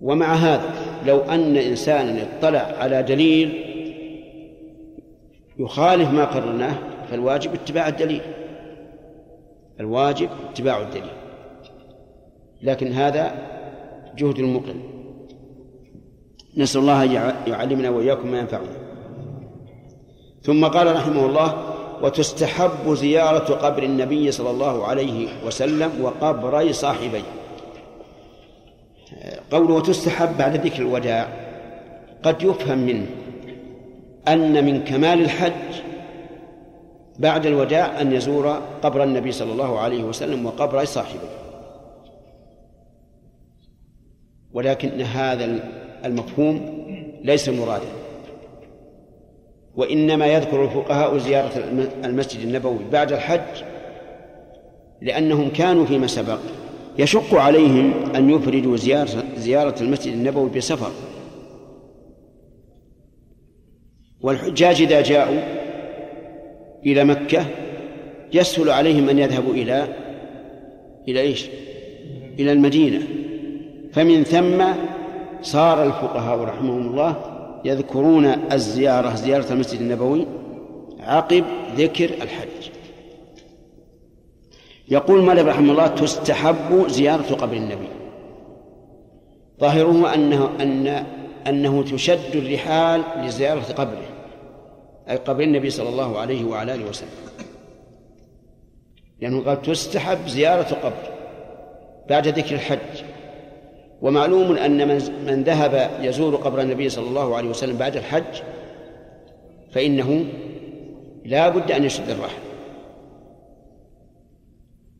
ومع 0.00 0.34
هذا 0.34 0.72
لو 1.06 1.18
أن 1.18 1.56
إنسانا 1.56 2.22
اطلع 2.22 2.74
على 2.78 3.02
دليل 3.02 3.64
يخالف 5.58 6.10
ما 6.10 6.24
قررناه 6.24 6.74
فالواجب 7.10 7.54
اتباع 7.54 7.88
الدليل. 7.88 8.22
الواجب 9.80 10.28
اتباع 10.50 10.82
الدليل. 10.82 11.12
لكن 12.62 12.92
هذا 12.92 13.34
جهد 14.16 14.38
المقل 14.38 14.74
نسأل 16.56 16.80
الله 16.80 17.04
أن 17.04 17.34
يعلمنا 17.46 17.90
وإياكم 17.90 18.30
ما 18.30 18.38
ينفعنا. 18.38 18.87
ثم 20.42 20.66
قال 20.66 20.96
رحمه 20.96 21.26
الله 21.26 21.74
وتستحب 22.02 22.94
زيارة 22.94 23.54
قبر 23.54 23.82
النبي 23.82 24.30
صلى 24.30 24.50
الله 24.50 24.86
عليه 24.86 25.28
وسلم 25.46 26.04
وقبري 26.04 26.72
صاحبيه. 26.72 27.22
قوله 29.50 29.80
تستحب 29.80 30.38
بعد 30.38 30.66
ذكر 30.66 30.82
الوداع 30.82 31.28
قد 32.22 32.42
يفهم 32.42 32.78
منه 32.78 33.06
أن 34.28 34.64
من 34.64 34.84
كمال 34.84 35.20
الحج 35.20 35.82
بعد 37.18 37.46
الوداع 37.46 38.00
أن 38.00 38.12
يزور 38.12 38.60
قبر 38.82 39.04
النبي 39.04 39.32
صلى 39.32 39.52
الله 39.52 39.78
عليه 39.78 40.04
وسلم 40.04 40.46
وقبر 40.46 40.84
صاحبه. 40.84 41.28
ولكن 44.52 45.00
هذا 45.00 45.58
المفهوم 46.04 46.84
ليس 47.24 47.48
مرادا. 47.48 47.97
وإنما 49.78 50.26
يذكر 50.26 50.64
الفقهاء 50.64 51.18
زيارة 51.18 51.52
المسجد 52.04 52.40
النبوي 52.40 52.78
بعد 52.92 53.12
الحج 53.12 53.62
لأنهم 55.02 55.50
كانوا 55.50 55.86
فيما 55.86 56.06
سبق 56.06 56.38
يشق 56.98 57.34
عليهم 57.34 57.92
أن 58.14 58.30
يفردوا 58.30 58.76
زيارة, 58.76 59.24
زيارة 59.36 59.82
المسجد 59.82 60.12
النبوي 60.12 60.50
بسفر 60.50 60.90
والحجاج 64.20 64.82
إذا 64.82 65.00
جاءوا 65.00 65.40
إلى 66.86 67.04
مكة 67.04 67.44
يسهل 68.32 68.70
عليهم 68.70 69.08
أن 69.08 69.18
يذهبوا 69.18 69.54
إلى 69.54 69.88
إلى 71.08 71.20
إيش؟ 71.20 71.46
إلى 72.38 72.52
المدينة 72.52 73.02
فمن 73.92 74.24
ثم 74.24 74.64
صار 75.42 75.84
الفقهاء 75.84 76.38
رحمهم 76.38 76.86
الله 76.90 77.37
يذكرون 77.64 78.24
الزيارة 78.52 79.14
زيارة 79.14 79.52
المسجد 79.52 79.80
النبوي 79.80 80.26
عقب 81.00 81.44
ذكر 81.76 82.04
الحج. 82.04 82.70
يقول 84.88 85.22
مالك 85.22 85.44
رحمه 85.44 85.72
الله 85.72 85.86
تستحب 85.86 86.88
زيارة 86.88 87.34
قبر 87.34 87.56
النبي. 87.56 87.88
ظاهره 89.60 90.14
أنه 90.14 90.50
أن 90.60 91.06
أنه 91.46 91.82
تشد 91.82 92.36
الرحال 92.36 93.02
لزيارة 93.16 93.72
قبره 93.72 94.08
أي 95.10 95.16
قبر 95.16 95.42
النبي 95.42 95.70
صلى 95.70 95.88
الله 95.88 96.18
عليه 96.18 96.44
وعلى 96.44 96.74
آله 96.74 96.88
وسلم. 96.88 97.08
لأنه 99.20 99.44
قال 99.44 99.62
تستحب 99.62 100.28
زيارة 100.28 100.74
قبر 100.74 101.10
بعد 102.08 102.28
ذكر 102.28 102.54
الحج. 102.54 103.07
ومعلوم 104.02 104.56
أن 104.56 104.88
من 104.88 105.24
من 105.26 105.42
ذهب 105.44 105.90
يزور 106.00 106.36
قبر 106.36 106.60
النبي 106.60 106.88
صلى 106.88 107.08
الله 107.08 107.36
عليه 107.36 107.48
وسلم 107.48 107.76
بعد 107.76 107.96
الحج 107.96 108.42
فإنه 109.72 110.24
لا 111.24 111.48
بد 111.48 111.72
أن 111.72 111.84
يشد 111.84 112.10
الرحل 112.10 112.42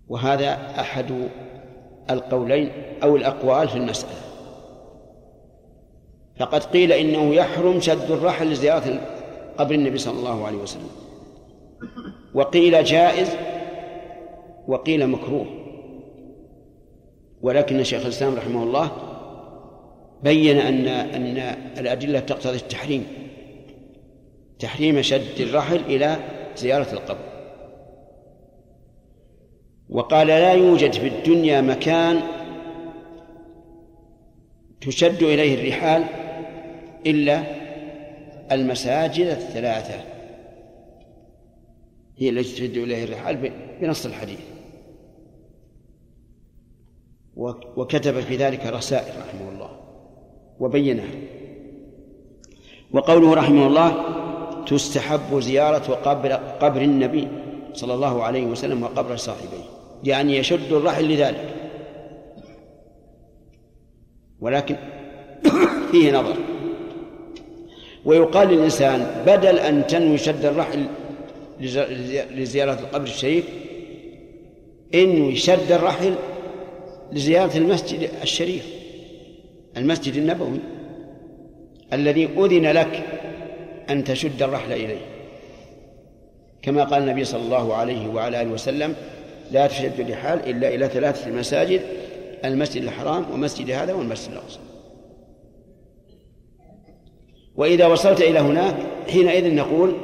وهذا 0.08 0.80
أحد 0.80 1.28
القولين 2.10 2.70
أو 3.02 3.16
الأقوال 3.16 3.68
في 3.68 3.76
المسألة. 3.76 4.14
فقد 6.38 6.64
قيل 6.64 6.92
إنه 6.92 7.34
يحرم 7.34 7.80
شد 7.80 8.10
الرحل 8.10 8.46
لزيارة 8.46 9.00
قبر 9.58 9.74
النبي 9.74 9.98
صلى 9.98 10.18
الله 10.18 10.46
عليه 10.46 10.58
وسلم. 10.58 10.90
وقيل 12.34 12.84
جائز 12.84 13.28
وقيل 14.68 15.06
مكروه. 15.06 15.46
ولكن 17.42 17.84
شيخ 17.84 18.02
الإسلام 18.02 18.34
رحمه 18.34 18.62
الله 18.62 18.90
بين 20.22 20.58
أن 20.58 20.88
أن 20.88 21.36
الأدلة 21.78 22.20
تقتضي 22.20 22.56
التحريم 22.56 23.06
تحريم 24.58 25.02
شد 25.02 25.40
الرحل 25.40 25.76
إلى 25.76 26.16
زيارة 26.56 26.92
القبر. 26.92 27.28
وقال 29.88 30.26
لا 30.26 30.52
يوجد 30.52 30.92
في 30.92 31.08
الدنيا 31.08 31.60
مكان 31.60 32.20
تشد 34.80 35.22
إليه 35.22 35.54
الرحال 35.54 36.04
إلا 37.06 37.42
المساجد 38.52 39.26
الثلاثة. 39.26 40.04
هي 42.18 42.28
التي 42.28 42.54
تشد 42.54 42.76
إليه 42.76 43.04
الرحال 43.04 43.52
بنص 43.80 44.06
الحديث. 44.06 44.40
وكتب 47.76 48.20
في 48.20 48.36
ذلك 48.36 48.66
رسائل 48.66 49.12
رحمه 49.20 49.52
الله 49.54 49.70
وبينها. 50.60 51.10
وقوله 52.92 53.34
رحمه 53.34 53.66
الله 53.66 53.94
تستحب 54.66 55.40
زيارة 55.40 55.94
قبر 55.94 56.32
قبر 56.32 56.82
النبي 56.82 57.28
صلى 57.72 57.94
الله 57.94 58.22
عليه 58.22 58.46
وسلم 58.46 58.82
وقبر 58.82 59.16
صاحبيه 59.16 59.64
يعني 60.04 60.36
يشد 60.36 60.72
الرحل 60.72 61.08
لذلك. 61.08 61.54
ولكن 64.40 64.76
فيه 65.90 66.12
نظر. 66.12 66.36
ويقال 68.04 68.48
للإنسان 68.48 69.24
بدل 69.26 69.58
أن 69.58 69.86
تنوي 69.86 70.18
شد 70.18 70.44
الرحل 70.44 70.86
لزيارة 72.30 72.72
القبر 72.72 73.02
الشريف 73.02 73.44
انوي 74.94 75.36
شد 75.36 75.72
الرحل 75.72 76.14
لزيارة 77.12 77.56
المسجد 77.56 78.10
الشريف 78.22 78.66
المسجد 79.76 80.14
النبوي 80.14 80.58
الذي 81.92 82.28
أذن 82.36 82.66
لك 82.66 83.04
أن 83.90 84.04
تشد 84.04 84.42
الرحل 84.42 84.72
إليه. 84.72 85.00
كما 86.62 86.84
قال 86.84 87.02
النبي 87.02 87.24
صلى 87.24 87.42
الله 87.42 87.74
عليه 87.74 88.08
وعلى 88.08 88.42
آله 88.42 88.50
وسلم 88.50 88.94
لا 89.50 89.66
تشد 89.66 90.00
الرحال 90.00 90.50
إلا 90.50 90.74
إلى 90.74 90.88
ثلاثة 90.88 91.30
مساجد 91.30 91.80
المسجد 92.44 92.82
الحرام 92.82 93.24
ومسجد 93.32 93.70
هذا 93.70 93.92
والمسجد 93.92 94.32
الأقصى. 94.32 94.58
وإذا 97.56 97.86
وصلت 97.86 98.20
إلى 98.20 98.38
هناك 98.38 98.76
حينئذ 99.08 99.54
نقول 99.54 99.94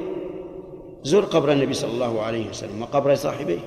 زر 1.03 1.25
قبر 1.25 1.53
النبي 1.53 1.75
صلى 1.75 1.91
الله 1.91 2.23
عليه 2.23 2.49
وسلم 2.49 2.83
وقبر 2.83 3.15
صاحبيه. 3.15 3.59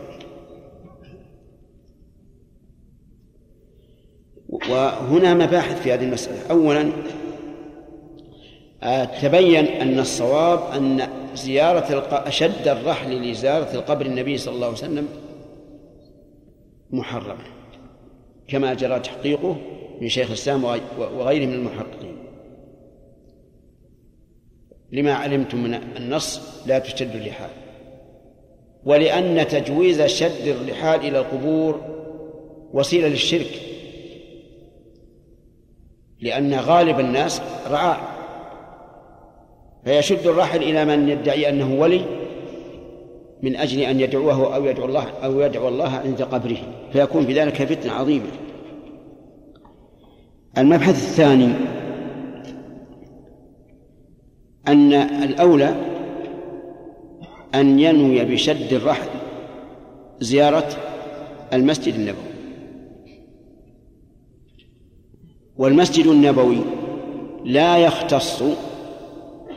وهنا 4.50 5.34
مباحث 5.34 5.82
في 5.82 5.93
هذه 5.93 6.04
المسألة. 6.04 6.38
أولا 6.52 6.91
آه، 8.84 9.06
تبين 9.06 9.66
أن 9.66 10.00
الصواب 10.00 10.72
أن 10.76 11.08
زيارة 11.36 12.08
أشد 12.12 12.68
الرحل 12.68 13.32
لزيارة 13.32 13.76
القبر 13.76 14.06
النبي 14.06 14.38
صلى 14.38 14.56
الله 14.56 14.68
عليه 14.68 14.78
وسلم 14.78 15.08
محرمة 16.91 17.43
كما 18.48 18.74
جرى 18.74 19.00
تحقيقه 19.00 19.58
من 20.02 20.10
شيخ 20.10 20.28
الإسلام 20.28 20.64
وغيره 20.98 21.45
من 21.45 21.54
المحققين. 21.54 22.18
لما 24.91 25.14
علمتم 25.14 25.64
من 25.64 25.74
النص 25.74 26.41
لا 26.66 26.80
تشد 26.80 27.16
اللحال 27.16 27.50
ولأن 28.86 29.48
تجويز 29.48 30.02
شد 30.02 30.48
الرحال 30.48 31.00
إلى 31.00 31.20
القبور 31.20 31.82
وسيلة 32.74 33.08
للشرك 33.08 33.62
لأن 36.22 36.53
غالب 36.53 36.99
الناس 36.99 37.41
رعاع. 37.70 37.97
فيشد 39.86 40.28
الرحل 40.28 40.63
إلى 40.63 40.86
من 40.86 41.09
يدعي 41.09 41.49
أنه 41.49 41.82
ولي 41.82 42.05
من 43.43 43.55
أجل 43.55 43.80
أن 43.80 43.99
يدعوه 43.99 44.55
أو 44.55 44.65
يدعو 44.65 44.86
الله 44.86 45.09
أو 45.24 45.39
يدعو 45.39 45.68
الله 45.68 46.01
عند 46.05 46.22
قبره. 46.22 46.57
فيكون 46.93 47.26
في 47.26 47.34
ذلك 47.34 47.63
فتنة 47.63 47.93
عظيمة. 47.93 48.32
المبحث 50.57 50.95
الثاني 50.95 51.53
أن 54.68 54.93
الأولى 54.93 55.76
أن 57.55 57.80
ينوي 57.80 58.26
بشد 58.26 58.74
الرحل 58.74 59.07
زيارة 60.20 60.68
المسجد 61.53 61.93
النبوي. 61.93 62.26
والمسجد 65.58 66.05
النبوي 66.08 66.58
لا 67.45 67.78
يختص 67.78 68.43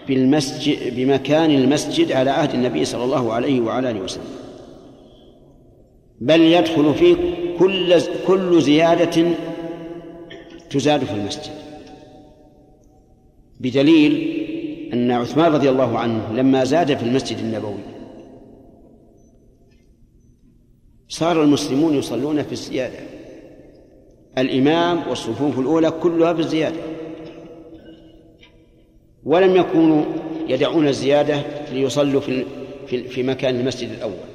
بالمسجد 0.09 0.97
بمكان 0.97 1.51
المسجد 1.51 2.13
على 2.13 2.31
عهد 2.31 2.55
النبي 2.55 2.85
صلى 2.85 3.05
الله 3.05 3.33
عليه 3.33 3.61
وعلى 3.61 3.91
آله 3.91 4.01
وسلم. 4.01 4.25
بل 6.21 6.41
يدخل 6.41 6.95
فيه 6.95 7.17
كل 7.59 8.01
كل 8.27 8.63
زيادة 8.63 9.31
تزاد 10.71 11.05
في 11.05 11.13
المسجد. 11.13 11.53
بدليل 13.61 14.41
أن 14.93 15.11
عثمان 15.11 15.53
رضي 15.53 15.71
الله 15.71 15.99
عنه 15.99 16.33
لما 16.33 16.65
زاد 16.65 16.97
في 16.97 17.03
المسجد 17.03 17.39
النبوي 17.39 17.81
صار 21.09 21.43
المسلمون 21.43 21.95
يصلون 21.95 22.43
في 22.43 22.53
الزيادة. 22.53 23.20
الإمام 24.39 25.09
والصفوف 25.09 25.59
الأولى 25.59 25.91
كلها 25.91 26.33
بالزيادة. 26.33 26.81
ولم 29.25 29.57
يكونوا 29.57 30.05
يدعون 30.49 30.89
الزيادة 30.89 31.43
ليصلوا 31.73 32.21
في 32.21 32.45
في 32.87 33.09
في 33.09 33.23
مكان 33.23 33.61
المسجد 33.61 33.91
الأول 33.91 34.31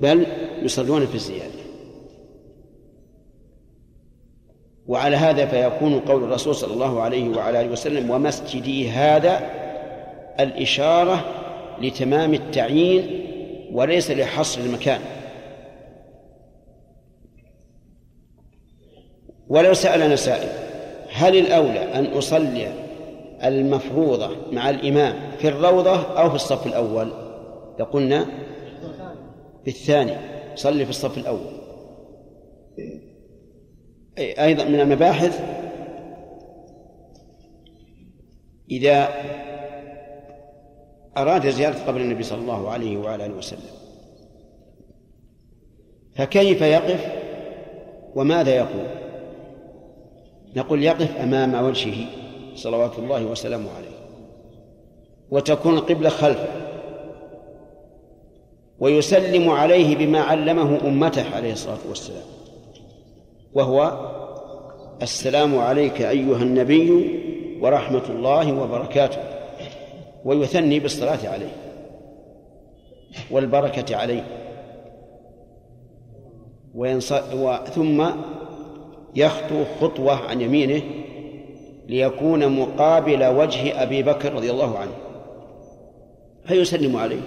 بل 0.00 0.26
يصلون 0.62 1.06
في 1.06 1.14
الزيادة. 1.14 1.60
وعلى 4.86 5.16
هذا 5.16 5.46
فيكون 5.46 6.00
قول 6.00 6.24
الرسول 6.24 6.54
صلى 6.54 6.74
الله 6.74 7.00
عليه 7.00 7.28
وعلى 7.28 7.60
آله 7.60 7.72
وسلم 7.72 8.10
ومسجدي 8.10 8.90
هذا 8.90 9.50
الإشارة 10.40 11.24
لتمام 11.82 12.34
التعيين 12.34 13.26
وليس 13.72 14.10
لحصر 14.10 14.60
المكان. 14.60 15.00
ولو 19.50 19.74
سألنا 19.74 20.16
سائل 20.16 20.48
هل 21.12 21.36
الأولى 21.36 21.94
أن 21.94 22.06
أصلي 22.06 22.72
المفروضة 23.44 24.30
مع 24.52 24.70
الإمام 24.70 25.14
في 25.38 25.48
الروضة 25.48 26.02
أو 26.02 26.28
في 26.28 26.34
الصف 26.34 26.66
الأول؟ 26.66 27.12
لقلنا 27.78 28.26
في 29.64 29.70
الثاني 29.70 30.16
صلي 30.54 30.84
في 30.84 30.90
الصف 30.90 31.18
الأول. 31.18 31.60
أيضا 34.18 34.64
من 34.64 34.80
المباحث 34.80 35.40
إذا 38.70 39.08
أراد 41.16 41.48
زيارة 41.50 41.78
قبر 41.86 42.00
النبي 42.00 42.22
صلى 42.22 42.40
الله 42.40 42.70
عليه 42.70 42.96
وعلى 42.96 43.26
آله 43.26 43.34
وسلم 43.34 43.70
فكيف 46.14 46.62
يقف 46.62 47.12
وماذا 48.14 48.54
يقول؟ 48.54 49.09
نقول 50.56 50.82
يقف 50.82 51.16
أمام 51.16 51.64
وجهه 51.64 52.06
صلوات 52.54 52.98
الله 52.98 53.24
وسلامه 53.24 53.68
عليه 53.76 54.00
وتكون 55.30 55.74
القبلة 55.74 56.08
خلفه 56.08 56.48
ويسلم 58.80 59.50
عليه 59.50 59.96
بما 59.96 60.20
علمه 60.20 60.80
أمته 60.84 61.36
عليه 61.36 61.52
الصلاة 61.52 61.78
والسلام 61.88 62.22
وهو 63.54 64.10
السلام 65.02 65.58
عليك 65.58 66.02
أيها 66.02 66.42
النبي 66.42 67.20
ورحمة 67.60 68.02
الله 68.08 68.52
وبركاته 68.62 69.18
ويثني 70.24 70.80
بالصلاة 70.80 71.28
عليه 71.28 71.52
والبركة 73.30 73.96
عليه 73.96 74.24
ثم 77.74 78.10
يخطو 79.14 79.64
خطوة 79.80 80.14
عن 80.14 80.40
يمينه 80.40 80.82
ليكون 81.88 82.60
مقابل 82.60 83.24
وجه 83.24 83.82
أبي 83.82 84.02
بكر 84.02 84.32
رضي 84.32 84.50
الله 84.50 84.78
عنه. 84.78 84.92
فيسلم 86.44 86.96
عليه. 86.96 87.20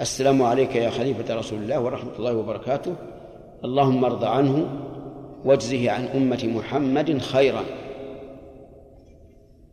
السلام 0.00 0.42
عليك 0.42 0.76
يا 0.76 0.90
خليفة 0.90 1.34
رسول 1.34 1.58
الله 1.58 1.80
ورحمة 1.80 2.12
الله 2.18 2.36
وبركاته. 2.36 2.94
اللهم 3.64 4.04
ارض 4.04 4.24
عنه 4.24 4.68
واجزه 5.44 5.90
عن 5.90 6.04
أمة 6.04 6.50
محمد 6.56 7.18
خيرا. 7.18 7.62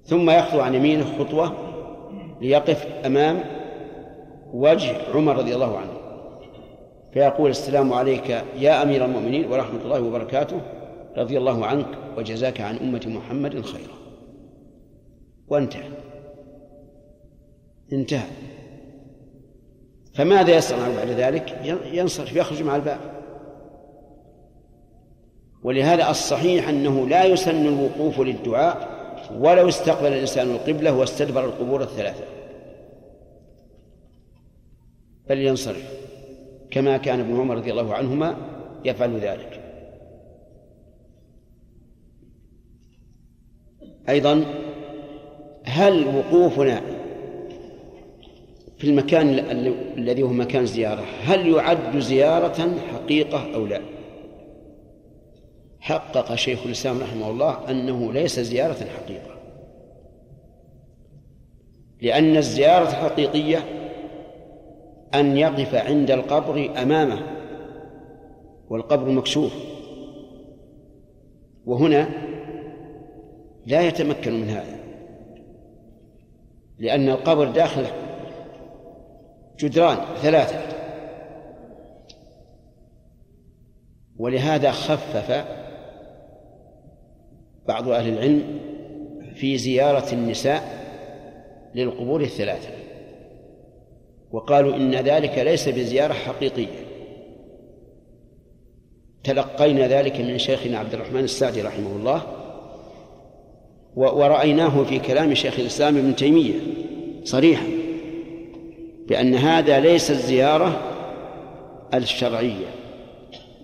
ثم 0.04 0.30
يخطو 0.30 0.60
عن 0.60 0.76
يمينه 0.76 1.06
خطوة 1.20 1.54
ليقف 2.42 2.88
أمام 3.06 3.44
وجه 4.54 4.96
عمر 5.16 5.38
رضي 5.38 5.56
الله 5.56 5.78
عنه. 5.78 5.94
فيقول 7.14 7.50
السلام 7.50 7.94
عليك 7.94 8.44
يا 8.60 8.84
أمير 8.84 9.06
المؤمنين 9.06 9.52
ورحمة 9.52 9.82
الله 9.86 10.02
وبركاته. 10.02 10.62
رضي 11.18 11.38
الله 11.38 11.66
عنك 11.66 11.88
وجزاك 12.18 12.62
عن 12.62 12.78
أمة 12.78 13.02
محمد 13.06 13.62
خيرا. 13.62 13.94
وانتهى. 15.48 15.90
انتهى. 17.94 18.30
فماذا 20.14 20.56
يصنع 20.56 20.96
بعد 20.96 21.08
ذلك؟ 21.08 21.60
ينصرف 21.94 22.36
يخرج 22.36 22.64
مع 22.64 22.76
الباب. 22.76 23.00
ولهذا 25.64 26.10
الصحيح 26.10 26.70
أنه 26.70 27.08
لا 27.08 27.24
يسن 27.24 27.66
الوقوف 27.68 28.20
للدعاء 28.20 28.94
ولو 29.38 29.68
استقبل 29.68 30.08
الإنسان 30.08 30.52
القبلة 30.52 30.98
واستدبر 30.98 31.46
القبور 31.46 31.82
الثلاثة. 31.82 32.24
بل 35.30 35.38
ينصرف. 35.38 36.04
كما 36.72 36.98
كان 36.98 37.20
ابن 37.20 37.40
عمر 37.40 37.56
رضي 37.56 37.72
الله 37.72 37.94
عنهما 37.94 38.36
يفعل 38.86 39.20
ذلك. 39.20 39.63
أيضا 44.10 44.46
هل 45.64 46.08
وقوفنا 46.08 46.82
في 48.78 48.90
المكان 48.90 49.30
الذي 49.98 50.24
هو 50.24 50.28
مكان 50.28 50.66
زيارة 50.66 51.04
هل 51.24 51.48
يعد 51.48 52.00
زيارة 52.00 52.76
حقيقة 52.94 53.56
أو 53.56 53.66
لا؟ 53.66 53.82
حقق 55.80 56.36
شيخ 56.36 56.66
الإسلام 56.66 57.00
رحمه 57.02 57.30
الله 57.30 57.70
أنه 57.70 58.14
ليس 58.14 58.40
زيارة 58.40 58.74
حقيقة. 58.74 59.34
لأن 62.02 62.38
الزيارة 62.38 62.90
الحقيقية 62.90 63.58
أن 65.14 65.38
يقف 65.38 65.76
عند 65.76 66.12
القبر 66.12 66.70
أمامه 66.82 67.20
والقبر 68.70 69.10
مكشوف. 69.10 69.54
وهنا 71.66 72.10
لا 73.66 73.82
يتمكن 73.82 74.42
من 74.42 74.50
هذا. 74.50 74.80
لأن 76.80 77.10
القبر 77.10 77.52
داخل 77.52 77.86
جدران 79.60 79.98
ثلاثة. 80.16 80.60
ولهذا 84.18 84.72
خفف 84.72 85.46
بعض 87.68 87.90
أهل 87.90 88.14
العلم 88.14 88.60
في 89.36 89.58
زيارة 89.58 90.14
النساء 90.14 90.84
للقبور 91.76 92.22
الثلاثة. 92.22 92.70
وقالوا 94.32 94.76
إن 94.76 94.96
ذلك 94.96 95.38
ليس 95.38 95.70
بزيارة 95.70 96.14
حقيقية. 96.14 96.84
تلقينا 99.24 99.88
ذلك 99.88 100.20
من 100.20 100.38
شيخنا 100.38 100.80
عبد 100.80 100.94
الرحمن 100.94 101.24
السعدي 101.24 101.62
رحمه 101.62 101.92
الله 101.96 102.43
ورأيناه 103.96 104.84
في 104.84 105.00
كلام 105.00 105.34
شيخ 105.34 105.60
الإسلام 105.60 105.98
ابن 105.98 106.16
تيمية 106.16 106.54
صريحا 107.24 107.68
بأن 109.08 109.36
هذا 109.36 109.80
ليس 109.80 110.12
الزيارة 110.12 110.82
الشرعية 111.94 112.68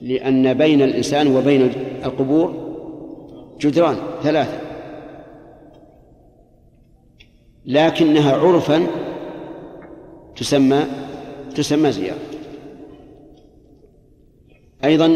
لأن 0.02 0.54
بين 0.54 0.82
الإنسان 0.82 1.36
وبين 1.36 1.72
القبور 2.06 2.70
جدران 3.62 3.98
ثلاثة 4.24 4.60
لكنها 7.66 8.36
عرفا 8.36 8.88
تسمى 10.36 10.84
تسمى 11.56 11.92
زيارة. 11.92 12.20
أيضا 14.84 15.08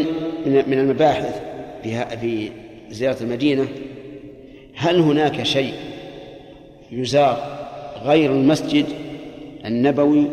من 0.46 0.78
المباحث 0.78 1.40
في 2.20 2.50
زيارة 2.90 3.22
المدينة 3.22 3.68
هل 4.76 5.00
هناك 5.00 5.42
شيء 5.42 5.74
يزار 6.92 7.58
غير 8.02 8.32
المسجد 8.32 8.86
النبوي 9.64 10.28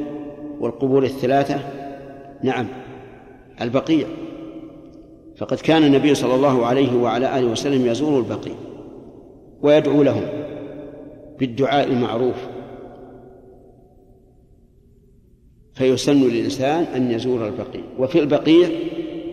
والقبور 0.60 1.04
الثلاثة؟ 1.04 1.60
نعم 2.44 2.68
البقيع. 3.62 4.08
فقد 5.38 5.58
كان 5.58 5.84
النبي 5.84 6.16
صلى 6.16 6.36
الله 6.36 6.66
عليه 6.66 6.96
وعلى 6.96 7.40
آله 7.40 7.48
وسلم 7.48 7.86
يزور 7.86 8.20
البقيع 8.20 8.56
ويدعو 9.62 10.04
لهم 10.04 10.24
بالدعاء 11.40 11.88
المعروف. 11.88 12.36
فيسن 15.74 16.24
للإنسان 16.24 16.84
أن 16.84 17.12
يزور 17.12 17.48
البقيع. 17.48 17.84
وفي 18.00 18.20
البقيع 18.20 18.70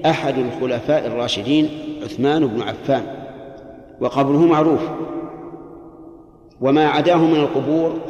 أحد 0.07 0.35
الخلفاء 0.39 1.07
الراشدين 1.07 1.69
عثمان 2.03 2.47
بن 2.47 2.63
عفان. 2.63 3.18
وقبره 4.01 4.47
معروف. 4.47 4.81
وما 6.61 6.89
عداه 6.89 7.17
من 7.17 7.37
القبور 7.37 8.01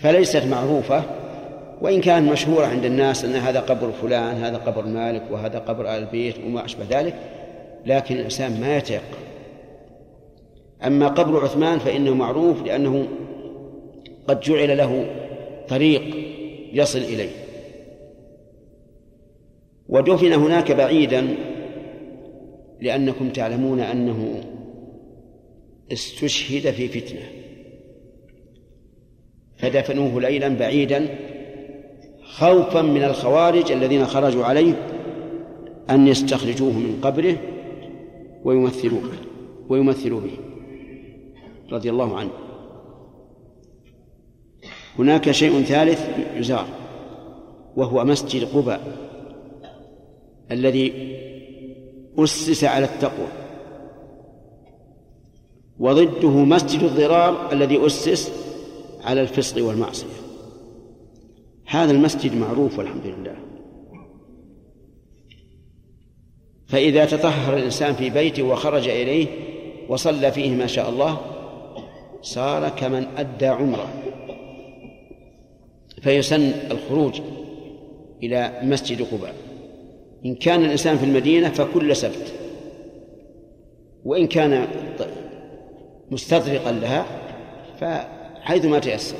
فليست 0.00 0.44
معروفة 0.44 1.02
وإن 1.80 2.00
كانت 2.00 2.32
مشهورة 2.32 2.66
عند 2.66 2.84
الناس 2.84 3.24
أن 3.24 3.34
هذا 3.34 3.60
قبر 3.60 3.90
فلان 4.02 4.36
هذا 4.36 4.56
قبر 4.56 4.86
مالك 4.86 5.22
وهذا 5.30 5.58
قبر 5.58 5.84
آل 5.84 6.02
البيت 6.02 6.34
وما 6.46 6.64
أشبه 6.64 6.84
ذلك 6.90 7.14
لكن 7.86 8.16
الإنسان 8.16 8.60
ما 8.60 8.76
يتيقن. 8.76 9.02
أما 10.86 11.08
قبر 11.08 11.44
عثمان 11.44 11.78
فإنه 11.78 12.14
معروف 12.14 12.62
لأنه 12.62 13.08
قد 14.28 14.40
جعل 14.40 14.78
له 14.78 15.06
طريق 15.68 16.02
يصل 16.72 16.98
إليه. 16.98 17.30
ودفن 19.88 20.32
هناك 20.32 20.72
بعيدا 20.72 21.28
لأنكم 22.82 23.28
تعلمون 23.30 23.80
أنه 23.80 24.44
استشهد 25.92 26.70
في 26.70 26.88
فتنة. 26.88 27.22
فدفنوه 29.56 30.20
ليلا 30.20 30.48
بعيدا 30.48 31.08
خوفا 32.22 32.82
من 32.82 33.04
الخوارج 33.04 33.72
الذين 33.72 34.06
خرجوا 34.06 34.44
عليه 34.44 34.86
أن 35.90 36.08
يستخرجوه 36.08 36.72
من 36.72 37.00
قبره 37.02 37.36
ويمثلوا 38.44 39.00
ويمثلوا 39.68 40.20
به. 40.20 40.38
رضي 41.72 41.90
الله 41.90 42.18
عنه. 42.18 42.30
هناك 44.98 45.30
شيء 45.30 45.62
ثالث 45.62 46.08
يزار 46.36 46.66
وهو 47.76 48.04
مسجد 48.04 48.44
قباء 48.44 48.80
الذي 50.50 50.92
أسس 52.18 52.64
على 52.64 52.84
التقوى. 52.84 53.28
وضده 55.78 56.30
مسجد 56.30 56.82
الضرار 56.82 57.52
الذي 57.52 57.86
أسس 57.86 58.32
على 59.04 59.20
الفسق 59.20 59.64
والمعصية. 59.64 60.06
هذا 61.66 61.92
المسجد 61.92 62.34
معروف 62.34 62.78
والحمد 62.78 63.06
لله 63.06 63.36
فإذا 66.66 67.04
تطهر 67.04 67.56
الإنسان 67.56 67.94
في 67.94 68.10
بيته 68.10 68.42
وخرج 68.42 68.88
إليه 68.88 69.26
وصلى 69.88 70.32
فيه 70.32 70.50
ما 70.50 70.66
شاء 70.66 70.88
الله 70.88 71.20
صار 72.22 72.68
كمن 72.68 73.06
أدى 73.16 73.46
عمره. 73.46 73.88
فيسن 76.02 76.52
الخروج 76.70 77.20
إلى 78.22 78.60
مسجد 78.62 79.02
قباء. 79.02 79.34
إن 80.26 80.34
كان 80.34 80.64
الإنسان 80.64 80.96
في 80.98 81.04
المدينة 81.04 81.48
فكل 81.48 81.96
سبت. 81.96 82.34
وإن 84.04 84.26
كان 84.26 84.66
مستدرقا 86.10 86.72
لها 86.72 87.06
فحيث 87.80 88.64
ما 88.64 88.78
تيسر. 88.78 89.16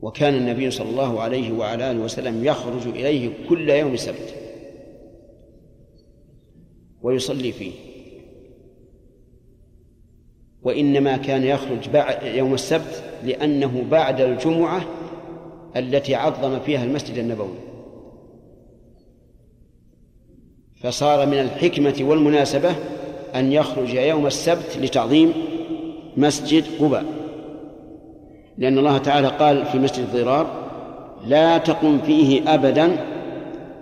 وكان 0.00 0.34
النبي 0.34 0.70
صلى 0.70 0.90
الله 0.90 1.20
عليه 1.20 1.52
وعلى 1.52 1.90
آله 1.90 2.00
وسلم 2.00 2.44
يخرج 2.44 2.86
إليه 2.86 3.30
كل 3.48 3.70
يوم 3.70 3.96
سبت. 3.96 4.34
ويصلي 7.02 7.52
فيه. 7.52 7.72
وإنما 10.62 11.16
كان 11.16 11.44
يخرج 11.44 11.88
بعد 11.88 12.22
يوم 12.22 12.54
السبت 12.54 13.02
لأنه 13.24 13.84
بعد 13.90 14.20
الجمعة 14.20 14.84
التي 15.76 16.14
عظم 16.14 16.60
فيها 16.60 16.84
المسجد 16.84 17.18
النبوي. 17.18 17.71
فصار 20.82 21.26
من 21.26 21.38
الحكمة 21.38 21.94
والمناسبة 22.00 22.74
أن 23.34 23.52
يخرج 23.52 23.94
يوم 23.94 24.26
السبت 24.26 24.78
لتعظيم 24.80 25.32
مسجد 26.16 26.64
قباء. 26.80 27.04
لأن 28.58 28.78
الله 28.78 28.98
تعالى 28.98 29.28
قال 29.28 29.64
في 29.64 29.78
مسجد 29.78 29.98
الضرار 29.98 30.46
لا 31.26 31.58
تقم 31.58 31.98
فيه 31.98 32.54
أبدا 32.54 33.06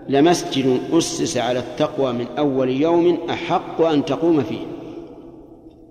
لمسجد 0.09 0.81
أسس 0.93 1.37
على 1.37 1.59
التقوى 1.59 2.13
من 2.13 2.27
أول 2.39 2.71
يوم 2.71 3.19
أحق 3.31 3.81
أن 3.81 4.05
تقوم 4.05 4.43
فيه. 4.43 4.67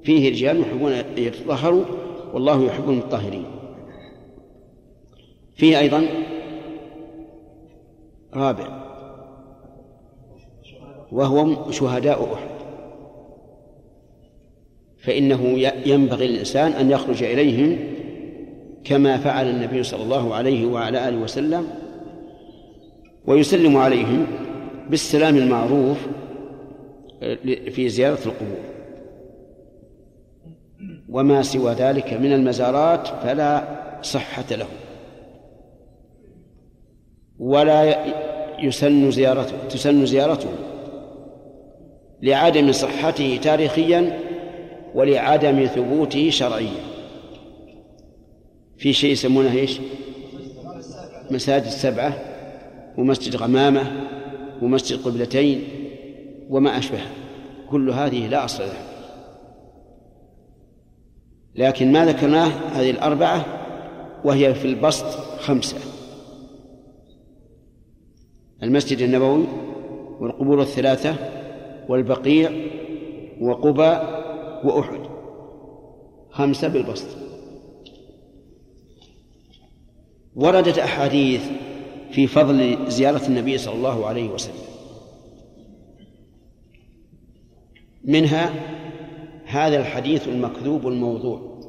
فيه 0.04 0.30
رجال 0.30 0.60
يحبون 0.60 0.92
أن 0.92 1.06
يتطهروا 1.18 1.84
والله 2.34 2.66
يحب 2.66 2.90
المطهرين. 2.90 3.46
فيه 5.56 5.80
أيضا 5.80 6.06
رابع 8.34 8.79
وهو 11.12 11.72
شهداء 11.72 12.34
أحد. 12.34 12.50
فإنه 14.98 15.60
ينبغي 15.86 16.28
للإنسان 16.28 16.72
أن 16.72 16.92
يخرج 16.92 17.24
إليهم 17.24 17.80
كما 18.84 19.18
فعل 19.18 19.50
النبي 19.50 19.84
صلى 19.84 20.04
الله 20.04 20.36
عليه 20.36 20.66
وعلى 20.66 21.10
آله 21.10 21.18
وسلم 21.18 21.68
ويسلم 23.26 23.78
عليهم 23.78 24.28
بالسلام 24.90 25.38
المعروف 25.38 25.98
في 27.46 27.90
زيارة 27.90 28.20
القبور. 28.26 28.60
وما 31.10 31.42
سوى 31.42 31.74
ذلك 31.74 32.14
من 32.14 32.34
المزارات 32.34 33.08
فلا 33.08 33.64
صحة 34.02 34.46
له. 34.52 34.68
ولا 37.40 38.06
يسن 38.60 39.12
زيارته 39.12 39.68
تسن 39.70 40.06
زيارته. 40.06 40.50
لعدم 42.22 42.72
صحته 42.72 43.40
تاريخيا 43.44 44.20
ولعدم 44.96 45.66
ثبوته 45.66 46.30
شرعيا. 46.30 46.82
في 48.78 48.94
شيء 48.94 49.12
يسمونه 49.12 49.52
إيش؟ 49.52 49.80
مساجد 51.32 51.68
سبعة 51.68 52.14
ومسجد 52.98 53.36
غمامة 53.36 54.08
ومسجد 54.62 55.02
قبلتين 55.02 55.64
وما 56.50 56.78
أشبه. 56.78 57.00
كل 57.70 57.90
هذه 57.90 58.28
لا 58.28 58.46
أصل 58.46 58.64
لها. 58.64 58.90
لكن 61.56 61.92
ما 61.92 62.06
ذكرناه 62.06 62.48
هذه 62.48 62.92
الأربعة 62.92 63.46
وهي 64.26 64.54
في 64.54 64.66
البسط 64.66 65.06
خمسة. 65.40 65.78
المسجد 68.64 69.02
النبوي 69.02 69.46
والقبور 70.20 70.62
الثلاثة 70.62 71.39
والبقيع 71.90 72.52
وقباء 73.42 74.20
وأحد. 74.64 75.00
خمسة 76.32 76.68
بالبسط. 76.68 77.08
وردت 80.36 80.78
أحاديث 80.78 81.42
في 82.12 82.28
فضل 82.28 82.78
زيارة 82.92 83.28
النبي 83.28 83.58
صلى 83.58 83.76
الله 83.76 84.06
عليه 84.06 84.30
وسلم. 84.30 84.64
منها 88.04 88.54
هذا 89.46 89.80
الحديث 89.80 90.28
المكذوب 90.28 90.88
الموضوع. 90.88 91.60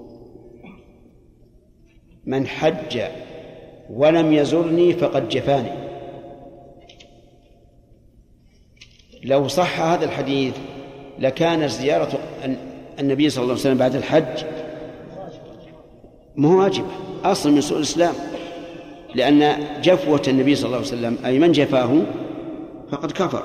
من 2.24 2.46
حج 2.46 3.00
ولم 3.90 4.32
يزرني 4.32 4.92
فقد 4.92 5.28
جفاني. 5.28 5.89
لو 9.24 9.48
صح 9.48 9.80
هذا 9.80 10.04
الحديث 10.04 10.54
لكانت 11.18 11.70
زيارة 11.70 12.18
النبي 13.00 13.30
صلى 13.30 13.42
الله 13.42 13.52
عليه 13.52 13.62
وسلم 13.62 13.78
بعد 13.78 13.94
الحج 13.94 14.44
مو 16.36 16.62
واجبة 16.62 16.86
أصل 17.24 17.52
من 17.52 17.60
سوء 17.60 17.78
الإسلام. 17.78 18.14
لأن 19.14 19.56
جفوة 19.82 20.22
النبي 20.28 20.54
صلى 20.54 20.66
الله 20.66 20.76
عليه 20.76 20.86
وسلم 20.86 21.18
أي 21.24 21.38
من 21.38 21.52
جفاه 21.52 22.02
فقد 22.90 23.12
كفر. 23.12 23.44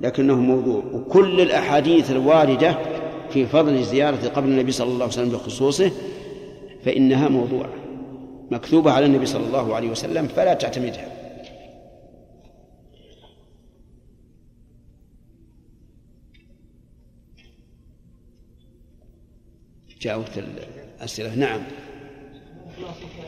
لكنه 0.00 0.34
موضوع. 0.34 0.82
وكل 0.92 1.40
الأحاديث 1.40 2.10
الواردة 2.10 2.78
في 3.30 3.46
فضل 3.46 3.82
زيارة 3.82 4.28
قبر 4.28 4.46
النبي 4.48 4.72
صلى 4.72 4.86
الله 4.86 5.04
عليه 5.04 5.12
وسلم 5.12 5.28
بخصوصه 5.28 5.90
فإنها 6.84 7.28
موضوعة 7.28 7.70
مكتوبة 8.50 8.92
على 8.92 9.06
النبي 9.06 9.26
صلى 9.26 9.46
الله 9.46 9.74
عليه 9.74 9.90
وسلم 9.90 10.26
فلا 10.26 10.54
تعتمدها. 10.54 11.19
جاء 20.00 20.18
وقت 20.18 20.38
الأسئلة. 21.00 21.34
نعم. 21.34 21.60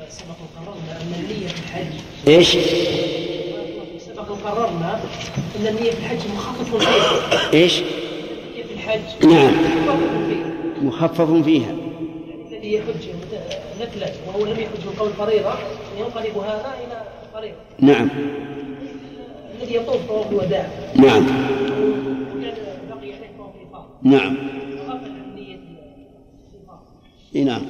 سبق 0.08 0.36
وقررنا 0.42 1.00
أن 1.00 1.12
النية 1.20 1.48
في 1.48 1.60
الحج 1.60 1.92
إيش؟ 2.28 2.56
سبق 3.98 4.30
وقررنا 4.30 5.00
أن 5.60 5.66
النية 5.66 5.90
في 5.90 5.98
الحج 5.98 6.18
مخفف 6.34 6.76
فيها 6.76 7.52
إيش؟ 7.52 7.78
النية 7.78 8.64
في 8.64 8.74
الحج 8.74 9.26
نعم. 9.26 9.54
مخفف 9.54 10.26
فيها. 10.28 10.52
مخفف 10.82 11.44
فيها 11.44 11.76
الذي 12.50 12.74
يحج 12.74 13.08
نفلا 13.80 14.12
وهو 14.26 14.46
لم 14.46 14.60
يحج 14.60 14.86
من 14.86 14.94
قول 14.98 15.12
فريضة 15.12 15.54
ينقلب 15.98 16.38
هذا 16.38 16.74
إلى 16.86 17.02
فريضة 17.34 17.56
نعم. 17.78 18.08
الذي 19.60 19.74
يطوف 19.74 20.08
طواف 20.08 20.30
الوداع 20.30 20.68
نعم 20.94 21.26
بقي 22.88 23.12
عليه 23.12 23.30
طواف 23.38 23.84
نعم. 24.02 24.36
إي 27.36 27.44
نعم. 27.44 27.62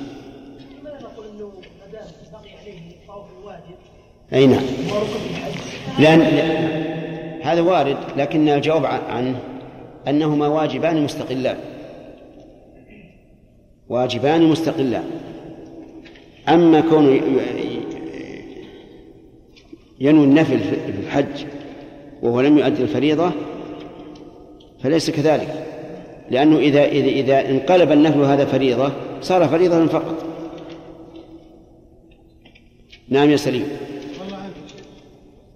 ركن 4.63 5.21
الحج 5.31 5.55
لأن 5.99 6.21
هذا 7.43 7.61
وارد 7.61 7.97
لكن 8.17 8.49
الجواب 8.49 8.87
عن- 8.87 9.01
عنه 9.09 9.41
أنهما 10.09 10.49
واجبان 10.49 11.05
مستقلان. 11.05 11.57
واجبان 13.89 14.43
مستقلان. 14.43 15.05
أما 16.49 16.81
كون 16.81 17.21
ينوي 20.01 20.25
النفل 20.25 20.59
في 20.59 20.75
الحج 21.03 21.45
وهو 22.23 22.41
لم 22.41 22.59
يؤدي 22.59 22.83
الفريضة 22.83 23.33
فليس 24.83 25.11
كذلك. 25.11 25.67
لأنه 26.33 26.59
إذا 26.59 26.85
إذا 26.85 27.09
إذا 27.09 27.51
انقلب 27.51 27.93
النفل 27.93 28.21
هذا 28.21 28.45
فريضة 28.45 28.93
صار 29.23 29.49
فريضة 29.49 29.87
فقط. 29.87 30.25
نعم 33.09 33.31
يا 33.31 33.37
سليم. 33.37 33.69
والله 34.21 34.37
عنك 34.37 34.53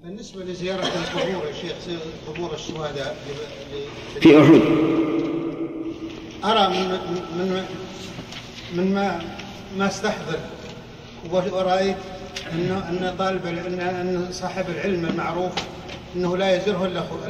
بالنسبة 0.05 0.45
لزيارة 0.45 0.83
القبور 0.85 1.43
يا 1.49 1.53
شيخ 1.53 1.73
قبور 2.29 2.55
الشهداء 2.55 3.17
في 4.21 4.39
أحد. 4.41 4.61
أرى 6.45 6.69
من 6.69 6.89
من 7.39 7.65
من 8.77 8.95
ما 8.95 9.21
ما 9.79 9.87
استحضر. 9.87 10.39
ورأيت 11.33 11.97
أنه 12.53 12.89
أن 12.89 13.15
طالب 13.19 13.47
أن 13.47 14.27
صاحب 14.31 14.65
العلم 14.71 15.07
المعروف 15.07 15.53
أنه 16.17 16.37
لا 16.37 16.57
يزره 16.57 16.87
إلا 16.87 17.01
خ- 17.01 17.27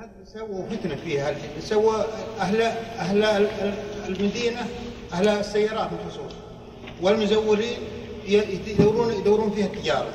حد 0.00 0.10
سووا 0.24 0.64
فتنة 0.70 0.94
فيها 1.04 1.34
سووا 1.60 1.94
أهل 2.40 2.62
أهل 2.98 3.22
ال- 3.22 3.46
ال- 3.46 3.74
المدينة 4.08 4.66
أهل 5.12 5.28
السيارات 5.28 5.88
بالخصوص 5.90 6.32
والمزورين 7.02 7.78
يدورون 8.28 9.12
يدورون 9.12 9.50
فيها 9.50 9.66
التجارة. 9.66 10.08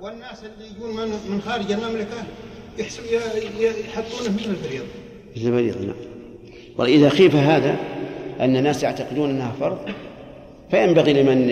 والناس 0.00 0.38
اللي 0.44 0.70
يجون 0.70 0.96
من 0.96 1.08
من 1.28 1.40
خارج 1.40 1.70
ي- 3.60 3.80
يحطونه 3.88 4.36
مثل 4.36 4.50
الفريض 4.50 4.82
مثل 5.36 5.46
المريض 5.46 5.82
نعم. 5.82 5.94
وإذا 6.78 7.08
خيف 7.08 7.34
هذا 7.36 7.76
أن 8.40 8.56
الناس 8.56 8.82
يعتقدون 8.82 9.30
أنها 9.30 9.52
فرض 9.60 9.78
فينبغي 10.70 11.12
لمن 11.22 11.48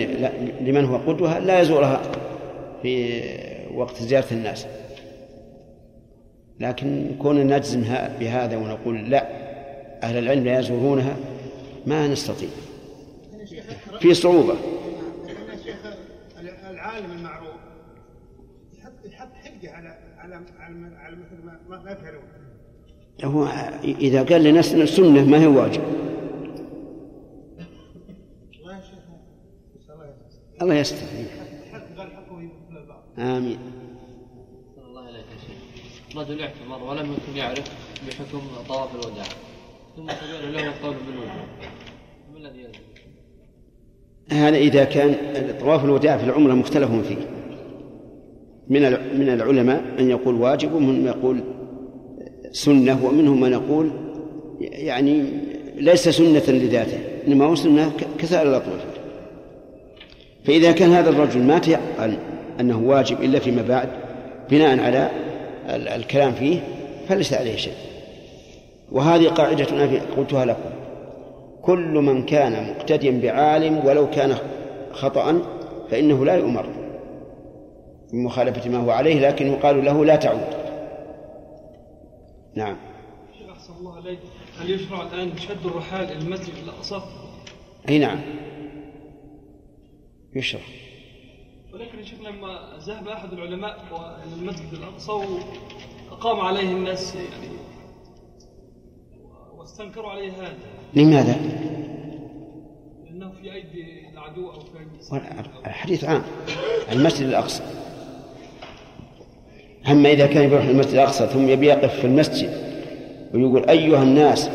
لمن 0.61 0.85
هو 0.85 0.97
قدوة 0.97 1.39
لا 1.39 1.61
يزورها 1.61 2.01
في 2.81 3.21
وقت 3.75 4.03
زيارة 4.03 4.25
الناس. 4.31 4.65
لكن 6.59 7.15
كون 7.19 7.47
نجزم 7.47 7.81
بهذا 8.19 8.57
ونقول 8.57 9.09
لا 9.09 9.27
أهل 10.03 10.17
العلم 10.17 10.43
لا 10.43 10.59
يزورونها 10.59 11.15
ما 11.85 12.07
نستطيع. 12.07 12.49
في 13.99 14.13
صعوبة. 14.13 14.55
العالم 16.69 17.11
المعروف 17.11 17.55
يحط 19.07 19.33
حجة 19.33 19.71
على 19.71 19.97
على 20.17 20.35
على 20.97 21.15
مثل 21.15 21.45
ما 21.45 21.79
ما 21.83 21.91
يفعلون. 21.91 22.23
هو 23.23 23.47
إذا 23.83 24.23
قال 24.23 24.43
لناس 24.43 24.73
إن 24.73 24.81
السنة 24.81 25.25
ما 25.25 25.41
هي 25.41 25.47
واجب؟ 25.47 25.81
الله 28.61 28.77
يجزاك. 28.77 29.01
الله 30.61 30.75
يستر. 30.75 31.07
حق 31.71 31.97
قال 31.97 32.11
حقه 32.11 32.35
مثل 32.35 32.77
البعض 32.77 33.03
آمين. 33.17 33.59
رجل 36.17 36.41
اعتمر 36.41 36.83
ولم 36.89 37.13
يكن 37.13 37.37
يعرف 37.37 37.71
بحكم 38.07 38.41
طواف 38.67 38.89
الوداع. 38.95 39.25
ثم 39.95 40.05
تبين 40.05 40.51
له 40.51 40.67
القول 40.67 40.95
بالوجوب. 41.07 41.29
ما 42.33 42.37
الذي 42.37 42.59
يلزم؟ 42.59 42.79
هذا 44.31 44.57
إذا 44.57 44.83
كان 44.83 45.15
طواف 45.59 45.85
الوداع 45.85 46.17
في 46.17 46.23
العمرة 46.23 46.53
مختلف 46.53 46.91
فيه. 46.91 47.41
من 48.69 48.81
من 49.19 49.29
العلماء 49.29 49.83
من 49.99 50.09
يقول 50.09 50.35
واجب 50.35 50.73
ومن 50.73 50.99
من 50.99 51.05
يقول 51.05 51.43
سنة 52.51 53.05
ومنهم 53.05 53.41
من 53.41 53.51
يقول 53.51 53.89
يعني 54.61 55.23
ليس 55.75 56.09
سنة 56.09 56.43
لذاته 56.47 56.99
إنما 57.27 57.45
هو 57.45 57.55
سنة 57.55 57.91
كسائر 58.19 58.49
الأطوال 58.49 58.79
فإذا 60.43 60.71
كان 60.71 60.91
هذا 60.91 61.09
الرجل 61.09 61.41
ما 61.41 61.59
تيقن 61.59 62.17
أنه 62.59 62.79
واجب 62.79 63.23
إلا 63.23 63.39
فيما 63.39 63.61
بعد 63.61 63.89
بناء 64.49 64.79
على 64.79 65.09
الكلام 65.75 66.31
فيه 66.31 66.59
فليس 67.07 67.33
عليه 67.33 67.55
شيء. 67.55 67.73
وهذه 68.91 69.27
قاعدة 69.27 69.69
أنا 69.69 70.01
قلتها 70.17 70.45
لكم. 70.45 70.69
كل 71.61 71.93
من 71.93 72.25
كان 72.25 72.69
مقتديا 72.69 73.19
بعالم 73.23 73.85
ولو 73.85 74.09
كان 74.09 74.37
خطأ 74.91 75.41
فإنه 75.89 76.25
لا 76.25 76.35
يؤمر 76.35 76.65
بمخالفة 78.13 78.69
ما 78.69 78.77
هو 78.77 78.91
عليه 78.91 79.19
لكن 79.19 79.47
يقال 79.47 79.85
له 79.85 80.05
لا 80.05 80.15
تعود. 80.15 80.61
نعم. 82.55 82.77
شيخ 83.37 83.49
أحسن 83.49 83.73
الله 83.79 83.95
عليك 83.95 84.19
هل 84.59 84.69
يشرع 84.69 85.01
الآن 85.01 85.37
شد 85.37 85.65
الرحال 85.65 86.05
إلى 86.05 86.17
المسجد 86.17 86.53
الأقصى؟ 86.63 87.01
أي 87.89 87.99
نعم. 87.99 88.19
يشرع. 90.35 90.61
ولكن 91.73 91.99
يا 91.99 92.03
شيخ 92.03 92.19
لما 92.21 92.59
ذهب 92.87 93.07
أحد 93.07 93.33
العلماء 93.33 93.77
إلى 94.27 94.41
المسجد 94.41 94.73
الأقصى 94.73 95.11
وأقام 95.11 96.39
عليه 96.39 96.71
الناس 96.71 97.15
يعني 97.15 97.47
واستنكروا 99.57 100.11
عليه 100.11 100.31
هذا 100.31 100.53
لماذا؟ 100.93 101.35
لأنه 103.05 103.31
في 103.31 103.53
أيدي 103.53 104.09
العدو 104.13 104.51
أو 104.51 104.59
في 104.59 104.79
أيدي 104.79 105.27
الحديث 105.65 106.03
عام 106.03 106.23
المسجد 106.91 107.27
الأقصى 107.27 107.63
أما 109.87 110.11
إذا 110.11 110.27
كان 110.27 110.43
يروح 110.43 110.63
المسجد 110.63 110.93
الأقصى 110.93 111.27
ثم 111.27 111.49
يبي 111.49 111.67
يقف 111.67 111.99
في 111.99 112.07
المسجد 112.07 112.71
ويقول 113.33 113.69
أيها 113.69 114.03
الناس 114.03 114.49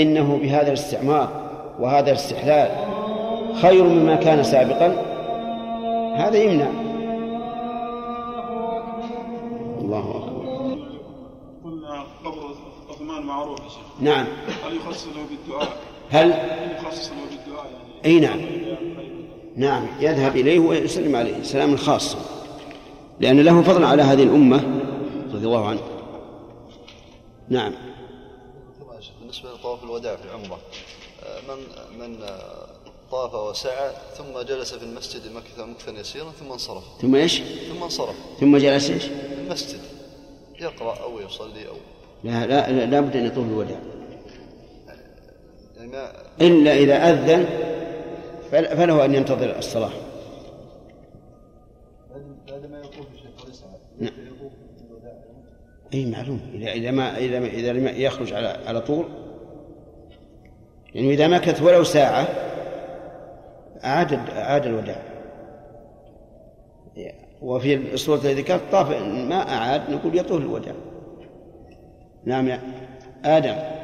إنه 0.00 0.36
بهذا 0.36 0.68
الاستعمار 0.68 1.48
وهذا 1.78 2.10
الاستحلال 2.10 2.70
خير 3.62 3.84
مما 3.84 4.16
كان 4.16 4.42
سابقا 4.42 5.07
هذا 6.18 6.38
يمنع. 6.42 6.70
الله 9.80 10.10
أكبر. 10.16 10.48
قلنا 11.64 12.04
قبر 12.24 12.54
عثمان 12.90 13.22
معروف 13.22 13.60
يا 13.60 13.68
شيخ. 13.68 13.78
نعم. 14.00 14.26
هل 14.64 14.76
يخصص 14.76 15.06
له 15.06 15.26
بالدعاء؟ 15.30 15.76
هل؟ 16.10 16.30
يخصص 16.76 17.10
له 17.10 17.36
بالدعاء 17.36 17.70
يعني؟ 17.72 18.04
أي 18.04 18.20
نعم. 18.20 18.40
نعم. 19.56 19.86
يذهب 20.00 20.36
إليه 20.36 20.58
ويسلم 20.58 21.16
عليه. 21.16 21.42
سلام 21.42 21.76
خاص. 21.76 22.16
لأن 23.20 23.40
له 23.40 23.62
فضل 23.62 23.84
على 23.84 24.02
هذه 24.02 24.22
الأمة 24.22 24.82
رضي 25.32 25.46
الله 25.46 25.68
عنه. 25.68 25.80
نعم. 27.48 27.72
بالنسبة 29.20 29.52
لطواف 29.52 29.84
الوداع 29.84 30.16
في 30.16 30.24
العمرة 30.24 30.58
آه، 31.22 31.40
من 31.48 31.58
من 31.98 32.22
آه، 32.22 32.66
طاف 33.10 33.34
وسعى 33.34 33.90
ثم 34.16 34.40
جلس 34.48 34.74
في 34.74 34.84
المسجد 34.84 35.32
مكث 35.32 35.58
مكثا 35.60 36.00
يسيرا 36.00 36.30
ثم 36.30 36.52
انصرف. 36.52 36.84
ثم 37.00 37.14
إيش؟ 37.14 37.42
ثم 37.42 37.82
انصرف. 37.82 38.16
ثم 38.40 38.56
جلس 38.56 38.90
إيش؟ 38.90 39.02
في 39.04 39.34
المسجد. 39.46 39.80
يقرأ 40.60 41.02
أو 41.02 41.20
يصلي 41.20 41.68
أو 41.68 41.74
لا 42.24 42.46
لا 42.46 42.70
لا, 42.70 42.86
لا 42.86 43.00
بد 43.00 43.16
أن 43.16 43.26
يطوف 43.26 43.44
الوداع 43.44 43.80
يعني 45.76 45.90
ما 45.90 46.12
إلا 46.40 46.76
إذا 46.76 47.10
أذن 47.10 47.46
فل- 48.50 48.76
فله 48.76 49.04
أن 49.04 49.14
ينتظر 49.14 49.58
الصلاة. 49.58 49.90
بعد 52.48 52.66
ما 52.70 52.78
يطوف 52.78 53.06
الشيخ 53.14 53.62
نعم. 53.98 54.12
أي 55.94 56.06
معلوم. 56.06 56.40
إذا 56.54 56.72
إذا 56.72 56.90
ما 56.90 57.18
إذا 57.18 57.40
ما 57.40 57.46
إذا 57.46 57.72
لم 57.72 57.88
يخرج 58.00 58.32
على 58.32 58.48
على 58.66 58.80
طول. 58.80 59.04
يعني 60.94 61.14
إذا 61.14 61.28
مكث 61.28 61.62
ولو 61.62 61.84
ساعة 61.84 62.28
أعاد 63.84 64.12
أعاد 64.12 64.66
الوداع 64.66 65.02
وفي 67.42 67.94
الصورة 67.94 68.16
التي 68.16 68.34
ذكرت 68.34 68.72
طاف 68.72 68.90
ما 69.02 69.54
أعاد 69.54 69.90
نقول 69.90 70.16
يطوف 70.18 70.40
الوداع 70.40 70.74
نعم 72.24 72.48
يا 72.48 72.60
آدم. 73.24 73.78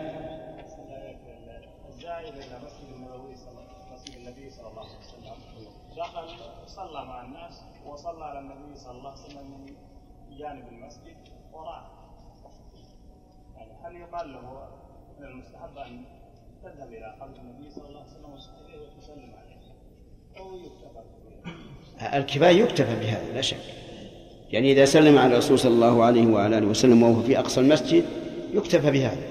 دخل 5.96 6.28
صلى 6.66 7.04
مع 7.04 7.22
الناس 7.24 7.62
وصلى 7.86 8.24
على 8.24 8.38
النبي 8.38 8.74
صلى 8.76 8.98
الله 8.98 9.10
عليه 9.10 9.20
وسلم 9.20 9.66
المسجد 10.68 11.16
وراح 11.52 11.90
يعني 13.56 13.72
هل 13.84 13.96
يقال 13.96 14.32
له 14.32 14.68
من 15.18 15.24
المستحب 15.24 15.78
أن 15.78 16.04
تذهب 16.62 16.88
إلى 16.88 17.16
قبر 17.20 17.36
النبي 17.36 17.70
صلى 17.70 17.88
الله 17.88 18.00
عليه 18.00 18.10
وسلم 18.10 18.32
وتسلم 18.32 19.34
عليه 19.34 19.43
الكفاية 22.14 22.62
يكتفى 22.62 22.96
بهذا 23.00 23.32
لا 23.34 23.40
شك. 23.40 23.56
يعني 24.50 24.72
إذا 24.72 24.84
سلم 24.84 25.18
على 25.18 25.32
الرسول 25.32 25.58
صلى 25.58 25.74
الله 25.74 26.04
عليه 26.04 26.26
وعلى 26.26 26.58
آله 26.58 26.66
وسلم 26.66 27.02
وهو 27.02 27.22
في 27.22 27.38
أقصى 27.38 27.60
المسجد 27.60 28.04
يكتفى 28.54 28.90
بهذا. 28.90 29.22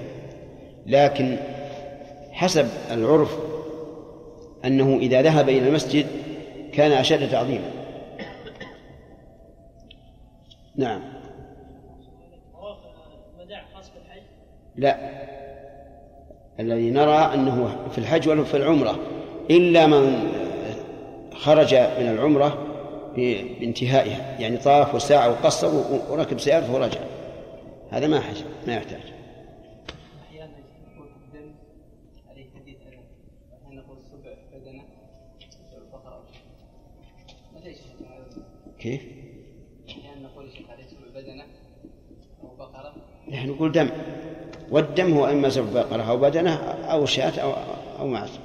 لكن 0.86 1.36
حسب 2.32 2.68
العرف 2.90 3.38
أنه 4.64 4.98
إذا 4.98 5.22
ذهب 5.22 5.48
إلى 5.48 5.68
المسجد 5.68 6.06
كان 6.72 6.92
أشد 6.92 7.30
تعظيما. 7.30 7.70
نعم. 10.76 11.02
لا. 14.76 15.24
الذي 16.60 16.90
نرى 16.90 17.34
أنه 17.34 17.76
في 17.92 17.98
الحج 17.98 18.28
ولا 18.28 18.44
في 18.44 18.56
العمرة 18.56 18.98
إلا 19.50 19.86
من 19.86 20.28
خرج 21.34 21.74
من 21.74 22.08
العمرة 22.10 22.66
بانتهائها. 23.16 24.40
يعني 24.40 24.56
طاف 24.56 24.94
وساعة 24.94 25.30
وقصر 25.30 25.70
وركب 26.10 26.40
سيارته 26.40 26.74
ورجع 26.74 27.00
هذا 27.90 28.06
ما 28.06 28.20
حج 28.20 28.36
ما 28.66 28.74
يحتاج. 28.74 29.14
كيف؟ 38.78 39.02
نقول 40.22 40.46
بدنه 41.14 41.44
أو 42.42 42.56
بقرة. 42.56 42.94
نحن 43.28 43.50
نقول 43.50 43.72
دم. 43.72 43.88
والدم 44.70 45.12
هو 45.12 45.26
إما 45.26 45.48
سبب 45.48 45.72
بقرة 45.74 46.02
أو 46.02 46.16
بدنة 46.16 46.54
أو 46.92 47.06
شاة 47.06 47.40
أو 47.40 47.52
أو 47.98 48.06
معز 48.06 48.38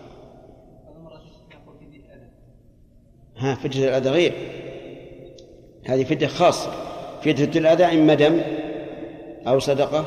ها 3.40 3.56
فدية 3.56 3.90
الأذى 3.90 4.10
غير 4.10 4.34
هذه 5.86 6.04
فدية 6.04 6.28
خاصة. 6.28 6.72
فدية 7.22 7.60
الأذى 7.60 7.84
إما 7.84 8.14
دم 8.14 8.42
أو 9.48 9.60
صدقة 9.60 10.06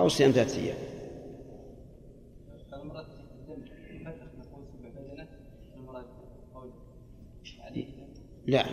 أو 0.00 0.08
صيام 0.08 0.30
ثلاثة 0.30 0.62
أيام. 0.62 0.76
لا 8.46 8.64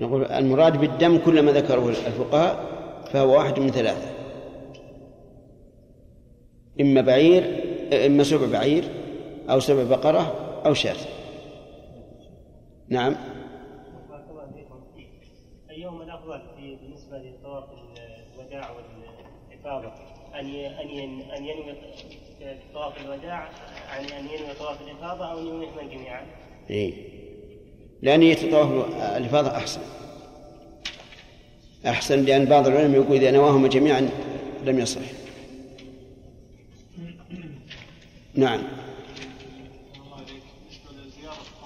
نقول 0.00 0.24
المراد 0.24 0.80
بالدم 0.80 1.18
كل 1.18 1.42
ما 1.42 1.52
ذكره 1.52 1.88
الفقهاء 1.88 2.64
فهو 3.12 3.36
واحد 3.36 3.58
من 3.58 3.70
ثلاثة. 3.70 4.10
إما 6.80 7.00
بعير 7.00 7.64
إما 8.06 8.24
سبع 8.24 8.46
بعير 8.46 8.84
أو 9.50 9.60
سبع 9.60 9.82
بقرة 9.82 10.34
أو 10.66 10.74
شاة. 10.74 10.96
نعم. 12.92 13.14
أيهما 15.70 16.04
الأفضل 16.04 16.40
في 16.56 16.76
بالنسبة 16.76 17.18
لطواف 17.18 17.64
الوداع 18.36 18.70
والإفاضة 18.70 19.92
أن 20.40 20.48
ي- 20.48 20.66
أن 20.82 20.88
ين- 20.88 21.30
أن 21.30 21.44
ينوي 21.44 21.74
طواف 22.74 23.00
الوداع 23.04 23.50
يعني 23.88 24.18
أن 24.20 24.24
ينوي 24.26 24.54
طواف 24.58 24.80
الإفاضة 24.82 25.24
أو 25.32 25.38
أن 25.38 25.46
ينويهما 25.46 25.82
جميعا؟ 25.82 26.26
إيه. 26.70 26.92
لأن 28.02 28.22
يتطوف 28.22 28.86
الإفاضة 29.16 29.56
أحسن. 29.56 29.80
أحسن 31.86 32.24
لأن 32.24 32.44
بعض 32.44 32.66
العلماء 32.66 33.00
يقول 33.00 33.16
إذا 33.16 33.30
نواهما 33.30 33.68
جميعا 33.68 34.10
لم 34.64 34.78
يصح. 34.78 35.00
نعم. 38.34 38.62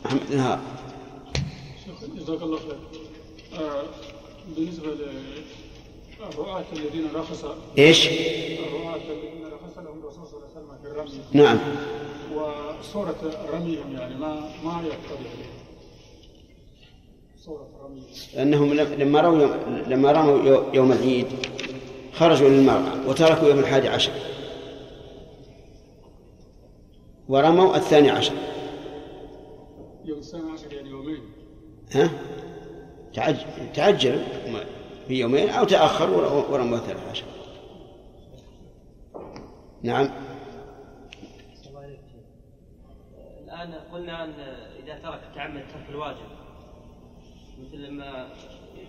محمد 0.05 0.32
نهار 0.35 0.59
شيخ 0.59 0.76
جزاك 2.27 2.43
الله 2.43 2.59
خير. 2.59 2.77
آه، 3.61 3.82
بالنسبة 4.57 4.86
للرعاة 4.86 6.65
الذين 6.73 7.09
رخص 7.15 7.44
إيش؟ 7.78 8.07
الرعاة 8.09 8.97
الذين 8.97 9.47
رخص 9.53 9.78
لهم 9.78 9.98
الرسول 9.98 10.27
صلى 10.27 10.36
الله 10.36 10.48
عليه 10.57 10.57
وسلم 10.57 10.78
في 10.82 10.89
الرمي. 10.89 11.20
نعم. 11.32 11.59
وصورة 12.35 13.47
رميهم 13.53 13.93
يعني 13.93 14.15
ما 14.15 14.40
ما 14.65 14.82
يقتضي 14.86 15.28
صورة 17.44 17.69
رميهم 17.85 18.05
لأنهم 18.35 18.74
لم- 18.74 18.94
لما 18.94 19.20
رموا 19.20 19.43
يوم 19.43 19.82
لما 19.86 20.12
رموا 20.12 20.39
يو- 20.48 20.65
يوم 20.74 20.93
العيد 20.93 21.27
خرجوا 22.12 22.48
للمرعى 22.48 23.07
وتركوا 23.09 23.48
يوم 23.48 23.59
الحادي 23.59 23.89
عشر. 23.89 24.12
ورموا 27.28 27.77
الثاني 27.77 28.11
عشر. 28.11 28.32
يوم 30.05 30.19
الثاني 30.19 30.51
عشر 30.53 30.73
يعني 30.73 30.90
يومين. 30.90 31.20
ها؟ 31.94 32.10
تعجل 33.14 33.72
تعجل 33.74 34.24
في 35.08 35.14
يومين 35.14 35.48
أو 35.48 35.64
تأخر 35.64 36.10
ورموا 36.50 36.78
الثالث 36.78 37.08
عشر 37.10 37.24
نعم. 39.82 40.10
الآن 43.44 43.74
قلنا 43.92 44.24
أن 44.24 44.32
إذا 44.84 44.98
ترك 44.98 45.20
تعمد 45.34 45.60
ترك 45.60 45.90
الواجب. 45.90 46.26
مثل 47.58 47.76
لما 47.76 48.28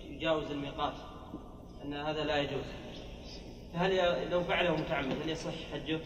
يجاوز 0.09 0.51
الميقات 0.51 0.93
أن 1.85 1.93
هذا 1.93 2.23
لا 2.23 2.37
يجوز. 2.37 2.63
فهل 3.73 4.29
لو 4.31 4.43
فعله 4.43 4.75
متعمد 4.75 5.15
هل 5.23 5.29
يصح 5.29 5.53
حجه؟ 5.73 5.99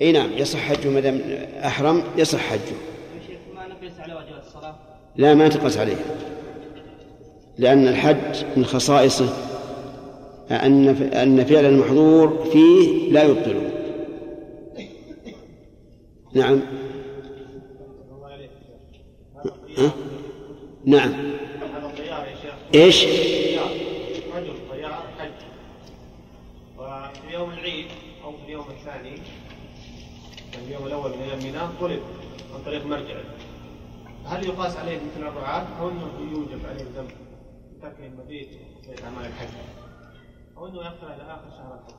إي 0.00 0.12
نعم 0.12 0.32
يصح 0.32 0.58
حجه 0.58 0.88
ما 0.88 1.00
دام 1.00 1.20
أحرم 1.64 2.04
يصح 2.16 2.38
حجه. 2.38 2.76
يا 3.16 3.26
شيخ 3.26 3.38
ما 3.54 3.66
نقيس 3.66 4.00
على 4.00 4.14
واجبات 4.14 4.46
الصلاة؟ 4.46 4.93
لا 5.16 5.34
ما 5.34 5.48
تقص 5.48 5.76
عليه 5.76 5.96
لأن 7.58 7.88
الحج 7.88 8.44
من 8.56 8.64
خصائصه 8.64 9.28
أن 10.50 10.88
أن 11.12 11.44
فعل 11.44 11.64
المحظور 11.64 12.44
فيه 12.52 13.12
لا 13.12 13.22
يبطله 13.22 13.70
نعم 16.34 16.60
ها؟ 19.78 19.92
نعم؟ 20.84 21.12
طيار. 21.96 22.26
رجل 24.36 24.54
طيار 24.70 25.02
حج 25.18 25.30
وفي 26.78 27.34
يوم 27.34 27.50
العيد 27.50 27.86
أو 28.24 28.32
في 28.32 28.44
اليوم 28.46 28.64
الثاني 28.70 29.08
يعني 29.08 30.66
اليوم 30.66 30.86
الأول 30.86 31.10
من 31.10 31.22
أيام 31.22 31.38
ميناء 31.44 31.70
طلب 31.80 32.00
عن 32.54 32.62
طريق 32.66 32.86
مرجع 32.86 33.14
هل 34.26 34.44
يقاس 34.46 34.76
عليه 34.76 34.96
مثل 34.96 35.26
الرعاة؟ 35.28 35.66
أو 35.80 35.88
إنه 35.88 36.30
يوجب 36.32 36.66
عليه 36.66 36.84
ذنب 36.96 37.10
ترك 37.82 37.96
المبيت 38.12 38.48
في 38.82 39.04
أعمال 39.04 39.26
الحج؟ 39.26 39.48
أو 40.56 40.66
إنه 40.66 40.76
يأخر 40.78 41.06
إلى 41.06 41.22
اخر 41.22 41.50
شهر 41.56 41.78
الحج؟ 41.80 41.94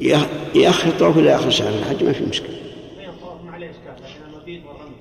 يأ- 0.00 0.56
يأخر 0.56 0.88
الطواف 0.88 1.18
إلى 1.18 1.34
آخر 1.34 1.50
شهر 1.50 1.68
الحج 1.78 2.04
ما 2.04 2.12
في 2.12 2.24
مشكلة. 2.24 2.56
الطواف 3.08 3.42
ما 3.44 3.52
عليه 3.52 3.70
إشكال 3.70 3.94
لكن 4.04 4.34
المبيت 4.34 4.62
والرمي. 4.66 4.96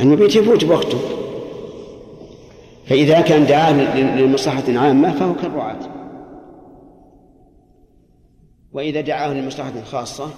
المبيت 0.00 0.36
يفوت 0.36 0.64
بوقته. 0.64 0.98
فإذا 2.86 3.20
كان 3.20 3.46
دعاه 3.46 3.72
لمصلحة 4.20 4.64
عامة 4.78 5.12
فهو 5.18 5.34
كالرعاة. 5.34 5.78
وإذا 8.72 9.00
دعاه 9.00 9.32
لمصلحة 9.34 9.82
خاصة 9.82 10.30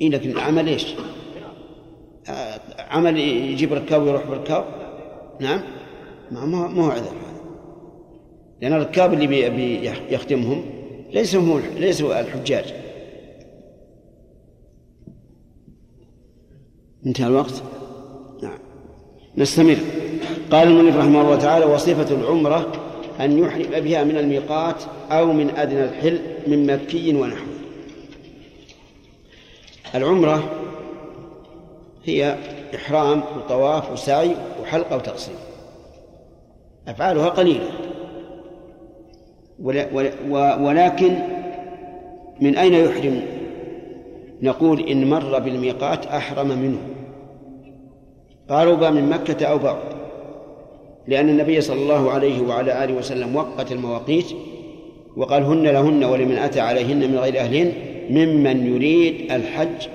إيه 0.00 0.08
لكن 0.10 0.30
العمل 0.30 0.68
إيش؟ 0.68 0.86
عمل 2.90 3.18
يجيب 3.18 3.72
ركاب 3.72 4.02
ويروح 4.02 4.26
بركاب؟ 4.26 4.64
نعم. 5.40 5.60
ما 6.30 6.46
ما 6.46 6.68
ما 6.68 6.84
هو 6.84 6.90
عذر. 6.90 7.02
هذا 7.02 7.16
لأن 8.62 8.72
الركاب 8.72 9.14
اللي 9.14 9.26
بي 9.26 9.50
بي 9.50 9.90
يخدمهم 10.10 10.64
ليسوا 11.12 11.40
هم 11.40 11.62
ليسوا 11.76 12.20
الحجاج. 12.20 12.74
انتهى 17.06 17.26
الوقت؟ 17.26 17.62
نعم. 18.42 18.58
نستمر. 19.36 19.76
قال 20.50 20.68
المؤلف 20.68 20.96
رحمه 20.96 21.20
الله 21.20 21.36
تعالى 21.36 21.64
وصفة 21.64 22.14
العمرة 22.14 22.72
أن 23.20 23.38
يحرم 23.38 23.80
بها 23.80 24.04
من 24.04 24.16
الميقات 24.16 24.82
أو 25.10 25.32
من 25.32 25.50
أدنى 25.50 25.84
الحل 25.84 26.20
من 26.46 26.66
مكي 26.66 27.14
ونحوه 27.14 27.46
العمرة 29.94 30.65
هي 32.06 32.36
إحرام 32.74 33.22
وطواف 33.36 33.92
وسعي 33.92 34.30
وحلقة 34.62 34.96
وتقصير. 34.96 35.34
أفعالها 36.88 37.28
قليلة. 37.28 37.70
ولكن 40.60 41.18
من 42.40 42.56
أين 42.56 42.74
يحرم؟ 42.74 43.22
نقول 44.42 44.80
إن 44.80 45.10
مر 45.10 45.38
بالميقات 45.38 46.06
أحرم 46.06 46.48
منه. 46.48 46.78
قالوا 48.50 48.90
من 48.90 49.08
مكة 49.10 49.46
أو 49.46 49.58
بعد. 49.58 49.78
لأن 51.06 51.28
النبي 51.28 51.60
صلى 51.60 51.82
الله 51.82 52.10
عليه 52.10 52.42
وعلى 52.42 52.84
آله 52.84 52.94
وسلم 52.94 53.36
وقت 53.36 53.72
المواقيت 53.72 54.26
وقال 55.16 55.42
هن 55.42 55.62
لهن 55.62 56.04
ولمن 56.04 56.38
أتى 56.38 56.60
عليهن 56.60 57.10
من 57.10 57.18
غير 57.18 57.40
أهلهن 57.40 57.72
ممن 58.10 58.74
يريد 58.74 59.32
الحج 59.32 59.88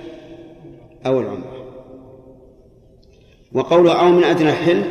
أو 1.06 1.20
العمرة. 1.20 1.51
وقوله 3.54 4.00
أو 4.00 4.10
من 4.10 4.24
أدنى 4.24 4.50
الحل 4.50 4.84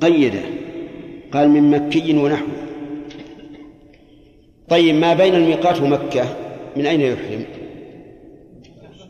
قيده. 0.00 0.42
قال 1.32 1.48
من 1.48 1.70
مكي 1.70 2.18
ونحوه 2.18 2.66
طيب 4.68 4.94
ما 4.94 5.14
بين 5.14 5.34
الميقات 5.34 5.80
ومكة؟ 5.82 6.24
من 6.76 6.86
أين 6.86 7.00
يحرم؟ 7.00 7.44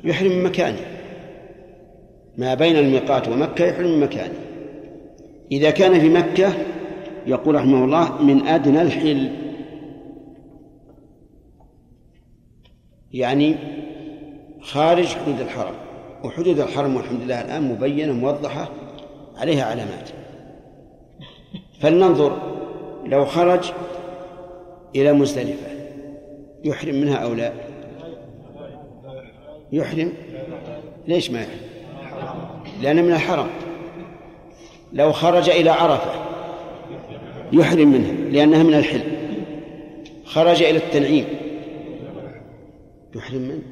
يحرم 0.04 0.32
من 0.32 0.44
مكانه. 0.44 0.80
ما 2.38 2.54
بين 2.54 2.76
الميقات 2.76 3.28
ومكة 3.28 3.64
يحرم 3.64 3.86
من 3.86 4.00
مكانه. 4.00 4.38
إذا 5.52 5.70
كان 5.70 6.00
في 6.00 6.08
مكة 6.08 6.52
يقول 7.26 7.54
رحمه 7.54 7.84
الله 7.84 8.22
من 8.22 8.46
أدنى 8.46 8.82
الحل. 8.82 9.30
يعني 13.12 13.56
خارج 14.60 15.06
حدود 15.06 15.40
الحرم. 15.40 15.85
وحدود 16.26 16.60
الحرم 16.60 16.96
والحمد 16.96 17.22
لله 17.22 17.40
الآن 17.40 17.62
مبينة 17.62 18.12
موضحة 18.12 18.68
عليها 19.36 19.64
علامات. 19.64 20.10
فلننظر 21.80 22.38
لو 23.04 23.24
خرج 23.24 23.72
إلى 24.96 25.12
مزدلفة 25.12 25.66
يحرم 26.64 26.94
منها 26.94 27.16
أو 27.16 27.34
لا؟ 27.34 27.52
يحرم؟ 29.72 30.12
ليش 31.08 31.30
ما 31.30 31.40
يحرم؟ 31.40 31.60
لأنه 32.82 33.02
من 33.02 33.12
الحرم. 33.12 33.50
لو 34.92 35.12
خرج 35.12 35.50
إلى 35.50 35.70
عرفة 35.70 36.12
يحرم 37.52 37.88
منها 37.88 38.12
لأنها 38.12 38.62
من 38.62 38.74
الحل. 38.74 39.02
خرج 40.24 40.62
إلى 40.62 40.78
التنعيم 40.78 41.24
يحرم 43.14 43.42
منه 43.42 43.62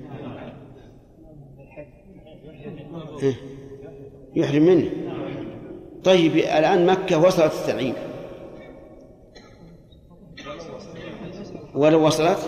إيه؟ 2.61 3.04
يحرم 4.37 4.63
منه 4.63 4.91
طيب 6.05 6.37
الآن 6.37 6.87
مكة 6.87 7.19
وصلت 7.19 7.53
التنعيم 7.53 7.95
ولو 11.75 12.07
وصلت؟ 12.07 12.39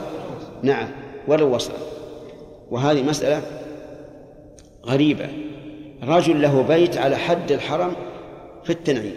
نعم 0.63 0.89
ولو 1.29 1.55
وصلت. 1.55 1.77
وهذه 2.71 3.03
مسألة 3.03 3.43
غريبة. 4.87 5.29
رجل 6.03 6.43
له 6.43 6.63
بيت 6.63 6.97
على 6.97 7.17
حد 7.17 7.53
الحرم 7.53 7.93
في 8.65 8.71
التنعيم. 8.71 9.17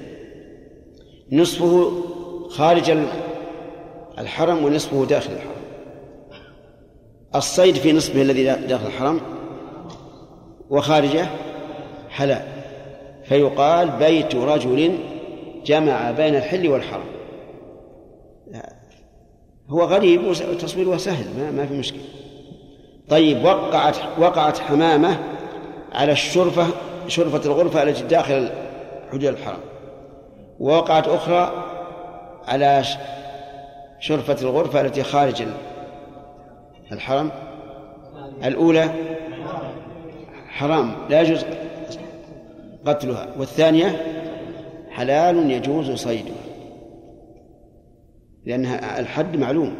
نصفه 1.31 1.91
خارج 2.49 2.97
الحرم 4.17 4.65
ونصفه 4.65 5.05
داخل 5.05 5.33
الحرم. 5.33 5.61
الصيد 7.35 7.75
في 7.75 7.93
نصفه 7.93 8.21
الذي 8.21 8.43
داخل 8.43 8.87
الحرم 8.87 9.21
وخارجه 10.69 11.27
حلال. 12.09 12.45
فيقال 13.23 13.89
بيت 13.89 14.35
رجل 14.35 14.97
جمع 15.65 16.11
بين 16.11 16.35
الحل 16.35 16.67
والحرم 16.67 17.05
هو 19.69 19.81
غريب 19.81 20.23
وتصويره 20.23 20.97
سهل 20.97 21.25
ما, 21.37 21.51
ما 21.51 21.65
في 21.65 21.73
مشكلة. 21.73 22.01
طيب 23.09 23.45
وقعت 23.45 23.97
وقعت 24.17 24.59
حمامة 24.59 25.19
على 25.91 26.11
الشرفه 26.11 26.67
شرفة 27.07 27.45
الغرفة 27.45 27.83
التي 27.83 28.03
داخل 28.03 28.49
حجر 29.11 29.29
الحرم 29.29 29.59
ووقعت 30.59 31.07
أخرى 31.07 31.65
على 32.47 32.83
شرفة 33.99 34.41
الغرفة 34.41 34.81
التي 34.81 35.03
خارج 35.03 35.43
الحرم. 36.91 37.31
الأولى 38.43 38.89
حرام 40.59 40.91
لا 41.09 41.21
يجوز 41.21 41.45
قتلها. 42.85 43.35
والثانية 43.39 44.01
حلال 44.89 45.51
يجوز 45.51 45.91
صيدها. 45.91 46.43
لأنها 48.45 48.99
الحد 48.99 49.37
معلوم. 49.37 49.75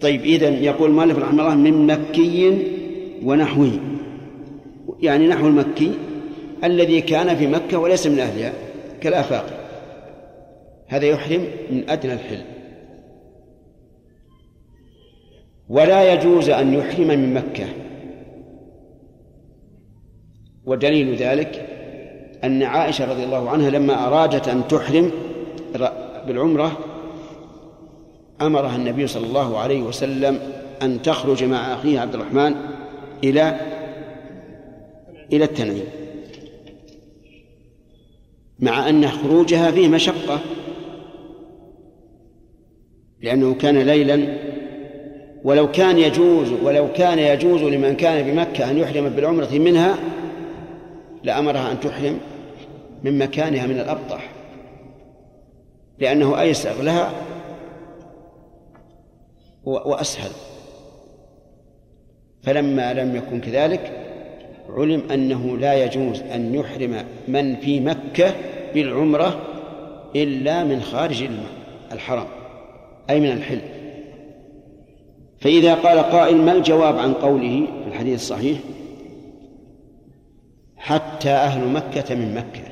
طيب 0.00 0.20
إذا 0.20 0.48
يقول 0.48 0.90
المؤلف 0.90 1.18
رحمه 1.18 1.42
الله 1.42 1.54
من 1.54 1.86
مكي 1.86 2.62
ونحوه. 3.24 3.80
يعني 5.00 5.28
نحو 5.28 5.46
المكي 5.46 5.92
الذي 6.64 7.00
كان 7.00 7.36
في 7.36 7.46
مكة 7.46 7.78
وليس 7.78 8.06
من 8.06 8.20
أهلها 8.20 8.52
كالآفاق. 9.00 9.46
هذا 10.86 11.06
يحرم 11.06 11.46
من 11.70 11.90
أدنى 11.90 12.12
الحل. 12.12 12.42
ولا 15.68 16.12
يجوز 16.12 16.50
أن 16.50 16.74
يحرم 16.74 17.06
من 17.06 17.34
مكة. 17.34 17.81
ودليل 20.66 21.16
ذلك 21.16 21.68
أن 22.44 22.62
عائشة 22.62 23.12
رضي 23.12 23.24
الله 23.24 23.50
عنها 23.50 23.70
لما 23.70 24.06
أرادت 24.06 24.48
أن 24.48 24.68
تحرم 24.68 25.10
بالعمرة 26.26 26.78
أمرها 28.40 28.76
النبي 28.76 29.06
صلى 29.06 29.26
الله 29.26 29.58
عليه 29.58 29.82
وسلم 29.82 30.38
أن 30.82 31.02
تخرج 31.02 31.44
مع 31.44 31.74
أخيه 31.74 32.00
عبد 32.00 32.14
الرحمن 32.14 32.54
إلى 33.24 33.60
إلى 35.32 35.44
التنعيم. 35.44 35.84
مع 38.60 38.88
أن 38.88 39.08
خروجها 39.08 39.70
فيه 39.70 39.88
مشقة 39.88 40.40
لأنه 43.22 43.54
كان 43.54 43.78
ليلا 43.78 44.38
ولو 45.44 45.70
كان 45.70 45.98
يجوز 45.98 46.52
ولو 46.62 46.92
كان 46.92 47.18
يجوز 47.18 47.62
لمن 47.62 47.96
كان 47.96 48.30
بمكة 48.30 48.70
أن 48.70 48.78
يحرم 48.78 49.08
بالعمرة 49.08 49.58
منها 49.58 49.98
لأمرها 51.22 51.72
أن 51.72 51.80
تحرم 51.80 52.20
من 53.02 53.18
مكانها 53.18 53.66
من 53.66 53.78
الأبطح 53.78 54.30
لأنه 55.98 56.40
أيسر 56.40 56.82
لها 56.82 57.12
وأسهل. 59.64 60.30
فلما 62.42 62.94
لم 62.94 63.16
يكن 63.16 63.40
كذلك 63.40 63.92
علم 64.68 65.02
أنه 65.10 65.58
لا 65.58 65.84
يجوز 65.84 66.20
أن 66.20 66.54
يحرم 66.54 67.04
من 67.28 67.56
في 67.56 67.80
مكة 67.80 68.34
بالعمرة 68.74 69.40
إلا 70.16 70.64
من 70.64 70.80
خارج 70.80 71.28
الحرم 71.92 72.26
أي 73.10 73.20
من 73.20 73.32
الحل. 73.32 73.60
فإذا 75.40 75.74
قال 75.74 75.98
قائل 75.98 76.36
ما 76.36 76.52
الجواب 76.52 76.98
عن 76.98 77.12
قوله 77.12 77.66
في 77.84 77.88
الحديث 77.88 78.14
الصحيح؟ 78.14 78.58
حتى 80.82 81.30
أهل 81.30 81.68
مكة 81.68 82.14
من 82.14 82.34
مكة. 82.34 82.62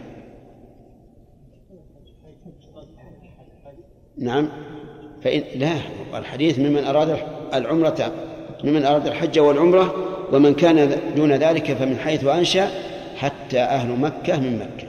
نعم. 4.19 4.49
فإن 5.23 5.43
لا 5.55 5.73
الحديث 6.15 6.59
ممن 6.59 6.85
أراد 6.85 7.19
العمرة 7.55 8.12
ممن 8.65 8.85
أراد 8.85 9.07
الحج 9.07 9.39
والعمرة 9.39 9.95
ومن 10.32 10.55
كان 10.55 11.01
دون 11.16 11.32
ذلك 11.32 11.73
فمن 11.73 11.99
حيث 11.99 12.24
أنشأ 12.24 12.69
حتى 13.16 13.61
أهل 13.61 13.91
مكة 14.01 14.41
من 14.41 14.59
مكة. 14.59 14.89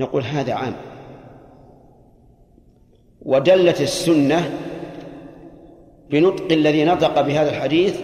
نقول 0.00 0.22
هذا 0.22 0.54
عام. 0.54 0.74
ودلت 3.22 3.80
السنة 3.80 4.50
بنطق 6.10 6.52
الذي 6.52 6.84
نطق 6.84 7.20
بهذا 7.20 7.50
الحديث 7.50 8.00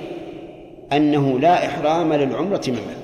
أنه 0.93 1.39
لا 1.41 1.67
إحرام 1.67 2.13
للعمرة 2.13 2.63
من 2.69 2.75
مكة. 2.75 3.04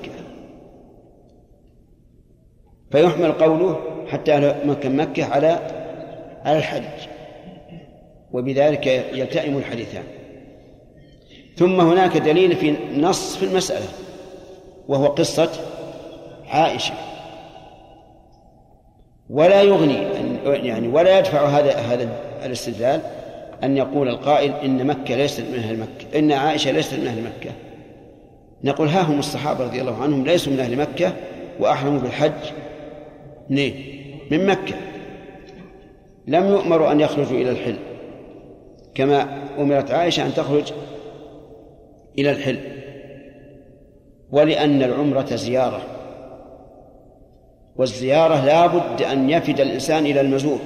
فيحمل 2.91 3.31
قوله 3.31 3.79
حتى 4.07 4.33
أهل 4.33 4.55
مكة 4.65 4.89
مكة 4.89 5.25
على 5.25 5.59
على 6.45 6.57
الحج. 6.57 6.83
وبذلك 8.31 8.87
يلتئم 9.13 9.57
الحديثان. 9.57 10.03
ثم 11.57 11.81
هناك 11.81 12.17
دليل 12.17 12.55
في 12.55 12.75
نص 12.97 13.37
في 13.37 13.45
المسألة 13.45 13.85
وهو 14.87 15.07
قصة 15.07 15.49
عائشة. 16.47 16.93
ولا 19.29 19.61
يغني 19.61 19.97
يعني 20.45 20.87
ولا 20.87 21.19
يدفع 21.19 21.45
هذا 21.45 21.71
هذا 21.71 22.09
الاستدلال 22.45 23.01
أن 23.63 23.77
يقول 23.77 24.07
القائل 24.07 24.53
إن 24.53 24.87
مكة 24.87 25.15
ليست 25.15 25.41
من 25.41 25.59
أهل 25.59 25.79
مكة 25.79 26.19
إن 26.19 26.31
عائشة 26.31 26.71
ليست 26.71 26.93
من 26.93 27.07
أهل 27.07 27.21
مكة. 27.23 27.51
نقول 28.63 28.87
ها 28.87 29.01
هم 29.01 29.19
الصحابة 29.19 29.65
رضي 29.65 29.81
الله 29.81 30.03
عنهم 30.03 30.25
ليسوا 30.25 30.53
من 30.53 30.59
أهل 30.59 30.77
مكة 30.77 31.13
وأحرموا 31.59 31.99
بالحج 31.99 32.31
من 34.31 34.45
مكة. 34.45 34.75
لم 36.27 36.47
يؤمروا 36.47 36.91
أن 36.91 36.99
يخرجوا 36.99 37.37
إلى 37.37 37.49
الحل 37.49 37.75
كما 38.95 39.47
أمرت 39.59 39.91
عائشة 39.91 40.25
أن 40.25 40.33
تخرج 40.33 40.73
إلى 42.19 42.31
الحل. 42.31 42.57
ولأن 44.31 44.83
العمرة 44.83 45.35
زيارة 45.35 45.81
والزيارة 47.75 48.45
لا 48.45 48.67
بد 48.67 49.01
أن 49.01 49.29
يفد 49.29 49.61
الإنسان 49.61 50.05
إلى 50.05 50.21
المزور. 50.21 50.59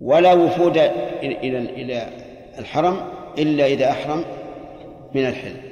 ولا 0.00 0.32
وفود 0.32 0.78
إلى 1.22 1.58
إلى 1.58 2.08
الحرم 2.58 3.00
إلا 3.38 3.66
إذا 3.66 3.90
أحرم 3.90 4.24
من 5.14 5.26
الحل. 5.26 5.65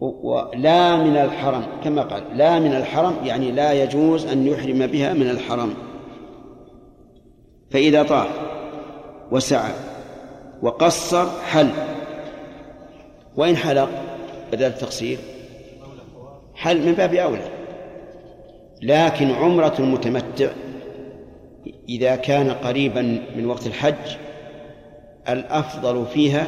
ولا 0.00 0.96
من 0.96 1.16
الحرم 1.16 1.66
كما 1.84 2.02
قال 2.02 2.22
لا 2.34 2.58
من 2.58 2.74
الحرم 2.74 3.16
يعني 3.24 3.52
لا 3.52 3.72
يجوز 3.72 4.26
أن 4.26 4.46
يحرم 4.46 4.86
بها 4.86 5.12
من 5.12 5.30
الحرم. 5.30 5.74
فإذا 7.70 8.02
طاف 8.02 8.28
وسعى 9.30 9.72
وقصر 10.62 11.26
حل. 11.40 11.68
وإن 13.36 13.56
حلق 13.56 13.88
بدل 14.52 14.66
التقصير 14.66 15.18
حل 16.54 16.86
من 16.86 16.92
باب 16.92 17.14
أولى. 17.14 17.48
لكن 18.82 19.30
عمرة 19.30 19.74
المتمتع 19.78 20.50
إذا 21.88 22.16
كان 22.16 22.50
قريبا 22.50 23.02
من 23.36 23.46
وقت 23.46 23.66
الحج 23.66 24.16
الأفضل 25.28 26.06
فيها 26.06 26.46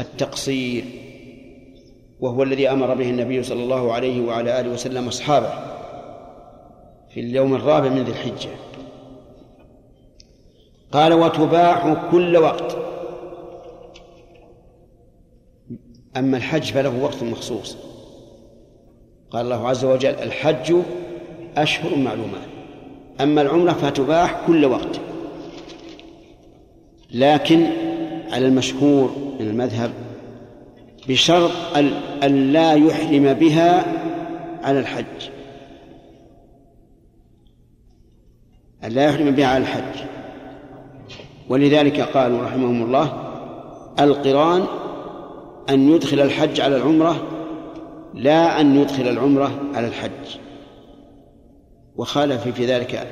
التقصير. 0.00 1.01
وهو 2.22 2.42
الذي 2.42 2.70
أمر 2.70 2.94
به 2.94 3.10
النبي 3.10 3.42
صلى 3.42 3.62
الله 3.62 3.92
عليه 3.92 4.26
وعلى 4.26 4.60
آله 4.60 4.70
وسلم 4.70 5.08
أصحابه 5.08 5.50
في 7.10 7.20
اليوم 7.20 7.54
الرابع 7.54 7.88
من 7.88 8.02
ذي 8.02 8.10
الحجة. 8.10 8.50
قال 10.92 11.12
وتباح 11.12 12.08
كل 12.10 12.36
وقت. 12.36 12.76
أما 16.16 16.36
الحج 16.36 16.72
فله 16.72 17.02
وقت 17.02 17.22
مخصوص. 17.22 17.76
قال 19.30 19.44
الله 19.44 19.68
عز 19.68 19.84
وجل 19.84 20.14
الحج 20.14 20.74
أشهر 21.56 21.96
معلومات. 21.96 22.48
أما 23.20 23.42
العمرة 23.42 23.72
فتباح 23.72 24.46
كل 24.46 24.64
وقت. 24.64 25.00
لكن 27.10 27.66
على 28.32 28.46
المشهور 28.46 29.10
من 29.40 29.46
المذهب 29.46 30.01
بشرط 31.08 31.50
أن 32.22 32.52
لا 32.52 32.72
يحرم 32.72 33.32
بها 33.32 33.84
على 34.62 34.78
الحج. 34.78 35.30
أن 38.84 38.92
لا 38.92 39.04
يحرم 39.04 39.30
بها 39.30 39.46
على 39.46 39.62
الحج. 39.62 40.00
ولذلك 41.48 42.00
قالوا 42.00 42.42
رحمهم 42.42 42.82
الله 42.82 43.32
القران 44.00 44.64
أن 45.70 45.88
يدخل 45.88 46.20
الحج 46.20 46.60
على 46.60 46.76
العمرة 46.76 47.28
لا 48.14 48.60
أن 48.60 48.76
يدخل 48.76 49.08
العمرة 49.08 49.60
على 49.74 49.86
الحج. 49.86 50.38
وخالف 51.96 52.48
في 52.48 52.66
ذلك 52.66 53.06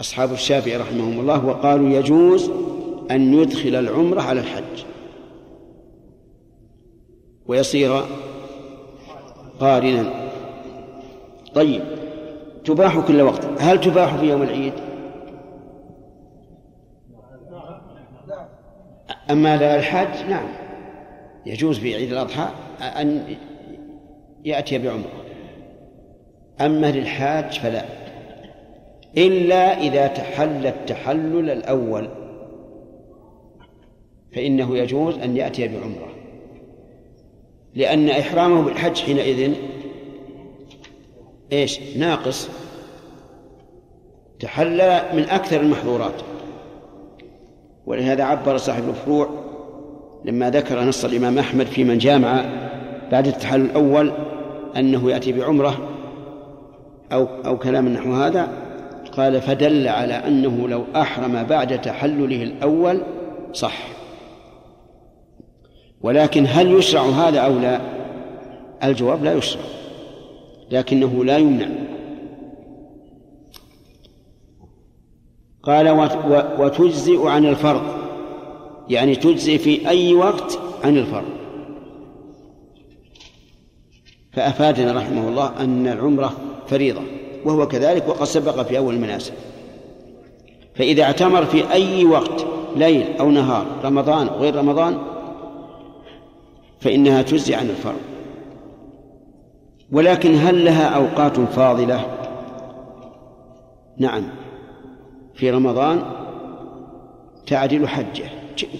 أصحاب 0.00 0.32
الشافعي 0.32 0.76
رحمهم 0.76 1.20
الله 1.20 1.44
وقالوا 1.46 1.90
يجوز 1.90 2.50
أن 3.10 3.34
يدخل 3.34 3.74
العمرة 3.74 4.22
على 4.22 4.40
الحج. 4.40 4.84
ويصير 7.48 8.04
قارنا. 9.60 10.12
طيب 11.54 11.82
تباح 12.64 12.98
كل 12.98 13.22
وقت. 13.22 13.44
هل 13.60 13.80
تباح 13.80 14.16
في 14.16 14.26
يوم 14.26 14.42
العيد؟ 14.42 14.72
أما 19.30 19.76
الحج 19.76 20.30
نعم. 20.30 20.48
يجوز 21.46 21.78
في 21.78 21.94
عيد 21.94 22.12
الأضحى 22.12 22.48
أن 22.80 23.36
يأتي 24.44 24.78
بعمرة. 24.78 25.24
أما 26.60 26.90
للحاج 26.90 27.58
فلا. 27.58 27.84
إلا 29.16 29.80
إذا 29.80 30.06
تحل 30.06 30.66
التحلل 30.66 31.50
الأول. 31.50 32.08
فإنه 34.34 34.76
يجوز 34.76 35.18
أن 35.18 35.36
يأتي 35.36 35.68
بعمرة. 35.68 36.17
لأن 37.78 38.08
إحرامه 38.08 38.62
بالحج 38.62 38.96
حينئذ 38.96 39.54
إيش؟ 41.52 41.80
ناقص. 41.96 42.48
تحلل 44.40 45.02
من 45.14 45.22
أكثر 45.22 45.60
المحظورات. 45.60 46.22
ولهذا 47.86 48.24
عبر 48.24 48.56
صاحب 48.56 48.88
الفروع 48.88 49.28
لما 50.24 50.50
ذكر 50.50 50.84
نص 50.84 51.04
الإمام 51.04 51.38
أحمد 51.38 51.66
في 51.66 51.84
من 51.84 51.98
جامع 51.98 52.44
بعد 53.12 53.26
التحلل 53.26 53.64
الأول 53.64 54.12
أنه 54.76 55.10
يأتي 55.10 55.32
بعمرة 55.32 55.88
أو 57.12 57.26
أو 57.46 57.58
كلام 57.58 57.88
نحو 57.88 58.12
هذا 58.12 58.48
قال 59.12 59.40
فدل 59.40 59.88
على 59.88 60.14
أنه 60.14 60.68
لو 60.68 60.84
أحرم 60.96 61.42
بعد 61.42 61.80
تحلله 61.80 62.42
الأول 62.42 63.00
صح. 63.52 63.97
ولكن 66.02 66.46
هل 66.48 66.74
يشرع 66.74 67.02
هذا 67.02 67.40
أو 67.40 67.58
لا؟ 67.58 67.80
الجواب 68.84 69.24
لا 69.24 69.34
يشرع. 69.34 69.62
لكنه 70.70 71.24
لا 71.24 71.38
يمنع. 71.38 71.68
قال 75.62 75.88
وتجزئ 76.58 77.26
عن 77.26 77.46
الفرض. 77.46 77.82
يعني 78.88 79.16
تجزئ 79.16 79.58
في 79.58 79.88
أي 79.88 80.14
وقت 80.14 80.58
عن 80.84 80.96
الفرض. 80.96 81.28
فأفادنا 84.32 84.92
رحمه 84.92 85.28
الله 85.28 85.52
أن 85.60 85.86
العمرة 85.86 86.32
فريضة 86.66 87.02
وهو 87.44 87.68
كذلك 87.68 88.08
وقد 88.08 88.24
سبق 88.24 88.62
في 88.62 88.78
أول 88.78 88.94
المناسك. 88.94 89.32
فإذا 90.74 91.02
اعتمر 91.02 91.44
في 91.44 91.72
أي 91.72 92.04
وقت 92.04 92.46
ليل 92.76 93.16
أو 93.20 93.30
نهار 93.30 93.66
رمضان 93.84 94.28
أو 94.28 94.38
غير 94.38 94.56
رمضان 94.56 94.98
فإنها 96.80 97.22
تجزي 97.22 97.54
عن 97.54 97.70
الفرض. 97.70 98.00
ولكن 99.92 100.34
هل 100.34 100.64
لها 100.64 100.88
أوقات 100.88 101.40
فاضلة؟ 101.40 102.18
نعم. 103.98 104.22
في 105.34 105.50
رمضان 105.50 106.02
تعدل 107.46 107.88
حجه 107.88 108.30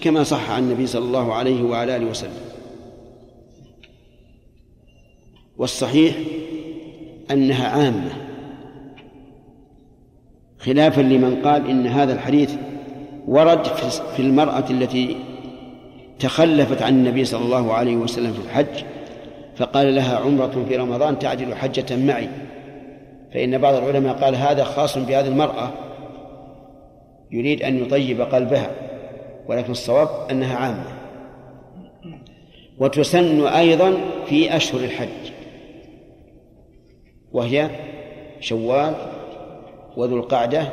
كما 0.01 0.23
صح 0.23 0.51
عن 0.51 0.63
النبي 0.63 0.87
صلى 0.87 1.05
الله 1.05 1.33
عليه 1.33 1.63
وعلى 1.63 1.95
آله 1.95 2.05
وسلم. 2.05 2.41
والصحيح 5.57 6.15
أنها 7.31 7.67
عامة. 7.67 8.11
خلافا 10.59 11.01
لمن 11.01 11.35
قال 11.35 11.69
إن 11.69 11.87
هذا 11.87 12.13
الحديث 12.13 12.55
ورد 13.27 13.67
في 14.15 14.21
المرأة 14.21 14.69
التي 14.69 15.17
تخلفت 16.19 16.81
عن 16.81 16.93
النبي 16.93 17.25
صلى 17.25 17.45
الله 17.45 17.73
عليه 17.73 17.95
وسلم 17.95 18.33
في 18.33 18.39
الحج 18.39 18.83
فقال 19.55 19.95
لها 19.95 20.17
عمرة 20.17 20.65
في 20.69 20.75
رمضان 20.75 21.19
تعدل 21.19 21.55
حجة 21.55 21.95
معي. 21.95 22.29
فإن 23.33 23.57
بعض 23.57 23.75
العلماء 23.75 24.13
قال 24.13 24.35
هذا 24.35 24.63
خاص 24.63 24.97
بهذه 24.97 25.27
المرأة 25.27 25.71
يريد 27.31 27.63
أن 27.63 27.77
يطيب 27.77 28.21
قلبها 28.21 28.71
ولكن 29.47 29.71
الصواب 29.71 30.09
أنها 30.31 30.55
عامة. 30.57 30.85
وتسن 32.79 33.47
أيضا 33.47 33.97
في 34.25 34.55
أشهر 34.55 34.83
الحج 34.83 35.31
وهي 37.31 37.69
شوال 38.39 38.93
وذو 39.97 40.17
القعدة 40.17 40.63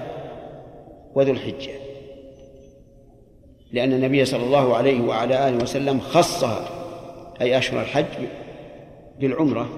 وذو 1.14 1.32
الحجة. 1.32 1.85
لأن 3.72 3.92
النبي 3.92 4.24
صلى 4.24 4.44
الله 4.44 4.76
عليه 4.76 5.00
وعلى 5.00 5.48
آله 5.48 5.62
وسلم 5.62 6.00
خصها 6.00 6.68
أي 7.40 7.58
أشهر 7.58 7.80
الحج 7.80 8.26
بالعمرة. 9.20 9.68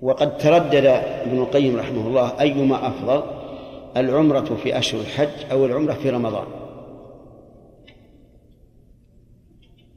وقد 0.00 0.38
تردد 0.38 0.86
ابن 0.86 1.38
القيم 1.38 1.76
رحمه 1.76 2.06
الله 2.06 2.40
أيما 2.40 2.88
أفضل 2.88 3.22
العمرة 3.96 4.56
في 4.62 4.78
أشهر 4.78 5.00
الحج 5.00 5.50
أو 5.50 5.66
العمرة 5.66 5.92
في 5.92 6.10
رمضان. 6.10 6.46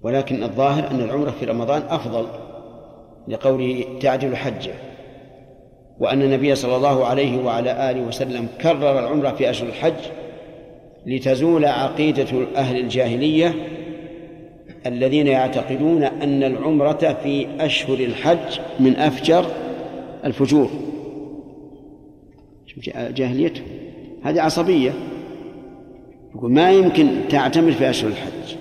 ولكن 0.01 0.43
الظاهر 0.43 0.91
أن 0.91 0.99
العمرة 0.99 1.31
في 1.31 1.45
رمضان 1.45 1.81
أفضل 1.81 2.27
لقوله 3.27 3.85
تعدل 4.01 4.35
حجه. 4.35 4.90
وأن 6.01 6.21
النبي 6.21 6.55
صلى 6.55 6.75
الله 6.75 7.05
عليه 7.05 7.37
وعلى 7.37 7.91
آله 7.91 8.01
وسلم 8.01 8.47
كرر 8.61 8.99
العمرة 8.99 9.31
في 9.31 9.49
أشهر 9.49 9.69
الحج 9.69 9.93
لتزول 11.05 11.65
عقيدة 11.65 12.47
أهل 12.55 12.79
الجاهلية 12.79 13.55
الذين 14.85 15.27
يعتقدون 15.27 16.03
أن 16.03 16.43
العمرة 16.43 17.17
في 17.23 17.47
أشهر 17.59 17.99
الحج 17.99 18.59
من 18.79 18.95
أفجر 18.95 19.45
الفجور. 20.25 20.69
جاهليته. 22.87 23.61
هذه 24.23 24.41
عصبية. 24.41 24.93
يقول 26.35 26.51
ما 26.51 26.71
يمكن 26.71 27.07
تعتمر 27.29 27.71
في 27.71 27.89
أشهر 27.89 28.09
الحج 28.09 28.55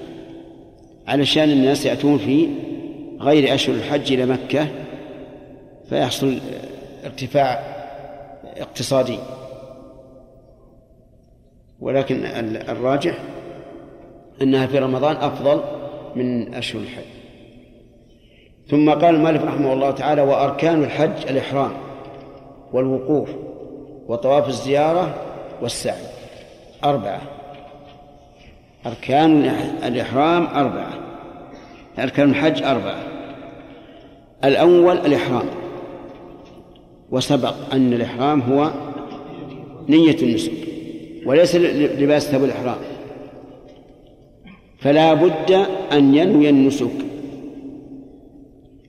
علشان 1.07 1.51
الناس 1.51 1.87
يأتون 1.87 2.19
في 2.19 2.49
غير 3.21 3.55
أشهر 3.55 3.75
الحج 3.75 4.13
إلى 4.13 4.27
مكة 4.27 4.67
فيحصل 5.89 6.39
ارتفاع 7.05 7.61
اقتصادي. 8.57 9.19
ولكن 11.81 12.25
الراجح 12.69 13.19
أنها 14.43 14.67
في 14.67 14.79
رمضان 14.79 15.17
أفضل 15.17 15.63
من 16.17 16.55
أشهر 16.55 16.83
الحج. 16.83 17.05
ثم 18.71 18.91
قال 18.91 19.15
المؤلف 19.15 19.45
رحمه 19.45 19.73
الله 19.73 19.91
تعالى 19.91 20.23
وأركان 20.23 20.85
الحج 20.85 21.29
الإحرام 21.31 21.73
والوقوف 22.73 23.31
وطواف 24.09 24.49
الزيارة 24.49 25.15
والسعي. 25.63 26.05
أربعة. 26.85 27.21
أركان 28.87 29.45
الإحرام 29.85 30.47
أربعة. 30.47 30.93
أركان 31.99 32.31
الحج 32.31 32.63
أربعة. 32.63 33.03
الأول 34.45 34.97
الإحرام. 34.99 35.60
وسبق 37.11 37.55
أن 37.73 37.93
الإحرام 37.93 38.41
هو 38.41 38.71
نية 39.89 40.17
النسك 40.23 40.53
وليس 41.27 41.57
لباس 41.57 42.31
ثوب 42.31 42.45
الإحرام. 42.45 42.77
فلا 44.79 45.15
بد 45.15 45.53
أن 45.93 46.15
ينوي 46.15 46.49
النسك. 46.49 46.91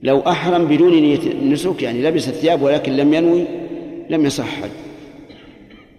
لو 0.02 0.20
أحرم 0.20 0.64
بدون 0.64 0.92
نية 0.92 1.32
النسك 1.32 1.82
يعني 1.82 2.02
لبس 2.02 2.28
الثياب 2.28 2.62
ولكن 2.62 2.92
لم 2.92 3.14
ينوي 3.14 3.44
لم 4.10 4.26
يصح. 4.26 4.62
حج 4.62 4.70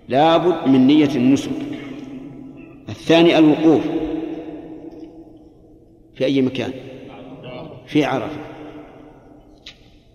لا 0.09 0.37
بد 0.37 0.67
من 0.67 0.87
نية 0.87 1.15
النسك. 1.15 1.51
الثاني 2.89 3.37
الوقوف. 3.37 3.81
في 6.15 6.25
أي 6.25 6.41
مكان؟ 6.41 6.71
في 7.87 8.03
عرفة. 8.03 8.41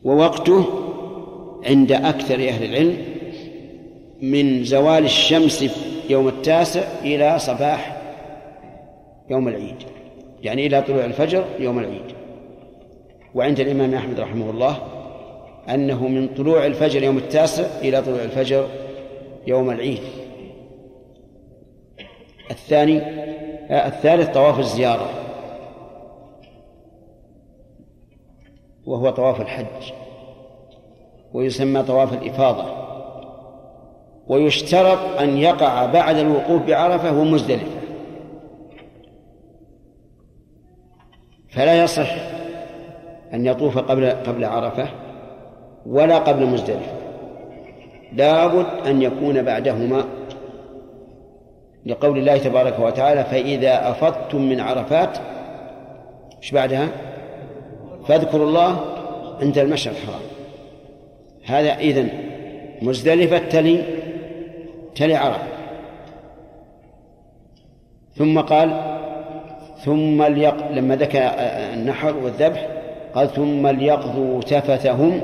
ووقته 0.04 0.87
عند 1.68 1.92
أكثر 1.92 2.34
أهل 2.34 2.64
العلم 2.64 2.96
من 4.22 4.64
زوال 4.64 5.04
الشمس 5.04 5.64
يوم 6.10 6.28
التاسع 6.28 6.82
إلى 7.02 7.38
صباح 7.38 7.96
يوم 9.30 9.48
العيد 9.48 9.76
يعني 10.42 10.66
إلى 10.66 10.82
طلوع 10.82 11.04
الفجر 11.04 11.44
يوم 11.58 11.78
العيد. 11.78 12.14
وعند 13.34 13.60
الإمام 13.60 13.94
أحمد 13.94 14.20
رحمه 14.20 14.50
الله 14.50 14.78
أنه 15.68 16.08
من 16.08 16.28
طلوع 16.28 16.66
الفجر 16.66 17.02
يوم 17.02 17.18
التاسع 17.18 17.64
إلى 17.80 18.02
طلوع 18.02 18.22
الفجر 18.22 18.68
يوم 19.46 19.70
العيد. 19.70 20.02
الثاني 22.50 22.98
آه، 23.70 23.88
الثالث 23.88 24.28
طواف 24.28 24.58
الزيارة 24.58 25.10
وهو 28.86 29.10
طواف 29.10 29.40
الحج. 29.40 29.92
ويسمى 31.38 31.82
طواف 31.82 32.12
الإفاضة. 32.12 32.64
ويشترط 34.26 34.98
أن 35.20 35.38
يقع 35.38 35.86
بعد 35.86 36.16
الوقوف 36.16 36.62
بعرفة 36.62 37.18
ومزدلفة 37.18 37.78
فلا 41.50 41.82
يصح 41.82 42.10
أن 43.34 43.46
يطوف 43.46 43.78
قبل 43.78 44.10
قبل 44.10 44.44
عرفة 44.44 44.88
ولا 45.86 46.18
قبل 46.18 46.46
مزدلفة. 46.46 46.92
لابد 48.12 48.66
أن 48.86 49.02
يكون 49.02 49.42
بعدهما. 49.42 50.04
لقول 51.86 52.18
الله 52.18 52.38
تبارك 52.38 52.78
وتعالى 52.78 53.24
فإذا 53.24 53.90
أفضتم 53.90 54.42
من 54.42 54.60
عرفات 54.60 55.18
إيش 56.42 56.52
بعدها؟ 56.52 56.88
فاذكروا 58.08 58.46
الله 58.46 58.80
عند 59.40 59.58
المشعر 59.58 59.94
الحرام. 59.94 60.27
هذا 61.48 61.74
إذن 61.78 62.08
مزدلفة 62.82 63.38
تلي 63.38 63.82
تلي 64.94 65.14
عرفة 65.14 65.48
ثم 68.14 68.40
قال 68.40 68.98
ثم 69.84 70.22
ليق... 70.22 70.70
لما 70.70 70.96
ذكر 70.96 71.18
النحر 71.74 72.16
والذبح 72.16 72.68
قال 73.14 73.28
ثم 73.28 73.66
ليقضوا 73.66 74.40
تفثهم 74.40 75.20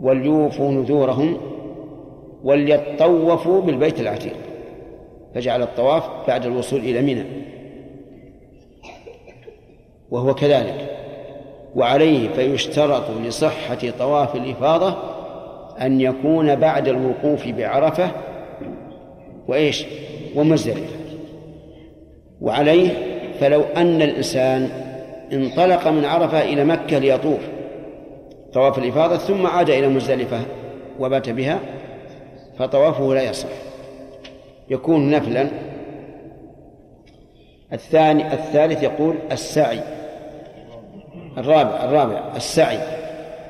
وليوفوا 0.00 0.70
نذورهم 0.70 1.40
وليطوفوا 2.44 3.60
بالبيت 3.60 4.00
العتيق. 4.00 4.36
فجعل 5.34 5.62
الطواف 5.62 6.02
بعد 6.28 6.46
الوصول 6.46 6.80
إلى 6.80 7.02
منى. 7.02 7.24
وهو 10.10 10.34
كذلك. 10.34 10.90
وعليه 11.76 12.28
فيشترط 12.28 13.10
لصحة 13.10 13.78
طواف 13.98 14.36
الإفاضة 14.36 15.15
أن 15.80 16.00
يكون 16.00 16.54
بعد 16.54 16.88
الوقوف 16.88 17.48
بعرفة 17.48 18.10
وإيش؟ 19.48 19.86
ومزدلفة 20.34 20.96
وعليه 22.40 22.90
فلو 23.40 23.62
أن 23.62 24.02
الإنسان 24.02 24.68
انطلق 25.32 25.88
من 25.88 26.04
عرفة 26.04 26.42
إلى 26.42 26.64
مكة 26.64 26.98
ليطوف. 26.98 27.40
طواف 28.52 28.78
الإفاضة 28.78 29.16
ثم 29.16 29.46
عاد 29.46 29.70
إلى 29.70 29.88
مزدلفة 29.88 30.40
وبات 30.98 31.28
بها 31.28 31.60
فطوافه 32.58 33.14
لا 33.14 33.22
يصح. 33.22 33.48
يكون 34.70 35.10
نفلا. 35.10 35.48
الثاني 37.72 38.32
الثالث 38.32 38.82
يقول 38.82 39.16
السعي. 39.32 39.80
الرابع 41.38 41.84
الرابع 41.84 42.36
السعي. 42.36 42.78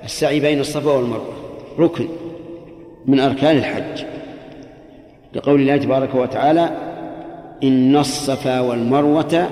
السعي 0.04 0.40
بين 0.40 0.60
الصفا 0.60 0.92
والمروة. 0.92 1.35
ركن 1.78 2.08
من 3.06 3.20
أركان 3.20 3.56
الحج 3.56 4.04
لقول 5.34 5.60
الله 5.60 5.76
تبارك 5.76 6.14
وتعالى 6.14 6.70
إن 7.62 7.96
الصفا 7.96 8.60
والمروة 8.60 9.48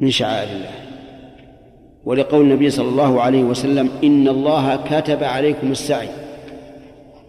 من 0.00 0.10
شعائر 0.10 0.48
الله. 0.56 0.70
ولقول 2.04 2.40
النبي 2.40 2.70
صلى 2.70 2.88
الله 2.88 3.20
عليه 3.20 3.44
وسلم 3.44 3.90
إن 4.04 4.28
الله 4.28 4.76
كتب 4.76 5.24
عليكم 5.24 5.70
السعي 5.70 6.08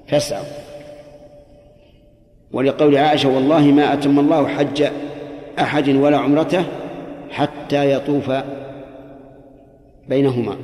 فاسعوا. 0.08 0.46
ولقول 2.52 2.98
عائشة 2.98 3.30
والله 3.30 3.62
ما 3.62 3.94
أتم 3.94 4.20
الله 4.20 4.48
حج 4.48 4.88
أحد 5.60 5.90
ولا 5.90 6.18
عمرته 6.18 6.64
حتى 7.32 7.92
يطوف 7.92 8.32
بينهما. 10.10 10.56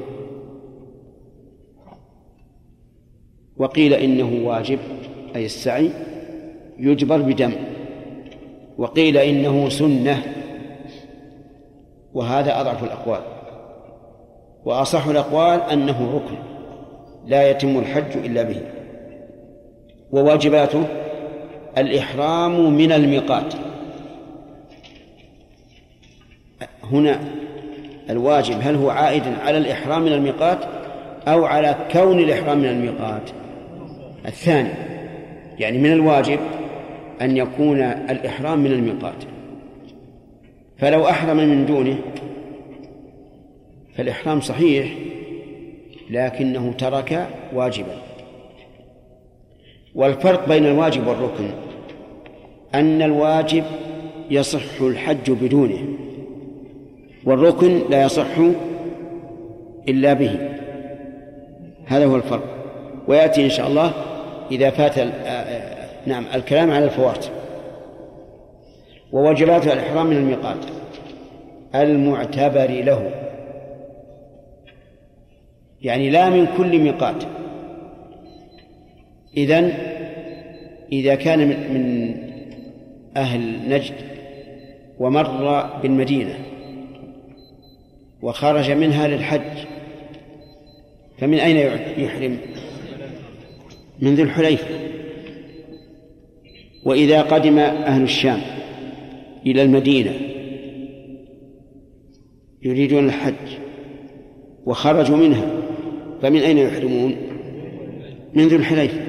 وقيل 3.61 3.93
إنه 3.93 4.47
واجب 4.47 4.79
أي 5.35 5.45
السعي 5.45 5.89
يجبر 6.79 7.17
بدم 7.17 7.51
وقيل 8.77 9.17
إنه 9.17 9.69
سنة 9.69 10.23
وهذا 12.13 12.61
أضعف 12.61 12.83
الأقوال. 12.83 13.21
وأصح 14.65 15.07
الأقوال 15.07 15.61
أنه 15.61 16.15
ركن 16.15 16.37
لا 17.27 17.49
يتم 17.49 17.79
الحج 17.79 18.17
إلا 18.25 18.43
به 18.43 18.61
وواجباته 20.11 20.83
الإحرام 21.77 22.73
من 22.73 22.91
الميقات. 22.91 23.53
هنا 26.83 27.19
الواجب 28.09 28.55
هل 28.61 28.75
هو 28.75 28.89
عائد 28.89 29.23
على 29.45 29.57
الإحرام 29.57 30.01
من 30.01 30.13
الميقات 30.13 30.59
أو 31.27 31.45
على 31.45 31.75
كون 31.91 32.19
الإحرام 32.19 32.57
من 32.57 32.69
الميقات؟ 32.69 33.31
الثاني 34.25 34.69
يعني 35.59 35.77
من 35.77 35.91
الواجب 35.91 36.39
أن 37.21 37.37
يكون 37.37 37.81
الإحرام 37.81 38.59
من 38.59 38.71
الميقات. 38.71 39.23
فلو 40.77 41.09
أحرم 41.09 41.37
من 41.37 41.65
دونه 41.65 41.97
فالإحرام 43.95 44.41
صحيح 44.41 44.93
لكنه 46.09 46.73
ترك 46.77 47.27
واجبا. 47.53 48.01
والفرق 49.95 50.47
بين 50.47 50.65
الواجب 50.65 51.07
والركن 51.07 51.49
أن 52.75 53.01
الواجب 53.01 53.63
يصح 54.29 54.81
الحج 54.81 55.31
بدونه 55.31 55.83
والركن 57.25 57.81
لا 57.89 58.03
يصح 58.03 58.37
إلا 59.89 60.13
به. 60.13 60.49
هذا 61.85 62.05
هو 62.05 62.15
الفرق. 62.15 62.43
ويأتي 63.07 63.45
إن 63.45 63.49
شاء 63.49 63.67
الله 63.67 63.93
إذا 64.51 64.69
فات 64.69 64.99
نعم 66.05 66.25
الكلام 66.33 66.71
على 66.71 66.85
الفوات. 66.85 67.25
وواجبات 69.11 69.67
الإحرام 69.67 70.07
من 70.07 70.17
الميقات. 70.17 70.57
المعتبر 71.75 72.69
له. 72.69 73.11
يعني 75.81 76.09
لا 76.09 76.29
من 76.29 76.47
كل 76.57 76.79
ميقات. 76.79 77.23
إذن 79.37 79.73
إذا 80.91 81.15
كان 81.15 81.47
من 81.47 82.15
أهل 83.17 83.69
نجد 83.69 83.95
ومر 84.99 85.69
بالمدينة 85.81 86.35
وخرج 88.21 88.71
منها 88.71 89.07
للحج 89.07 89.67
فمن 91.17 91.39
أين 91.39 91.57
يحرم؟ 91.97 92.37
من 94.01 94.15
ذي 94.15 94.23
الحليفة 94.23 94.67
وإذا 96.85 97.21
قدم 97.21 97.59
أهل 97.59 98.03
الشام 98.03 98.41
إلى 99.45 99.63
المدينة 99.63 100.13
يريدون 102.63 103.05
الحج 103.05 103.57
وخرجوا 104.65 105.17
منها 105.17 105.47
فمن 106.21 106.39
أين 106.39 106.57
يحرمون؟ 106.57 107.15
من 108.33 108.47
ذي 108.47 108.55
الحليفة 108.55 109.01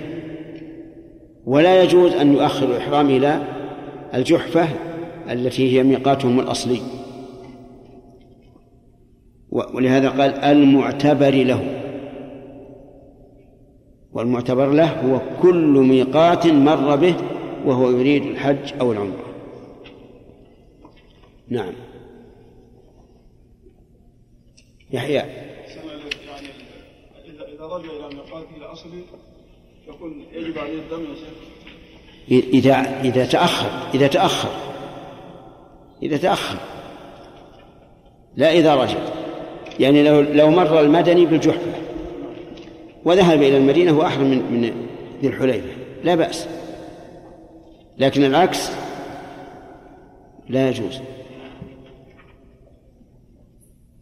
ولا 1.47 1.83
يجوز 1.83 2.13
أن 2.13 2.33
يؤخر 2.33 2.67
الإحرام 2.67 3.11
إلى 3.11 3.43
الجحفة 4.15 4.69
التي 5.31 5.79
هي 5.79 5.83
ميقاتهم 5.83 6.41
الأصلي. 6.41 6.81
ولهذا 9.51 10.09
قال 10.09 10.35
المعتبر 10.35 11.35
له. 11.35 11.82
والمعتبر 14.13 14.67
له 14.67 15.01
هو 15.01 15.21
كل 15.43 15.79
ميقات 15.79 16.47
مر 16.47 16.97
به 16.97 17.15
وهو 17.65 17.91
يريد 17.91 18.27
الحج 18.27 18.73
أو 18.81 18.93
العمرة. 18.93 19.25
نعم. 21.49 21.73
يحيى. 24.91 25.15
يعني 25.15 25.29
إذا 27.55 27.67
رجع 27.67 27.91
إلى 27.91 28.15
ميقاته 28.15 28.57
الأصلي 28.57 29.03
يكون 29.89 30.25
يجب 30.33 30.59
عليه 30.59 30.79
الدم 30.79 31.05
يا 31.05 31.15
شيخ. 31.15 32.45
إذا 32.55 33.01
إذا 33.05 33.27
تأخر 33.27 33.91
إذا 33.95 34.07
تأخر. 34.07 34.51
إذا 36.03 36.17
تأخر. 36.17 36.59
لا 38.37 38.53
إذا 38.53 38.75
رجع. 38.75 38.99
يعني 39.81 40.03
لو 40.03 40.21
لو 40.21 40.51
مر 40.51 40.81
المدني 40.81 41.27
بالجحفة. 41.27 41.92
وذهب 43.05 43.43
إلى 43.43 43.57
المدينة 43.57 43.99
وأحرم 43.99 44.25
من 44.25 44.53
من 44.53 44.87
ذي 45.23 45.29
الحليفة. 45.29 45.69
لا 46.05 46.15
بأس. 46.15 46.49
لكن 47.99 48.25
العكس 48.25 48.71
لا 50.49 50.69
يجوز. 50.69 51.01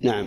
نعم. 0.01 0.27